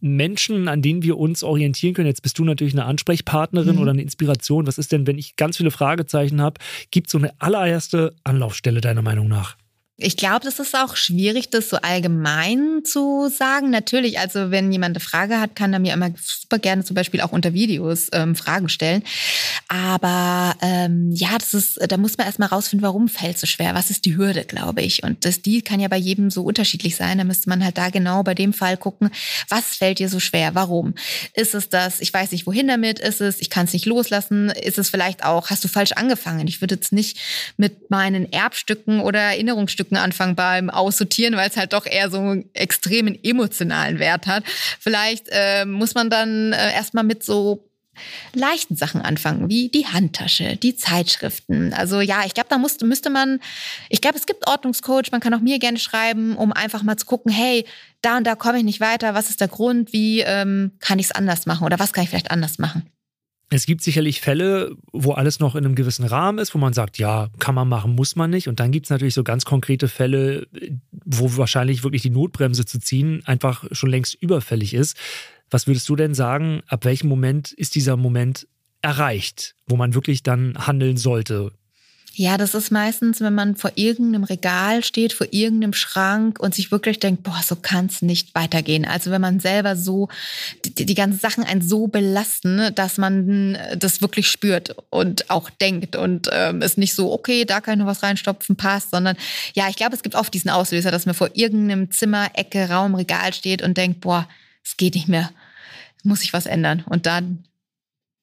Menschen, 0.00 0.68
an 0.68 0.82
denen 0.82 1.02
wir 1.02 1.18
uns 1.18 1.42
orientieren 1.42 1.94
können? 1.94 2.06
Jetzt 2.06 2.22
bist 2.22 2.38
du 2.38 2.44
natürlich 2.44 2.74
eine 2.74 2.84
Ansprechpartnerin 2.84 3.76
mhm. 3.76 3.82
oder 3.82 3.90
eine 3.92 4.02
Inspiration. 4.02 4.66
Was 4.66 4.78
ist 4.78 4.92
denn, 4.92 5.06
wenn 5.06 5.18
ich 5.18 5.36
ganz 5.36 5.56
viele 5.56 5.70
Fragezeichen 5.70 6.40
habe? 6.40 6.60
Gibt 6.90 7.08
es 7.08 7.12
so 7.12 7.18
eine 7.18 7.32
allererste 7.40 8.14
Anlaufstelle 8.24 8.80
deiner 8.80 9.02
Meinung 9.02 9.28
nach? 9.28 9.56
Ich 9.98 10.18
glaube, 10.18 10.40
das 10.44 10.58
ist 10.58 10.76
auch 10.76 10.94
schwierig, 10.94 11.48
das 11.48 11.70
so 11.70 11.78
allgemein 11.78 12.82
zu 12.84 13.30
sagen. 13.30 13.70
Natürlich, 13.70 14.18
also 14.18 14.50
wenn 14.50 14.70
jemand 14.70 14.94
eine 14.94 15.00
Frage 15.00 15.40
hat, 15.40 15.56
kann 15.56 15.72
er 15.72 15.78
mir 15.78 15.94
immer 15.94 16.10
super 16.22 16.58
gerne 16.58 16.84
zum 16.84 16.94
Beispiel 16.94 17.22
auch 17.22 17.32
unter 17.32 17.54
Videos 17.54 18.08
ähm, 18.12 18.36
Fragen 18.36 18.68
stellen. 18.68 19.02
Aber 19.68 20.54
ähm, 20.60 21.12
ja, 21.12 21.38
das 21.38 21.54
ist, 21.54 21.78
da 21.90 21.96
muss 21.96 22.18
man 22.18 22.26
erstmal 22.26 22.50
rausfinden, 22.50 22.86
warum 22.86 23.08
fällt 23.08 23.38
so 23.38 23.46
schwer. 23.46 23.74
Was 23.74 23.88
ist 23.88 24.04
die 24.04 24.18
Hürde, 24.18 24.44
glaube 24.44 24.82
ich. 24.82 25.02
Und 25.02 25.24
das 25.24 25.40
die 25.40 25.62
kann 25.62 25.80
ja 25.80 25.88
bei 25.88 25.96
jedem 25.96 26.28
so 26.28 26.42
unterschiedlich 26.42 26.94
sein. 26.94 27.16
Da 27.16 27.24
müsste 27.24 27.48
man 27.48 27.64
halt 27.64 27.78
da 27.78 27.88
genau 27.88 28.22
bei 28.22 28.34
dem 28.34 28.52
Fall 28.52 28.76
gucken, 28.76 29.08
was 29.48 29.76
fällt 29.76 29.98
dir 29.98 30.10
so 30.10 30.20
schwer? 30.20 30.54
Warum? 30.54 30.94
Ist 31.32 31.54
es 31.54 31.70
das, 31.70 32.00
ich 32.00 32.12
weiß 32.12 32.32
nicht, 32.32 32.46
wohin 32.46 32.68
damit? 32.68 32.98
Ist 32.98 33.22
es, 33.22 33.40
ich 33.40 33.48
kann 33.48 33.64
es 33.64 33.72
nicht 33.72 33.86
loslassen? 33.86 34.50
Ist 34.50 34.76
es 34.76 34.90
vielleicht 34.90 35.24
auch, 35.24 35.48
hast 35.48 35.64
du 35.64 35.68
falsch 35.68 35.92
angefangen? 35.92 36.46
Ich 36.48 36.60
würde 36.60 36.74
jetzt 36.74 36.92
nicht 36.92 37.18
mit 37.56 37.90
meinen 37.90 38.30
Erbstücken 38.30 39.00
oder 39.00 39.20
Erinnerungsstücken 39.20 39.85
Stücken 39.86 39.96
anfangen 39.96 40.34
beim 40.34 40.68
Aussortieren, 40.68 41.36
weil 41.36 41.48
es 41.48 41.56
halt 41.56 41.72
doch 41.72 41.86
eher 41.86 42.10
so 42.10 42.18
einen 42.18 42.50
extremen 42.54 43.16
emotionalen 43.22 43.98
Wert 44.00 44.26
hat. 44.26 44.42
Vielleicht 44.80 45.28
äh, 45.30 45.64
muss 45.64 45.94
man 45.94 46.10
dann 46.10 46.52
äh, 46.52 46.74
erstmal 46.74 47.04
mit 47.04 47.22
so 47.22 47.62
leichten 48.34 48.76
Sachen 48.76 49.00
anfangen, 49.00 49.48
wie 49.48 49.68
die 49.68 49.86
Handtasche, 49.86 50.56
die 50.56 50.76
Zeitschriften. 50.76 51.72
Also 51.72 52.00
ja, 52.00 52.24
ich 52.26 52.34
glaube, 52.34 52.48
da 52.50 52.58
musste, 52.58 52.84
müsste 52.84 53.08
man, 53.08 53.40
ich 53.88 54.00
glaube, 54.00 54.18
es 54.18 54.26
gibt 54.26 54.46
Ordnungscoach, 54.46 55.12
man 55.12 55.20
kann 55.20 55.32
auch 55.32 55.40
mir 55.40 55.58
gerne 55.58 55.78
schreiben, 55.78 56.36
um 56.36 56.52
einfach 56.52 56.82
mal 56.82 56.96
zu 56.96 57.06
gucken, 57.06 57.32
hey, 57.32 57.64
da 58.02 58.18
und 58.18 58.26
da 58.26 58.34
komme 58.34 58.58
ich 58.58 58.64
nicht 58.64 58.80
weiter, 58.80 59.14
was 59.14 59.30
ist 59.30 59.40
der 59.40 59.48
Grund, 59.48 59.92
wie 59.92 60.20
ähm, 60.20 60.72
kann 60.80 60.98
ich 60.98 61.06
es 61.06 61.12
anders 61.12 61.46
machen 61.46 61.64
oder 61.64 61.78
was 61.78 61.92
kann 61.92 62.04
ich 62.04 62.10
vielleicht 62.10 62.30
anders 62.30 62.58
machen? 62.58 62.90
Es 63.48 63.64
gibt 63.66 63.82
sicherlich 63.82 64.20
Fälle, 64.20 64.74
wo 64.92 65.12
alles 65.12 65.38
noch 65.38 65.54
in 65.54 65.64
einem 65.64 65.76
gewissen 65.76 66.04
Rahmen 66.04 66.38
ist, 66.38 66.54
wo 66.54 66.58
man 66.58 66.72
sagt, 66.72 66.98
ja, 66.98 67.28
kann 67.38 67.54
man 67.54 67.68
machen, 67.68 67.94
muss 67.94 68.16
man 68.16 68.30
nicht. 68.30 68.48
Und 68.48 68.58
dann 68.58 68.72
gibt 68.72 68.86
es 68.86 68.90
natürlich 68.90 69.14
so 69.14 69.22
ganz 69.22 69.44
konkrete 69.44 69.86
Fälle, 69.86 70.48
wo 71.04 71.36
wahrscheinlich 71.36 71.84
wirklich 71.84 72.02
die 72.02 72.10
Notbremse 72.10 72.64
zu 72.64 72.80
ziehen 72.80 73.22
einfach 73.24 73.64
schon 73.70 73.90
längst 73.90 74.14
überfällig 74.14 74.74
ist. 74.74 74.96
Was 75.48 75.68
würdest 75.68 75.88
du 75.88 75.94
denn 75.94 76.14
sagen, 76.14 76.62
ab 76.66 76.84
welchem 76.84 77.08
Moment 77.08 77.52
ist 77.52 77.76
dieser 77.76 77.96
Moment 77.96 78.48
erreicht, 78.82 79.54
wo 79.66 79.76
man 79.76 79.94
wirklich 79.94 80.24
dann 80.24 80.66
handeln 80.66 80.96
sollte? 80.96 81.52
Ja, 82.18 82.38
das 82.38 82.54
ist 82.54 82.70
meistens, 82.70 83.20
wenn 83.20 83.34
man 83.34 83.56
vor 83.56 83.72
irgendeinem 83.74 84.24
Regal 84.24 84.82
steht, 84.82 85.12
vor 85.12 85.26
irgendeinem 85.32 85.74
Schrank 85.74 86.40
und 86.40 86.54
sich 86.54 86.72
wirklich 86.72 86.98
denkt, 86.98 87.24
boah, 87.24 87.42
so 87.44 87.56
kann 87.56 87.86
es 87.86 88.00
nicht 88.00 88.34
weitergehen. 88.34 88.86
Also 88.86 89.10
wenn 89.10 89.20
man 89.20 89.38
selber 89.38 89.76
so, 89.76 90.08
die, 90.64 90.86
die 90.86 90.94
ganzen 90.94 91.20
Sachen 91.20 91.44
einen 91.44 91.60
so 91.60 91.88
belasten, 91.88 92.74
dass 92.74 92.96
man 92.96 93.58
das 93.76 94.00
wirklich 94.00 94.30
spürt 94.30 94.74
und 94.88 95.28
auch 95.28 95.50
denkt 95.50 95.94
und 95.94 96.30
ähm, 96.32 96.62
ist 96.62 96.78
nicht 96.78 96.94
so, 96.94 97.12
okay, 97.12 97.44
da 97.44 97.60
kann 97.60 97.74
ich 97.74 97.80
noch 97.80 97.86
was 97.86 98.02
reinstopfen, 98.02 98.56
passt, 98.56 98.92
sondern 98.92 99.18
ja, 99.54 99.68
ich 99.68 99.76
glaube, 99.76 99.94
es 99.94 100.02
gibt 100.02 100.14
oft 100.14 100.32
diesen 100.32 100.48
Auslöser, 100.48 100.90
dass 100.90 101.04
man 101.04 101.14
vor 101.14 101.28
irgendeinem 101.34 101.90
Zimmer, 101.90 102.30
Ecke, 102.32 102.70
Raum, 102.70 102.94
Regal 102.94 103.34
steht 103.34 103.60
und 103.60 103.76
denkt, 103.76 104.00
boah, 104.00 104.26
es 104.64 104.78
geht 104.78 104.94
nicht 104.94 105.08
mehr, 105.08 105.32
muss 106.02 106.22
ich 106.22 106.32
was 106.32 106.46
ändern. 106.46 106.82
Und 106.88 107.04
dann 107.04 107.44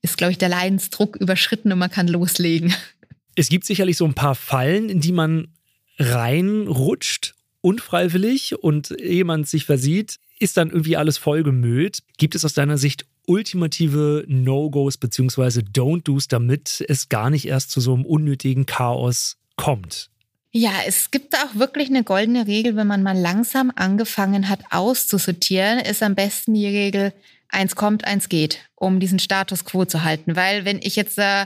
ist, 0.02 0.18
glaube 0.18 0.32
ich, 0.32 0.40
der 0.40 0.50
Leidensdruck 0.50 1.16
überschritten 1.16 1.72
und 1.72 1.78
man 1.78 1.92
kann 1.92 2.08
loslegen 2.08 2.74
es 3.36 3.50
gibt 3.50 3.66
sicherlich 3.66 3.98
so 3.98 4.06
ein 4.06 4.14
paar 4.14 4.36
Fallen, 4.36 4.90
in 4.90 5.00
die 5.00 5.12
man 5.12 5.48
reinrutscht, 5.98 7.36
unfreiwillig 7.62 8.62
und 8.62 8.92
ehe 8.92 9.26
man 9.26 9.44
sich 9.44 9.66
versieht, 9.66 10.20
ist 10.40 10.58
dann 10.58 10.70
irgendwie 10.70 10.98
alles 10.98 11.18
vollgemüllt. 11.18 12.00
Gibt 12.18 12.36
es 12.36 12.44
aus 12.44 12.54
deiner 12.54 12.78
Sicht 12.78 13.06
ultimative 13.26 14.26
No-Gos 14.28 14.98
bzw. 14.98 15.62
Don't-Dos, 15.62 16.28
damit 16.28 16.84
es 16.88 17.10
gar 17.10 17.30
nicht 17.30 17.48
erst 17.48 17.72
zu 17.72 17.80
so 17.80 17.94
einem 17.94 18.06
unnötigen 18.06 18.66
Chaos 18.66 19.38
kommt? 19.56 20.10
Ja, 20.52 20.72
es 20.86 21.10
gibt 21.10 21.36
auch 21.36 21.56
wirklich 21.56 21.90
eine 21.90 22.04
goldene 22.04 22.46
Regel, 22.46 22.76
wenn 22.76 22.86
man 22.86 23.02
mal 23.02 23.18
langsam 23.18 23.72
angefangen 23.76 24.50
hat 24.50 24.60
auszusortieren, 24.70 25.80
ist 25.80 26.04
am 26.04 26.14
besten 26.14 26.54
die 26.54 26.68
Regel, 26.68 27.14
eins 27.50 27.76
kommt, 27.76 28.06
eins 28.06 28.30
geht, 28.30 28.60
um 28.76 29.00
diesen 29.00 29.20
Status 29.20 29.66
quo 29.66 29.86
zu 29.86 30.04
halten. 30.04 30.36
Weil 30.36 30.66
wenn 30.66 30.80
ich 30.82 30.96
jetzt 30.96 31.18
äh, 31.18 31.46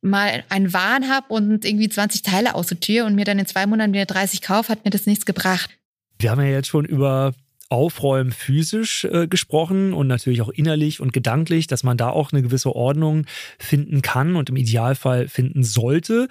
mal 0.00 0.44
einen 0.48 0.72
Wahn 0.72 1.08
habe 1.08 1.26
und 1.28 1.64
irgendwie 1.64 1.88
20 1.88 2.22
Teile 2.22 2.54
aussortiere 2.54 3.06
und 3.06 3.14
mir 3.14 3.24
dann 3.24 3.38
in 3.38 3.46
zwei 3.46 3.66
Monaten 3.66 3.92
wieder 3.92 4.06
30 4.06 4.42
kaufe, 4.42 4.70
hat 4.70 4.84
mir 4.84 4.90
das 4.90 5.06
nichts 5.06 5.26
gebracht. 5.26 5.70
Wir 6.18 6.30
haben 6.30 6.40
ja 6.40 6.48
jetzt 6.48 6.68
schon 6.68 6.84
über 6.84 7.34
Aufräumen 7.70 8.32
physisch 8.32 9.04
äh, 9.04 9.26
gesprochen 9.26 9.92
und 9.92 10.06
natürlich 10.06 10.40
auch 10.40 10.48
innerlich 10.48 11.00
und 11.00 11.12
gedanklich, 11.12 11.66
dass 11.66 11.84
man 11.84 11.98
da 11.98 12.08
auch 12.08 12.32
eine 12.32 12.42
gewisse 12.42 12.74
Ordnung 12.74 13.26
finden 13.58 14.00
kann 14.00 14.36
und 14.36 14.48
im 14.48 14.56
Idealfall 14.56 15.28
finden 15.28 15.62
sollte. 15.64 16.28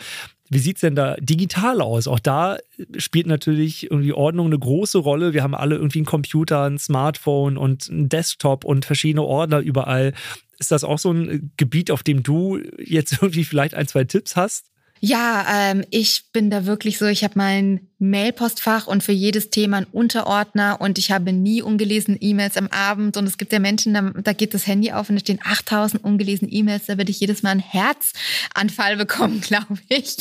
Wie 0.50 0.60
sieht 0.60 0.78
es 0.78 0.82
denn 0.82 0.96
da 0.96 1.16
digital 1.20 1.82
aus? 1.82 2.08
Auch 2.08 2.20
da 2.20 2.58
spielt 2.98 3.28
natürlich 3.28 3.92
irgendwie 3.92 4.14
Ordnung 4.14 4.48
eine 4.48 4.60
große 4.60 4.98
Rolle. 4.98 5.34
Wir 5.34 5.44
haben 5.44 5.56
alle 5.56 5.76
irgendwie 5.76 6.00
einen 6.00 6.06
Computer, 6.06 6.64
ein 6.64 6.78
Smartphone 6.78 7.58
und 7.58 7.90
einen 7.90 8.10
Desktop 8.10 8.64
und 8.64 8.86
verschiedene 8.86 9.24
Ordner 9.24 9.60
überall. 9.60 10.14
Ist 10.60 10.72
das 10.72 10.84
auch 10.84 11.00
so 11.00 11.12
ein 11.12 11.52
Gebiet, 11.58 11.92
auf 11.92 12.04
dem 12.04 12.24
du 12.24 12.60
jetzt 12.78 13.12
irgendwie 13.22 13.44
vielleicht 13.44 13.74
ein, 13.74 13.88
zwei 13.88 14.06
Tipps 14.06 14.36
hast? 14.36 14.66
Ja, 15.00 15.46
ähm, 15.52 15.84
ich 15.92 16.24
bin 16.34 16.50
da 16.50 16.66
wirklich 16.66 16.98
so, 16.98 17.06
ich 17.06 17.24
habe 17.24 17.34
mein 17.38 17.88
Mailpostfach 18.00 18.86
und 18.88 19.04
für 19.04 19.12
jedes 19.12 19.50
Thema 19.50 19.78
einen 19.78 19.88
Unterordner 19.92 20.80
und 20.80 21.00
ich 21.00 21.12
habe 21.12 21.34
nie 21.34 21.64
ungelesene 21.64 22.18
E-Mails 22.22 22.56
am 22.56 22.68
Abend 22.68 23.18
und 23.18 23.26
es 23.26 23.38
gibt 23.38 23.52
ja 23.52 23.60
Menschen, 23.60 23.94
da, 23.94 24.02
da 24.22 24.34
geht 24.34 24.54
das 24.54 24.68
Handy 24.68 24.92
auf 24.92 25.10
und 25.10 25.16
da 25.16 25.20
stehen 25.20 25.40
8000 25.44 26.04
ungelesene 26.04 26.52
E-Mails, 26.52 26.86
da 26.86 26.98
würde 26.98 27.10
ich 27.10 27.20
jedes 27.20 27.42
Mal 27.42 27.52
einen 27.52 27.60
Herzanfall 27.60 28.98
bekommen, 28.98 29.42
glaube 29.48 29.78
ich. 29.90 30.16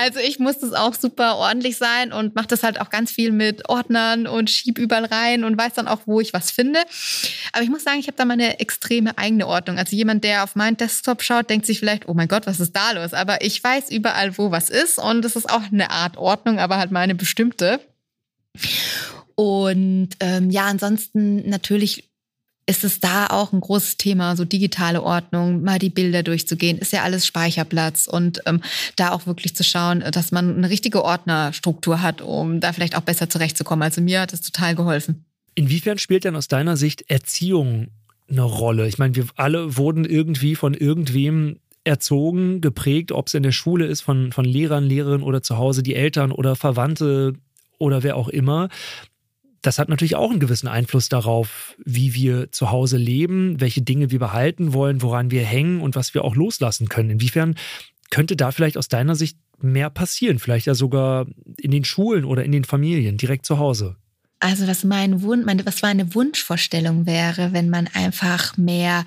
also 0.00 0.20
ich 0.20 0.38
muss 0.38 0.58
das 0.58 0.72
auch 0.72 0.94
super 0.94 1.36
ordentlich 1.36 1.76
sein 1.76 2.12
und 2.12 2.34
mache 2.34 2.48
das 2.48 2.62
halt 2.62 2.80
auch 2.80 2.90
ganz 2.90 3.10
viel 3.10 3.32
mit 3.32 3.68
Ordnern 3.68 4.26
und 4.26 4.48
schieb 4.50 4.78
überall 4.78 5.04
rein 5.04 5.44
und 5.44 5.58
weiß 5.58 5.74
dann 5.74 5.88
auch, 5.88 6.00
wo 6.06 6.20
ich 6.20 6.32
was 6.32 6.50
finde. 6.50 6.80
Aber 7.52 7.62
ich 7.62 7.70
muss 7.70 7.84
sagen, 7.84 7.98
ich 7.98 8.06
habe 8.06 8.16
da 8.16 8.24
meine 8.24 8.60
extreme 8.60 9.18
eigene 9.18 9.46
Ordnung. 9.46 9.78
Also 9.78 9.96
jemand, 9.96 10.24
der 10.24 10.44
auf 10.44 10.54
meinen 10.56 10.76
Desktop 10.76 11.22
schaut, 11.22 11.50
denkt 11.50 11.66
sich 11.66 11.78
vielleicht, 11.78 12.08
oh 12.08 12.14
mein 12.14 12.28
Gott, 12.28 12.46
was 12.46 12.60
ist 12.60 12.76
da 12.76 12.92
los? 12.92 13.12
Aber 13.12 13.42
ich 13.42 13.62
weiß 13.62 13.90
überall, 13.90 14.38
wo 14.38 14.50
was 14.50 14.70
ist 14.70 14.98
und 14.98 15.24
es 15.24 15.36
ist 15.36 15.50
auch 15.50 15.62
eine 15.72 15.90
Art 15.90 16.16
Ordnung, 16.16 16.58
aber 16.58 16.78
halt 16.78 16.90
meine 16.90 17.07
eine 17.08 17.14
bestimmte. 17.14 17.80
Und 19.34 20.10
ähm, 20.20 20.50
ja, 20.50 20.66
ansonsten 20.66 21.48
natürlich 21.48 22.10
ist 22.66 22.84
es 22.84 23.00
da 23.00 23.28
auch 23.28 23.52
ein 23.52 23.60
großes 23.60 23.96
Thema, 23.96 24.36
so 24.36 24.44
digitale 24.44 25.02
Ordnung, 25.02 25.62
mal 25.62 25.78
die 25.78 25.88
Bilder 25.88 26.22
durchzugehen, 26.22 26.76
ist 26.76 26.92
ja 26.92 27.02
alles 27.02 27.26
Speicherplatz 27.26 28.06
und 28.06 28.42
ähm, 28.44 28.60
da 28.96 29.12
auch 29.12 29.26
wirklich 29.26 29.56
zu 29.56 29.64
schauen, 29.64 30.04
dass 30.12 30.32
man 30.32 30.56
eine 30.56 30.68
richtige 30.68 31.02
Ordnerstruktur 31.02 32.02
hat, 32.02 32.20
um 32.20 32.60
da 32.60 32.74
vielleicht 32.74 32.94
auch 32.94 33.00
besser 33.00 33.30
zurechtzukommen. 33.30 33.82
Also 33.82 34.02
mir 34.02 34.20
hat 34.20 34.34
das 34.34 34.42
total 34.42 34.74
geholfen. 34.74 35.24
Inwiefern 35.54 35.98
spielt 35.98 36.24
denn 36.24 36.36
aus 36.36 36.48
deiner 36.48 36.76
Sicht 36.76 37.10
Erziehung 37.10 37.88
eine 38.28 38.42
Rolle? 38.42 38.86
Ich 38.86 38.98
meine, 38.98 39.16
wir 39.16 39.26
alle 39.36 39.78
wurden 39.78 40.04
irgendwie 40.04 40.54
von 40.54 40.74
irgendwem 40.74 41.60
erzogen, 41.84 42.60
geprägt, 42.60 43.12
ob 43.12 43.28
es 43.28 43.34
in 43.34 43.42
der 43.42 43.52
Schule 43.52 43.86
ist, 43.86 44.00
von, 44.00 44.32
von 44.32 44.44
Lehrern, 44.44 44.84
Lehrerinnen 44.84 45.22
oder 45.22 45.42
zu 45.42 45.56
Hause 45.56 45.82
die 45.82 45.94
Eltern 45.94 46.32
oder 46.32 46.56
Verwandte 46.56 47.34
oder 47.78 48.02
wer 48.02 48.16
auch 48.16 48.28
immer. 48.28 48.68
Das 49.62 49.78
hat 49.78 49.88
natürlich 49.88 50.16
auch 50.16 50.30
einen 50.30 50.40
gewissen 50.40 50.68
Einfluss 50.68 51.08
darauf, 51.08 51.74
wie 51.84 52.14
wir 52.14 52.52
zu 52.52 52.70
Hause 52.70 52.96
leben, 52.96 53.60
welche 53.60 53.82
Dinge 53.82 54.10
wir 54.10 54.18
behalten 54.18 54.72
wollen, 54.72 55.02
woran 55.02 55.30
wir 55.30 55.42
hängen 55.42 55.80
und 55.80 55.96
was 55.96 56.14
wir 56.14 56.24
auch 56.24 56.36
loslassen 56.36 56.88
können. 56.88 57.10
Inwiefern 57.10 57.56
könnte 58.10 58.36
da 58.36 58.52
vielleicht 58.52 58.78
aus 58.78 58.88
deiner 58.88 59.14
Sicht 59.14 59.36
mehr 59.60 59.90
passieren? 59.90 60.38
Vielleicht 60.38 60.66
ja 60.66 60.74
sogar 60.74 61.26
in 61.56 61.70
den 61.70 61.84
Schulen 61.84 62.24
oder 62.24 62.44
in 62.44 62.52
den 62.52 62.64
Familien, 62.64 63.16
direkt 63.16 63.46
zu 63.46 63.58
Hause. 63.58 63.96
Also 64.40 64.68
was 64.68 64.84
mein 64.84 65.22
Wunsch, 65.22 65.44
meine, 65.44 65.66
was 65.66 65.82
meine 65.82 66.14
Wunschvorstellung 66.14 67.06
wäre, 67.06 67.52
wenn 67.52 67.70
man 67.70 67.88
einfach 67.92 68.56
mehr 68.56 69.04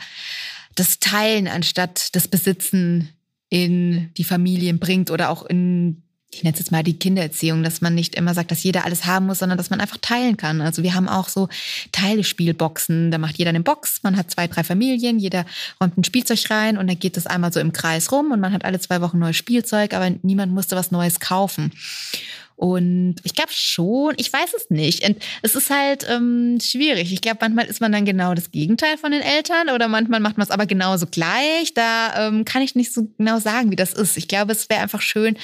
das 0.75 0.99
Teilen 0.99 1.47
anstatt 1.47 2.15
das 2.15 2.27
Besitzen 2.27 3.09
in 3.49 4.13
die 4.15 4.23
Familien 4.23 4.79
bringt 4.79 5.11
oder 5.11 5.29
auch 5.29 5.43
in 5.43 6.03
ich 6.33 6.43
nenne 6.43 6.53
es 6.53 6.59
jetzt 6.59 6.71
mal 6.71 6.83
die 6.83 6.97
Kindererziehung, 6.97 7.61
dass 7.61 7.81
man 7.81 7.93
nicht 7.93 8.15
immer 8.15 8.33
sagt, 8.33 8.51
dass 8.51 8.63
jeder 8.63 8.85
alles 8.85 9.05
haben 9.05 9.25
muss, 9.25 9.39
sondern 9.39 9.57
dass 9.57 9.69
man 9.69 9.81
einfach 9.81 9.97
teilen 9.97 10.37
kann. 10.37 10.61
Also 10.61 10.81
wir 10.81 10.93
haben 10.93 11.09
auch 11.09 11.27
so 11.27 11.49
Teilespielboxen. 11.91 13.11
Da 13.11 13.17
macht 13.17 13.37
jeder 13.37 13.49
eine 13.49 13.59
Box. 13.59 14.01
Man 14.03 14.15
hat 14.15 14.31
zwei, 14.31 14.47
drei 14.47 14.63
Familien. 14.63 15.19
Jeder 15.19 15.45
räumt 15.81 15.97
ein 15.97 16.05
Spielzeug 16.05 16.49
rein 16.49 16.77
und 16.77 16.87
dann 16.87 16.97
geht 16.97 17.17
das 17.17 17.27
einmal 17.27 17.51
so 17.51 17.59
im 17.59 17.73
Kreis 17.73 18.13
rum 18.13 18.31
und 18.31 18.39
man 18.39 18.53
hat 18.53 18.63
alle 18.63 18.79
zwei 18.79 19.01
Wochen 19.01 19.19
neues 19.19 19.35
Spielzeug, 19.35 19.93
aber 19.93 20.09
niemand 20.21 20.53
musste 20.53 20.77
was 20.77 20.91
Neues 20.91 21.19
kaufen. 21.19 21.73
Und 22.61 23.15
ich 23.23 23.33
glaube 23.33 23.51
schon, 23.51 24.13
ich 24.17 24.31
weiß 24.31 24.53
es 24.55 24.69
nicht. 24.69 25.03
Und 25.03 25.17
es 25.41 25.55
ist 25.55 25.71
halt 25.71 26.05
ähm, 26.07 26.59
schwierig. 26.61 27.11
Ich 27.11 27.21
glaube, 27.21 27.39
manchmal 27.41 27.65
ist 27.65 27.81
man 27.81 27.91
dann 27.91 28.05
genau 28.05 28.35
das 28.35 28.51
Gegenteil 28.51 28.99
von 28.99 29.11
den 29.11 29.23
Eltern 29.23 29.71
oder 29.73 29.87
manchmal 29.87 30.19
macht 30.19 30.37
man 30.37 30.43
es 30.43 30.51
aber 30.51 30.67
genauso 30.67 31.07
gleich. 31.07 31.73
Da 31.73 32.27
ähm, 32.27 32.45
kann 32.45 32.61
ich 32.61 32.75
nicht 32.75 32.93
so 32.93 33.07
genau 33.17 33.39
sagen, 33.39 33.71
wie 33.71 33.75
das 33.75 33.93
ist. 33.93 34.15
Ich 34.15 34.27
glaube, 34.27 34.51
es 34.51 34.69
wäre 34.69 34.81
einfach 34.81 35.01
schön, 35.01 35.39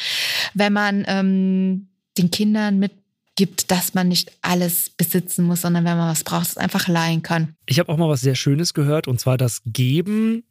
wenn 0.53 0.71
man 0.73 1.05
ähm, 1.07 1.87
den 2.19 2.29
Kindern 2.29 2.77
mitgibt, 2.77 3.71
dass 3.71 3.95
man 3.95 4.09
nicht 4.09 4.31
alles 4.43 4.91
besitzen 4.91 5.43
muss, 5.43 5.61
sondern 5.61 5.85
wenn 5.85 5.97
man 5.97 6.11
was 6.11 6.23
braucht, 6.23 6.49
es 6.49 6.57
einfach 6.57 6.87
leihen 6.87 7.23
kann. 7.23 7.55
Ich 7.65 7.79
habe 7.79 7.91
auch 7.91 7.97
mal 7.97 8.09
was 8.09 8.21
sehr 8.21 8.35
Schönes 8.35 8.75
gehört 8.75 9.07
und 9.07 9.19
zwar, 9.19 9.39
dass 9.39 9.63
Geben 9.65 10.43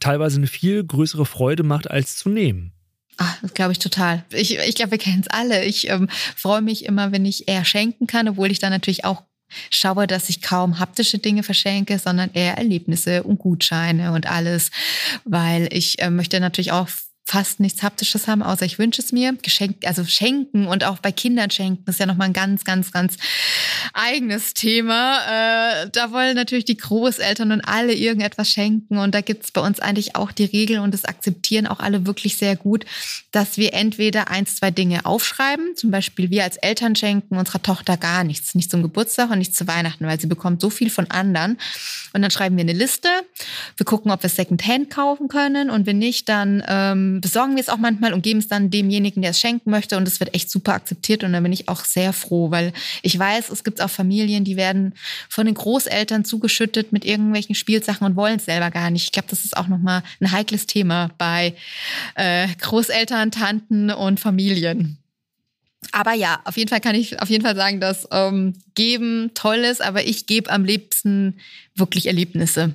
teilweise 0.00 0.38
eine 0.38 0.46
viel 0.46 0.82
größere 0.82 1.26
Freude 1.26 1.62
macht 1.62 1.90
als 1.90 2.16
zu 2.16 2.30
nehmen. 2.30 2.73
Ah, 3.18 3.34
das 3.42 3.54
glaube 3.54 3.72
ich 3.72 3.78
total. 3.78 4.24
Ich, 4.30 4.58
ich 4.58 4.74
glaube, 4.74 4.92
wir 4.92 4.98
kennen 4.98 5.20
es 5.20 5.28
alle. 5.28 5.64
Ich 5.64 5.88
ähm, 5.88 6.08
freue 6.36 6.62
mich 6.62 6.84
immer, 6.84 7.12
wenn 7.12 7.24
ich 7.24 7.48
eher 7.48 7.64
schenken 7.64 8.06
kann, 8.06 8.28
obwohl 8.28 8.50
ich 8.50 8.58
dann 8.58 8.70
natürlich 8.70 9.04
auch 9.04 9.22
schaue, 9.70 10.06
dass 10.06 10.28
ich 10.28 10.42
kaum 10.42 10.78
haptische 10.78 11.18
Dinge 11.18 11.42
verschenke, 11.42 11.98
sondern 11.98 12.30
eher 12.32 12.56
Erlebnisse 12.58 13.22
und 13.22 13.38
Gutscheine 13.38 14.12
und 14.12 14.26
alles, 14.26 14.70
weil 15.24 15.68
ich 15.72 16.00
äh, 16.00 16.10
möchte 16.10 16.40
natürlich 16.40 16.72
auch 16.72 16.88
fast 17.26 17.58
nichts 17.58 17.82
Haptisches 17.82 18.28
haben, 18.28 18.42
außer 18.42 18.66
ich 18.66 18.78
wünsche 18.78 19.00
es 19.00 19.10
mir. 19.10 19.34
Geschenk, 19.40 19.86
also 19.86 20.04
schenken 20.04 20.66
und 20.66 20.84
auch 20.84 20.98
bei 20.98 21.10
Kindern 21.10 21.50
schenken 21.50 21.88
ist 21.88 21.98
ja 21.98 22.04
nochmal 22.04 22.28
ein 22.28 22.34
ganz, 22.34 22.64
ganz, 22.64 22.92
ganz 22.92 23.16
eigenes 23.94 24.52
Thema. 24.52 25.20
Äh, 25.84 25.90
da 25.90 26.12
wollen 26.12 26.36
natürlich 26.36 26.66
die 26.66 26.76
Großeltern 26.76 27.50
und 27.50 27.62
alle 27.62 27.94
irgendetwas 27.94 28.50
schenken. 28.50 28.98
Und 28.98 29.14
da 29.14 29.22
gibt 29.22 29.44
es 29.44 29.52
bei 29.52 29.62
uns 29.62 29.80
eigentlich 29.80 30.16
auch 30.16 30.32
die 30.32 30.44
Regel 30.44 30.80
und 30.80 30.92
das 30.92 31.06
akzeptieren 31.06 31.66
auch 31.66 31.80
alle 31.80 32.06
wirklich 32.06 32.36
sehr 32.36 32.56
gut, 32.56 32.84
dass 33.32 33.56
wir 33.56 33.72
entweder 33.72 34.30
eins, 34.30 34.56
zwei 34.56 34.70
Dinge 34.70 35.06
aufschreiben. 35.06 35.76
Zum 35.76 35.90
Beispiel 35.90 36.30
wir 36.30 36.44
als 36.44 36.58
Eltern 36.58 36.94
schenken 36.94 37.38
unserer 37.38 37.62
Tochter 37.62 37.96
gar 37.96 38.24
nichts. 38.24 38.54
Nicht 38.54 38.70
zum 38.70 38.82
Geburtstag 38.82 39.30
und 39.30 39.38
nicht 39.38 39.56
zu 39.56 39.66
Weihnachten, 39.66 40.06
weil 40.06 40.20
sie 40.20 40.26
bekommt 40.26 40.60
so 40.60 40.68
viel 40.68 40.90
von 40.90 41.10
anderen. 41.10 41.58
Und 42.12 42.20
dann 42.20 42.30
schreiben 42.30 42.56
wir 42.56 42.62
eine 42.62 42.74
Liste. 42.74 43.08
Wir 43.78 43.86
gucken, 43.86 44.10
ob 44.10 44.22
wir 44.22 44.30
Secondhand 44.30 44.90
kaufen 44.90 45.28
können. 45.28 45.70
Und 45.70 45.86
wenn 45.86 45.98
nicht, 45.98 46.28
dann 46.28 46.62
ähm, 46.68 47.13
besorgen 47.20 47.54
wir 47.54 47.60
es 47.60 47.68
auch 47.68 47.78
manchmal 47.78 48.12
und 48.12 48.22
geben 48.22 48.38
es 48.38 48.48
dann 48.48 48.70
demjenigen, 48.70 49.22
der 49.22 49.32
es 49.32 49.40
schenken 49.40 49.70
möchte. 49.70 49.96
Und 49.96 50.06
es 50.08 50.20
wird 50.20 50.34
echt 50.34 50.50
super 50.50 50.74
akzeptiert. 50.74 51.24
Und 51.24 51.32
da 51.32 51.40
bin 51.40 51.52
ich 51.52 51.68
auch 51.68 51.84
sehr 51.84 52.12
froh, 52.12 52.50
weil 52.50 52.72
ich 53.02 53.18
weiß, 53.18 53.50
es 53.50 53.64
gibt 53.64 53.80
auch 53.80 53.90
Familien, 53.90 54.44
die 54.44 54.56
werden 54.56 54.94
von 55.28 55.46
den 55.46 55.54
Großeltern 55.54 56.24
zugeschüttet 56.24 56.92
mit 56.92 57.04
irgendwelchen 57.04 57.54
Spielsachen 57.54 58.06
und 58.06 58.16
wollen 58.16 58.36
es 58.36 58.46
selber 58.46 58.70
gar 58.70 58.90
nicht. 58.90 59.04
Ich 59.04 59.12
glaube, 59.12 59.28
das 59.28 59.44
ist 59.44 59.56
auch 59.56 59.68
nochmal 59.68 60.02
ein 60.20 60.32
heikles 60.32 60.66
Thema 60.66 61.10
bei 61.18 61.54
äh, 62.14 62.48
Großeltern, 62.60 63.30
Tanten 63.30 63.90
und 63.90 64.20
Familien. 64.20 64.98
Aber 65.92 66.12
ja, 66.12 66.40
auf 66.44 66.56
jeden 66.56 66.68
Fall 66.68 66.80
kann 66.80 66.94
ich 66.94 67.20
auf 67.20 67.30
jeden 67.30 67.44
Fall 67.44 67.56
sagen, 67.56 67.80
dass 67.80 68.08
ähm, 68.10 68.54
Geben 68.74 69.32
toll 69.34 69.58
ist, 69.58 69.82
aber 69.82 70.04
ich 70.06 70.26
gebe 70.26 70.50
am 70.50 70.64
liebsten 70.64 71.38
wirklich 71.74 72.06
Erlebnisse. 72.06 72.74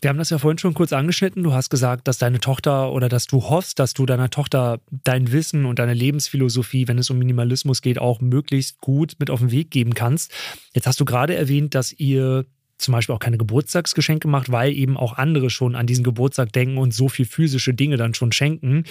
Wir 0.00 0.08
haben 0.08 0.18
das 0.18 0.30
ja 0.30 0.38
vorhin 0.38 0.58
schon 0.58 0.72
kurz 0.72 0.92
angeschnitten. 0.92 1.42
Du 1.42 1.52
hast 1.52 1.68
gesagt, 1.68 2.08
dass 2.08 2.16
deine 2.16 2.40
Tochter 2.40 2.90
oder 2.92 3.08
dass 3.10 3.26
du 3.26 3.42
hoffst, 3.42 3.78
dass 3.78 3.92
du 3.92 4.06
deiner 4.06 4.30
Tochter 4.30 4.80
dein 4.90 5.30
Wissen 5.30 5.66
und 5.66 5.78
deine 5.78 5.92
Lebensphilosophie, 5.92 6.88
wenn 6.88 6.98
es 6.98 7.10
um 7.10 7.18
Minimalismus 7.18 7.82
geht, 7.82 7.98
auch 7.98 8.20
möglichst 8.20 8.80
gut 8.80 9.16
mit 9.18 9.28
auf 9.30 9.40
den 9.40 9.50
Weg 9.50 9.70
geben 9.70 9.92
kannst. 9.92 10.32
Jetzt 10.74 10.86
hast 10.86 11.00
du 11.00 11.04
gerade 11.04 11.34
erwähnt, 11.34 11.74
dass 11.74 11.92
ihr 11.92 12.46
zum 12.78 12.92
Beispiel 12.92 13.14
auch 13.14 13.20
keine 13.20 13.36
Geburtstagsgeschenke 13.36 14.26
macht, 14.26 14.50
weil 14.50 14.72
eben 14.72 14.96
auch 14.96 15.18
andere 15.18 15.50
schon 15.50 15.74
an 15.74 15.86
diesen 15.86 16.02
Geburtstag 16.02 16.52
denken 16.52 16.78
und 16.78 16.94
so 16.94 17.10
viel 17.10 17.26
physische 17.26 17.74
Dinge 17.74 17.98
dann 17.98 18.14
schon 18.14 18.32
schenken. 18.32 18.84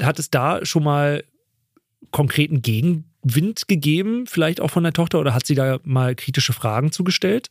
Hat 0.00 0.20
es 0.20 0.30
da 0.30 0.64
schon 0.64 0.84
mal 0.84 1.24
konkreten 2.12 2.62
Gegenwind 2.62 3.66
gegeben, 3.66 4.26
vielleicht 4.28 4.60
auch 4.60 4.70
von 4.70 4.84
der 4.84 4.92
Tochter, 4.92 5.18
oder 5.18 5.34
hat 5.34 5.44
sie 5.44 5.56
da 5.56 5.80
mal 5.82 6.14
kritische 6.14 6.52
Fragen 6.52 6.92
zugestellt? 6.92 7.50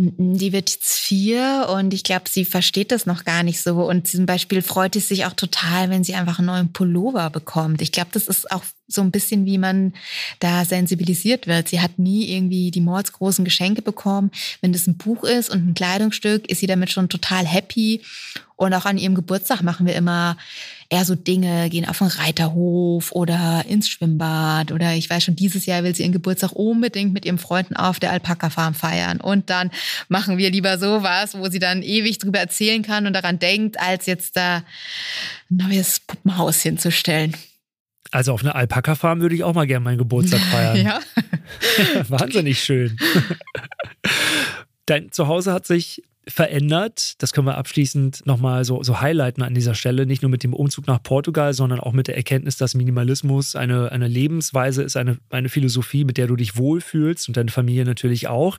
Die 0.00 0.52
wird 0.52 0.70
jetzt 0.70 0.96
vier 0.96 1.66
und 1.74 1.92
ich 1.92 2.04
glaube, 2.04 2.26
sie 2.28 2.44
versteht 2.44 2.92
das 2.92 3.04
noch 3.04 3.24
gar 3.24 3.42
nicht 3.42 3.60
so. 3.60 3.84
Und 3.88 4.06
zum 4.06 4.26
Beispiel 4.26 4.62
freut 4.62 4.94
es 4.94 5.08
sich 5.08 5.26
auch 5.26 5.32
total, 5.32 5.90
wenn 5.90 6.04
sie 6.04 6.14
einfach 6.14 6.38
einen 6.38 6.46
neuen 6.46 6.72
Pullover 6.72 7.30
bekommt. 7.30 7.82
Ich 7.82 7.90
glaube, 7.90 8.10
das 8.12 8.28
ist 8.28 8.52
auch 8.52 8.62
so 8.86 9.02
ein 9.02 9.10
bisschen, 9.10 9.44
wie 9.44 9.58
man 9.58 9.94
da 10.38 10.64
sensibilisiert 10.64 11.48
wird. 11.48 11.66
Sie 11.66 11.80
hat 11.80 11.98
nie 11.98 12.32
irgendwie 12.32 12.70
die 12.70 12.80
mordsgroßen 12.80 13.44
Geschenke 13.44 13.82
bekommen. 13.82 14.30
Wenn 14.60 14.72
das 14.72 14.86
ein 14.86 14.98
Buch 14.98 15.24
ist 15.24 15.50
und 15.50 15.66
ein 15.66 15.74
Kleidungsstück, 15.74 16.48
ist 16.48 16.60
sie 16.60 16.68
damit 16.68 16.92
schon 16.92 17.08
total 17.08 17.44
happy. 17.44 18.00
Und 18.54 18.74
auch 18.74 18.84
an 18.84 18.98
ihrem 18.98 19.16
Geburtstag 19.16 19.62
machen 19.62 19.84
wir 19.84 19.96
immer 19.96 20.36
eher 20.90 21.04
so 21.04 21.14
Dinge, 21.14 21.68
gehen 21.68 21.86
auf 21.86 21.98
den 21.98 22.06
Reiterhof 22.06 23.12
oder 23.12 23.64
ins 23.68 23.88
Schwimmbad 23.88 24.72
oder 24.72 24.94
ich 24.94 25.10
weiß 25.10 25.22
schon, 25.22 25.36
dieses 25.36 25.66
Jahr 25.66 25.84
will 25.84 25.94
sie 25.94 26.02
ihren 26.02 26.12
Geburtstag 26.12 26.52
unbedingt 26.52 27.12
mit 27.12 27.26
ihren 27.26 27.38
Freunden 27.38 27.76
auf 27.76 28.00
der 28.00 28.10
Alpaka-Farm 28.10 28.74
feiern. 28.74 29.20
Und 29.20 29.50
dann 29.50 29.70
machen 30.08 30.38
wir 30.38 30.50
lieber 30.50 30.78
sowas, 30.78 31.36
wo 31.36 31.48
sie 31.48 31.58
dann 31.58 31.82
ewig 31.82 32.18
drüber 32.18 32.38
erzählen 32.38 32.82
kann 32.82 33.06
und 33.06 33.12
daran 33.12 33.38
denkt, 33.38 33.78
als 33.78 34.06
jetzt 34.06 34.36
da 34.36 34.62
ein 35.50 35.68
neues 35.68 36.00
Puppenhaus 36.00 36.62
hinzustellen. 36.62 37.36
Also 38.10 38.32
auf 38.32 38.42
einer 38.42 38.54
Alpaka-Farm 38.54 39.20
würde 39.20 39.34
ich 39.34 39.44
auch 39.44 39.54
mal 39.54 39.66
gerne 39.66 39.84
meinen 39.84 39.98
Geburtstag 39.98 40.40
feiern. 40.50 40.76
ja. 40.76 41.00
Wahnsinnig 42.08 42.62
schön. 42.62 42.96
Dein 44.86 45.12
Zuhause 45.12 45.52
hat 45.52 45.66
sich 45.66 46.02
verändert. 46.28 47.14
Das 47.22 47.32
können 47.32 47.46
wir 47.46 47.56
abschließend 47.56 48.26
nochmal 48.26 48.64
so, 48.64 48.82
so 48.82 49.00
highlighten 49.00 49.42
an 49.42 49.54
dieser 49.54 49.74
Stelle. 49.74 50.06
Nicht 50.06 50.22
nur 50.22 50.30
mit 50.30 50.42
dem 50.42 50.54
Umzug 50.54 50.86
nach 50.86 51.02
Portugal, 51.02 51.54
sondern 51.54 51.80
auch 51.80 51.92
mit 51.92 52.08
der 52.08 52.16
Erkenntnis, 52.16 52.56
dass 52.56 52.74
Minimalismus 52.74 53.56
eine, 53.56 53.90
eine 53.92 54.08
Lebensweise 54.08 54.82
ist, 54.82 54.96
eine, 54.96 55.18
eine 55.30 55.48
Philosophie, 55.48 56.04
mit 56.04 56.18
der 56.18 56.26
du 56.26 56.36
dich 56.36 56.56
wohlfühlst 56.56 57.28
und 57.28 57.36
deine 57.36 57.50
Familie 57.50 57.84
natürlich 57.84 58.28
auch. 58.28 58.58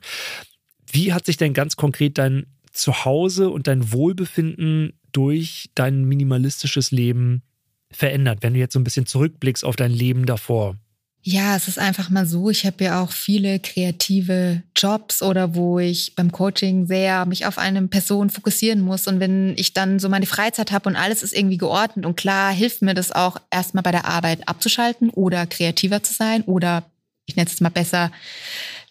Wie 0.90 1.12
hat 1.12 1.26
sich 1.26 1.36
denn 1.36 1.54
ganz 1.54 1.76
konkret 1.76 2.18
dein 2.18 2.46
Zuhause 2.72 3.50
und 3.50 3.66
dein 3.66 3.92
Wohlbefinden 3.92 4.92
durch 5.12 5.70
dein 5.74 6.04
minimalistisches 6.04 6.90
Leben 6.90 7.42
verändert, 7.90 8.38
wenn 8.42 8.54
du 8.54 8.60
jetzt 8.60 8.72
so 8.72 8.80
ein 8.80 8.84
bisschen 8.84 9.06
zurückblickst 9.06 9.64
auf 9.64 9.76
dein 9.76 9.92
Leben 9.92 10.26
davor? 10.26 10.76
Ja, 11.22 11.54
es 11.54 11.68
ist 11.68 11.78
einfach 11.78 12.08
mal 12.08 12.24
so. 12.24 12.48
Ich 12.48 12.64
habe 12.64 12.82
ja 12.82 13.02
auch 13.02 13.12
viele 13.12 13.58
kreative 13.58 14.62
Jobs 14.74 15.22
oder 15.22 15.54
wo 15.54 15.78
ich 15.78 16.14
beim 16.16 16.32
Coaching 16.32 16.86
sehr 16.86 17.26
mich 17.26 17.44
auf 17.44 17.58
eine 17.58 17.86
Person 17.88 18.30
fokussieren 18.30 18.80
muss. 18.80 19.06
Und 19.06 19.20
wenn 19.20 19.54
ich 19.58 19.74
dann 19.74 19.98
so 19.98 20.08
meine 20.08 20.24
Freizeit 20.24 20.72
habe 20.72 20.88
und 20.88 20.96
alles 20.96 21.22
ist 21.22 21.34
irgendwie 21.36 21.58
geordnet 21.58 22.06
und 22.06 22.16
klar, 22.16 22.52
hilft 22.52 22.80
mir 22.80 22.94
das 22.94 23.12
auch 23.12 23.36
erstmal 23.50 23.82
bei 23.82 23.92
der 23.92 24.06
Arbeit 24.06 24.48
abzuschalten 24.48 25.10
oder 25.10 25.46
kreativer 25.46 26.02
zu 26.02 26.14
sein 26.14 26.42
oder 26.42 26.84
ich 27.26 27.36
nenne 27.36 27.48
es 27.50 27.60
mal 27.60 27.68
besser, 27.68 28.10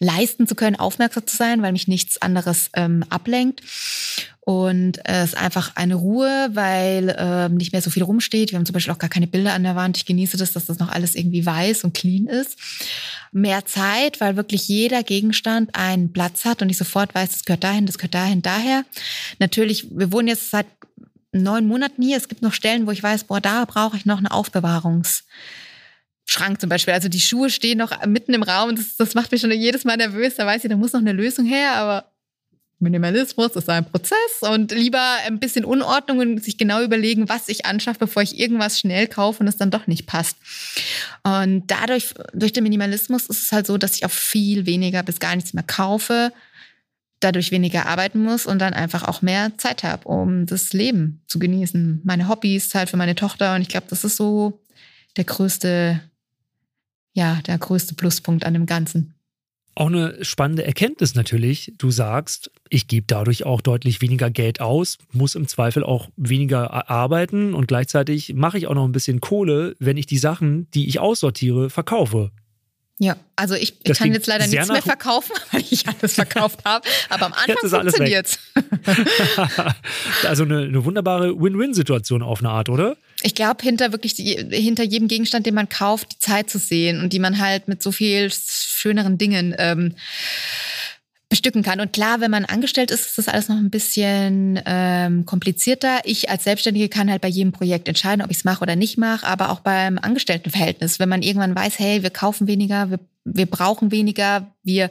leisten 0.00 0.46
zu 0.46 0.54
können, 0.54 0.76
aufmerksam 0.76 1.26
zu 1.26 1.36
sein, 1.36 1.62
weil 1.62 1.72
mich 1.72 1.86
nichts 1.86 2.20
anderes 2.20 2.70
ähm, 2.74 3.04
ablenkt. 3.10 3.62
Und 4.40 4.98
es 5.04 5.26
ist 5.26 5.36
einfach 5.36 5.76
eine 5.76 5.94
Ruhe, 5.94 6.48
weil 6.54 7.14
ähm, 7.18 7.56
nicht 7.56 7.72
mehr 7.72 7.82
so 7.82 7.90
viel 7.90 8.02
rumsteht. 8.02 8.50
Wir 8.50 8.58
haben 8.58 8.64
zum 8.64 8.72
Beispiel 8.72 8.92
auch 8.92 8.98
gar 8.98 9.10
keine 9.10 9.26
Bilder 9.26 9.52
an 9.52 9.62
der 9.62 9.76
Wand. 9.76 9.98
Ich 9.98 10.06
genieße 10.06 10.38
das, 10.38 10.54
dass 10.54 10.66
das 10.66 10.78
noch 10.78 10.88
alles 10.88 11.14
irgendwie 11.14 11.44
weiß 11.44 11.84
und 11.84 11.94
clean 11.94 12.26
ist. 12.26 12.58
Mehr 13.30 13.66
Zeit, 13.66 14.20
weil 14.20 14.36
wirklich 14.36 14.66
jeder 14.66 15.02
Gegenstand 15.02 15.74
einen 15.74 16.12
Platz 16.12 16.46
hat 16.46 16.62
und 16.62 16.70
ich 16.70 16.78
sofort 16.78 17.14
weiß, 17.14 17.30
das 17.30 17.44
gehört 17.44 17.62
dahin, 17.62 17.86
das 17.86 17.98
gehört 17.98 18.14
dahin, 18.14 18.42
daher. 18.42 18.84
Natürlich, 19.38 19.86
wir 19.90 20.10
wohnen 20.10 20.28
jetzt 20.28 20.50
seit 20.50 20.66
neun 21.32 21.66
Monaten 21.66 22.02
hier. 22.02 22.16
Es 22.16 22.28
gibt 22.28 22.42
noch 22.42 22.54
Stellen, 22.54 22.86
wo 22.86 22.90
ich 22.90 23.02
weiß, 23.02 23.24
boah, 23.24 23.40
da 23.40 23.66
brauche 23.66 23.98
ich 23.98 24.06
noch 24.06 24.18
eine 24.18 24.30
Aufbewahrungs- 24.30 25.24
Schrank 26.30 26.60
zum 26.60 26.68
Beispiel. 26.68 26.94
Also 26.94 27.08
die 27.08 27.20
Schuhe 27.20 27.50
stehen 27.50 27.78
noch 27.78 28.06
mitten 28.06 28.32
im 28.34 28.44
Raum. 28.44 28.76
Das, 28.76 28.96
das 28.96 29.14
macht 29.14 29.32
mich 29.32 29.40
schon 29.40 29.50
jedes 29.50 29.84
Mal 29.84 29.96
nervös. 29.96 30.36
Da 30.36 30.46
weiß 30.46 30.62
ich, 30.62 30.70
da 30.70 30.76
muss 30.76 30.92
noch 30.92 31.00
eine 31.00 31.12
Lösung 31.12 31.44
her. 31.44 31.72
Aber 31.72 32.12
Minimalismus 32.78 33.56
ist 33.56 33.68
ein 33.68 33.84
Prozess 33.84 34.40
und 34.40 34.70
lieber 34.70 35.02
ein 35.26 35.40
bisschen 35.40 35.64
Unordnung 35.64 36.18
und 36.20 36.42
sich 36.42 36.56
genau 36.56 36.82
überlegen, 36.82 37.28
was 37.28 37.48
ich 37.48 37.66
anschaffe, 37.66 37.98
bevor 37.98 38.22
ich 38.22 38.38
irgendwas 38.38 38.78
schnell 38.78 39.08
kaufe 39.08 39.40
und 39.40 39.48
es 39.48 39.56
dann 39.56 39.72
doch 39.72 39.88
nicht 39.88 40.06
passt. 40.06 40.36
Und 41.24 41.64
dadurch, 41.66 42.14
durch 42.32 42.52
den 42.52 42.62
Minimalismus 42.62 43.26
ist 43.26 43.42
es 43.42 43.52
halt 43.52 43.66
so, 43.66 43.76
dass 43.76 43.96
ich 43.96 44.06
auch 44.06 44.10
viel 44.10 44.66
weniger 44.66 45.02
bis 45.02 45.18
gar 45.18 45.34
nichts 45.34 45.52
mehr 45.52 45.64
kaufe, 45.64 46.32
dadurch 47.18 47.50
weniger 47.50 47.86
arbeiten 47.86 48.22
muss 48.22 48.46
und 48.46 48.60
dann 48.60 48.72
einfach 48.72 49.02
auch 49.02 49.20
mehr 49.20 49.58
Zeit 49.58 49.82
habe, 49.82 50.06
um 50.06 50.46
das 50.46 50.72
Leben 50.72 51.22
zu 51.26 51.40
genießen. 51.40 52.02
Meine 52.04 52.28
Hobbys, 52.28 52.68
Zeit 52.68 52.88
für 52.88 52.96
meine 52.96 53.16
Tochter 53.16 53.56
und 53.56 53.62
ich 53.62 53.68
glaube, 53.68 53.88
das 53.90 54.04
ist 54.04 54.16
so 54.16 54.62
der 55.16 55.24
größte 55.24 56.00
ja 57.12 57.40
der 57.46 57.58
größte 57.58 57.94
Pluspunkt 57.94 58.44
an 58.44 58.54
dem 58.54 58.66
Ganzen. 58.66 59.14
Auch 59.76 59.86
eine 59.86 60.24
spannende 60.24 60.64
Erkenntnis 60.64 61.14
natürlich. 61.14 61.72
Du 61.78 61.90
sagst, 61.90 62.50
ich 62.68 62.88
gebe 62.88 63.06
dadurch 63.06 63.46
auch 63.46 63.60
deutlich 63.60 64.02
weniger 64.02 64.28
Geld 64.28 64.60
aus, 64.60 64.98
muss 65.12 65.36
im 65.36 65.46
Zweifel 65.46 65.84
auch 65.84 66.08
weniger 66.16 66.90
arbeiten 66.90 67.54
und 67.54 67.68
gleichzeitig 67.68 68.34
mache 68.34 68.58
ich 68.58 68.66
auch 68.66 68.74
noch 68.74 68.84
ein 68.84 68.92
bisschen 68.92 69.20
Kohle, 69.20 69.76
wenn 69.78 69.96
ich 69.96 70.06
die 70.06 70.18
Sachen, 70.18 70.68
die 70.72 70.88
ich 70.88 70.98
aussortiere, 70.98 71.70
verkaufe. 71.70 72.32
Ja, 72.98 73.16
also 73.34 73.54
ich, 73.54 73.76
ich 73.82 73.96
kann 73.96 74.12
jetzt 74.12 74.26
leider 74.26 74.46
nichts 74.46 74.68
mehr 74.68 74.82
verkaufen, 74.82 75.32
weil 75.52 75.64
ich 75.70 75.88
alles 75.88 76.14
verkauft 76.14 76.62
habe. 76.66 76.86
Aber 77.08 77.26
am 77.26 77.32
Anfang 77.32 77.70
funktioniert 77.70 78.26
es. 78.26 78.38
also 80.26 80.42
eine, 80.42 80.64
eine 80.64 80.84
wunderbare 80.84 81.40
Win-Win-Situation 81.40 82.22
auf 82.22 82.40
eine 82.40 82.50
Art, 82.50 82.68
oder? 82.68 82.98
Ich 83.22 83.34
glaube, 83.34 83.62
hinter 83.62 83.92
wirklich 83.92 84.14
die, 84.14 84.34
hinter 84.50 84.82
jedem 84.82 85.08
Gegenstand, 85.08 85.46
den 85.46 85.54
man 85.54 85.68
kauft, 85.68 86.12
die 86.12 86.18
Zeit 86.18 86.48
zu 86.48 86.58
sehen 86.58 87.00
und 87.00 87.12
die 87.12 87.18
man 87.18 87.38
halt 87.38 87.68
mit 87.68 87.82
so 87.82 87.92
viel 87.92 88.30
schöneren 88.32 89.18
Dingen 89.18 89.54
ähm, 89.58 89.94
bestücken 91.30 91.62
kann. 91.62 91.80
Und 91.80 91.92
klar, 91.92 92.20
wenn 92.20 92.30
man 92.30 92.44
angestellt 92.44 92.90
ist, 92.90 93.06
ist 93.06 93.18
das 93.18 93.28
alles 93.28 93.48
noch 93.48 93.56
ein 93.56 93.70
bisschen 93.70 94.60
ähm, 94.66 95.24
komplizierter. 95.24 96.00
Ich 96.04 96.28
als 96.28 96.44
Selbstständige 96.44 96.88
kann 96.88 97.10
halt 97.10 97.22
bei 97.22 97.28
jedem 97.28 97.52
Projekt 97.52 97.88
entscheiden, 97.88 98.22
ob 98.22 98.30
ich 98.30 98.38
es 98.38 98.44
mache 98.44 98.62
oder 98.62 98.74
nicht 98.74 98.98
mache, 98.98 99.26
aber 99.26 99.50
auch 99.50 99.60
beim 99.60 99.96
Angestelltenverhältnis, 99.98 100.98
wenn 100.98 101.08
man 101.08 101.22
irgendwann 101.22 101.54
weiß, 101.54 101.78
hey, 101.78 102.02
wir 102.02 102.10
kaufen 102.10 102.48
weniger, 102.48 102.90
wir, 102.90 102.98
wir 103.24 103.46
brauchen 103.46 103.92
weniger, 103.92 104.52
wir 104.64 104.90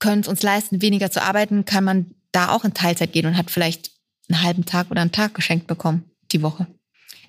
können 0.00 0.22
es 0.22 0.28
uns 0.28 0.42
leisten, 0.42 0.82
weniger 0.82 1.10
zu 1.10 1.22
arbeiten, 1.22 1.64
kann 1.64 1.84
man 1.84 2.14
da 2.32 2.50
auch 2.50 2.64
in 2.64 2.74
Teilzeit 2.74 3.12
gehen 3.12 3.26
und 3.26 3.36
hat 3.36 3.50
vielleicht 3.50 3.92
einen 4.28 4.42
halben 4.42 4.64
Tag 4.64 4.90
oder 4.90 5.02
einen 5.02 5.12
Tag 5.12 5.34
geschenkt 5.34 5.68
bekommen, 5.68 6.04
die 6.32 6.42
Woche. 6.42 6.66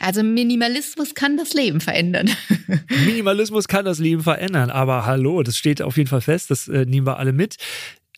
Also 0.02 0.24
Minimalismus 0.24 1.14
kann 1.14 1.38
das 1.38 1.54
Leben 1.54 1.80
verändern. 1.80 2.30
Minimalismus 3.06 3.68
kann 3.68 3.86
das 3.86 4.00
Leben 4.00 4.24
verändern, 4.24 4.72
aber 4.72 5.06
hallo, 5.06 5.44
das 5.44 5.58
steht 5.58 5.80
auf 5.82 5.96
jeden 5.96 6.10
Fall 6.10 6.22
fest, 6.22 6.50
das 6.50 6.68
äh, 6.68 6.86
nehmen 6.86 7.06
wir 7.06 7.20
alle 7.20 7.34
mit. 7.34 7.58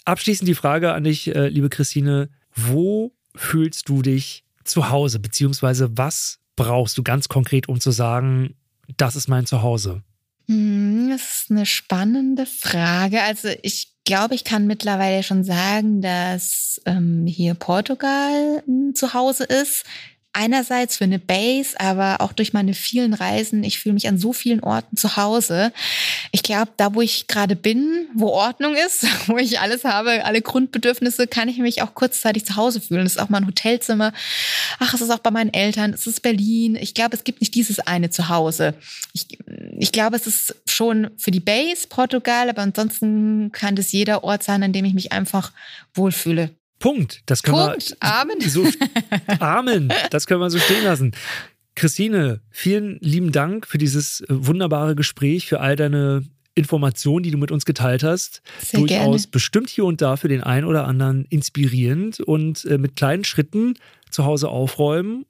Abschließend 0.05 0.47
die 0.47 0.55
Frage 0.55 0.93
an 0.93 1.03
dich, 1.03 1.35
äh, 1.35 1.49
liebe 1.49 1.67
Christine, 1.67 2.29
wo 2.55 3.11
fühlst 3.35 3.89
du 3.89 4.01
dich 4.01 4.45
zu 4.63 4.91
Hause, 4.91 5.19
beziehungsweise 5.19 5.89
was 5.97 6.39
brauchst 6.55 6.97
du 6.97 7.03
ganz 7.03 7.27
konkret, 7.27 7.67
um 7.67 7.81
zu 7.81 7.91
sagen, 7.91 8.55
das 8.95 9.17
ist 9.17 9.27
mein 9.27 9.45
Zuhause? 9.45 10.03
Hm, 10.47 11.09
das 11.09 11.21
ist 11.21 11.51
eine 11.51 11.65
spannende 11.65 12.45
Frage. 12.45 13.21
Also 13.23 13.49
ich 13.61 13.89
glaube, 14.05 14.35
ich 14.35 14.45
kann 14.45 14.67
mittlerweile 14.67 15.23
schon 15.23 15.43
sagen, 15.43 16.01
dass 16.01 16.81
ähm, 16.85 17.25
hier 17.25 17.55
Portugal 17.55 18.63
ein 18.67 18.95
Zuhause 18.95 19.43
ist 19.45 19.83
einerseits 20.33 20.97
für 20.97 21.03
eine 21.03 21.19
Base, 21.19 21.79
aber 21.79 22.19
auch 22.19 22.33
durch 22.33 22.53
meine 22.53 22.73
vielen 22.73 23.13
Reisen. 23.13 23.63
Ich 23.63 23.79
fühle 23.79 23.93
mich 23.93 24.07
an 24.07 24.17
so 24.17 24.33
vielen 24.33 24.61
Orten 24.61 24.97
zu 24.97 25.15
Hause. 25.15 25.71
Ich 26.31 26.43
glaube, 26.43 26.71
da, 26.77 26.93
wo 26.95 27.01
ich 27.01 27.27
gerade 27.27 27.55
bin, 27.55 28.07
wo 28.15 28.27
Ordnung 28.27 28.75
ist, 28.75 29.05
wo 29.27 29.37
ich 29.37 29.59
alles 29.59 29.83
habe, 29.83 30.25
alle 30.25 30.41
Grundbedürfnisse, 30.41 31.27
kann 31.27 31.49
ich 31.49 31.59
mich 31.59 31.81
auch 31.81 31.93
kurzzeitig 31.93 32.45
zu 32.45 32.55
Hause 32.55 32.81
fühlen. 32.81 33.03
Das 33.03 33.13
ist 33.13 33.21
auch 33.21 33.29
mein 33.29 33.47
Hotelzimmer. 33.47 34.11
Ach, 34.79 34.93
es 34.93 35.01
ist 35.01 35.11
auch 35.11 35.19
bei 35.19 35.31
meinen 35.31 35.53
Eltern. 35.53 35.93
Es 35.93 36.07
ist 36.07 36.21
Berlin. 36.21 36.75
Ich 36.75 36.93
glaube, 36.93 37.15
es 37.15 37.23
gibt 37.23 37.41
nicht 37.41 37.53
dieses 37.53 37.79
eine 37.79 38.09
Zuhause. 38.09 38.73
Ich, 39.13 39.27
ich 39.77 39.91
glaube, 39.91 40.15
es 40.15 40.25
ist 40.25 40.55
schon 40.67 41.11
für 41.17 41.31
die 41.31 41.39
Base 41.39 41.87
Portugal, 41.87 42.49
aber 42.49 42.63
ansonsten 42.63 43.51
kann 43.51 43.75
das 43.75 43.91
jeder 43.91 44.23
Ort 44.23 44.43
sein, 44.43 44.63
an 44.63 44.73
dem 44.73 44.85
ich 44.85 44.93
mich 44.95 45.11
einfach 45.11 45.51
wohlfühle. 45.93 46.49
Punkt. 46.79 47.21
Das 47.25 47.43
können 47.43 47.57
Punkt. 47.57 47.89
wir. 47.91 47.97
Amen. 48.01 48.41
So, 48.41 48.65
Amen. 49.39 49.91
Das 50.11 50.27
können 50.27 50.41
wir 50.41 50.49
so 50.49 50.59
stehen 50.59 50.83
lassen. 50.83 51.13
Christine, 51.75 52.41
vielen 52.49 52.97
lieben 52.99 53.31
Dank 53.31 53.67
für 53.67 53.77
dieses 53.77 54.21
äh, 54.21 54.25
wunderbare 54.29 54.95
Gespräch, 54.95 55.47
für 55.47 55.59
all 55.59 55.75
deine 55.75 56.23
Informationen, 56.55 57.23
die 57.23 57.31
du 57.31 57.37
mit 57.37 57.51
uns 57.51 57.65
geteilt 57.65 58.03
hast. 58.03 58.41
Sehr 58.61 58.79
Durchaus 58.79 59.23
gerne. 59.23 59.31
bestimmt 59.31 59.69
hier 59.69 59.85
und 59.85 60.01
da 60.01 60.17
für 60.17 60.27
den 60.27 60.41
einen 60.41 60.65
oder 60.67 60.85
anderen 60.85 61.25
inspirierend 61.25 62.19
und 62.19 62.65
äh, 62.65 62.77
mit 62.77 62.95
kleinen 62.95 63.23
Schritten 63.23 63.73
zu 64.11 64.25
Hause 64.25 64.49
aufräumen 64.49 65.25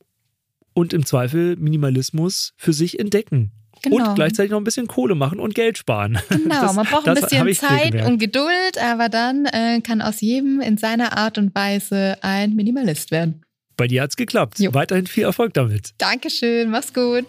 und 0.74 0.92
im 0.92 1.06
Zweifel 1.06 1.56
Minimalismus 1.56 2.54
für 2.58 2.74
sich 2.74 3.00
entdecken. 3.00 3.52
Genau. 3.84 4.10
Und 4.10 4.16
gleichzeitig 4.16 4.52
noch 4.52 4.60
ein 4.60 4.64
bisschen 4.64 4.88
Kohle 4.88 5.14
machen 5.14 5.40
und 5.40 5.54
Geld 5.54 5.78
sparen. 5.78 6.18
Genau, 6.30 6.62
das, 6.62 6.76
man 6.76 6.86
braucht 6.86 7.08
ein 7.08 7.16
bisschen 7.16 7.54
Zeit 7.54 8.06
und 8.06 8.18
Geduld, 8.18 8.78
aber 8.82 9.08
dann 9.10 9.46
äh, 9.46 9.82
kann 9.82 10.02
aus 10.02 10.20
jedem 10.22 10.60
in 10.62 10.78
seiner 10.78 11.18
Art 11.18 11.38
und 11.38 11.54
Weise 11.56 12.18
ein 12.22 12.56
Minimalist 12.56 13.12
werden. 13.12 13.44
Bei 13.78 13.88
dir 13.88 14.02
hat 14.02 14.12
es 14.12 14.18
geklappt. 14.18 14.60
Jo. 14.60 14.74
Weiterhin 14.74 15.08
viel 15.08 15.24
Erfolg 15.24 15.54
damit. 15.54 15.92
Dankeschön, 15.98 16.70
mach's 16.70 16.94
gut. 16.94 17.26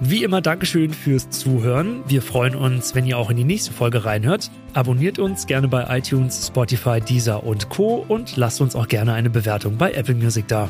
Wie 0.00 0.24
immer, 0.24 0.40
Dankeschön 0.40 0.92
fürs 0.92 1.30
Zuhören. 1.30 2.02
Wir 2.08 2.22
freuen 2.22 2.54
uns, 2.54 2.94
wenn 2.94 3.06
ihr 3.06 3.18
auch 3.18 3.30
in 3.30 3.36
die 3.36 3.44
nächste 3.44 3.72
Folge 3.72 4.04
reinhört. 4.04 4.50
Abonniert 4.72 5.18
uns 5.18 5.46
gerne 5.46 5.68
bei 5.68 5.98
iTunes, 5.98 6.46
Spotify, 6.46 7.00
Deezer 7.00 7.44
und 7.44 7.68
Co. 7.68 8.04
und 8.08 8.36
lasst 8.36 8.60
uns 8.60 8.74
auch 8.74 8.88
gerne 8.88 9.12
eine 9.12 9.30
Bewertung 9.30 9.76
bei 9.76 9.92
Apple 9.92 10.14
Music 10.14 10.48
da. 10.48 10.68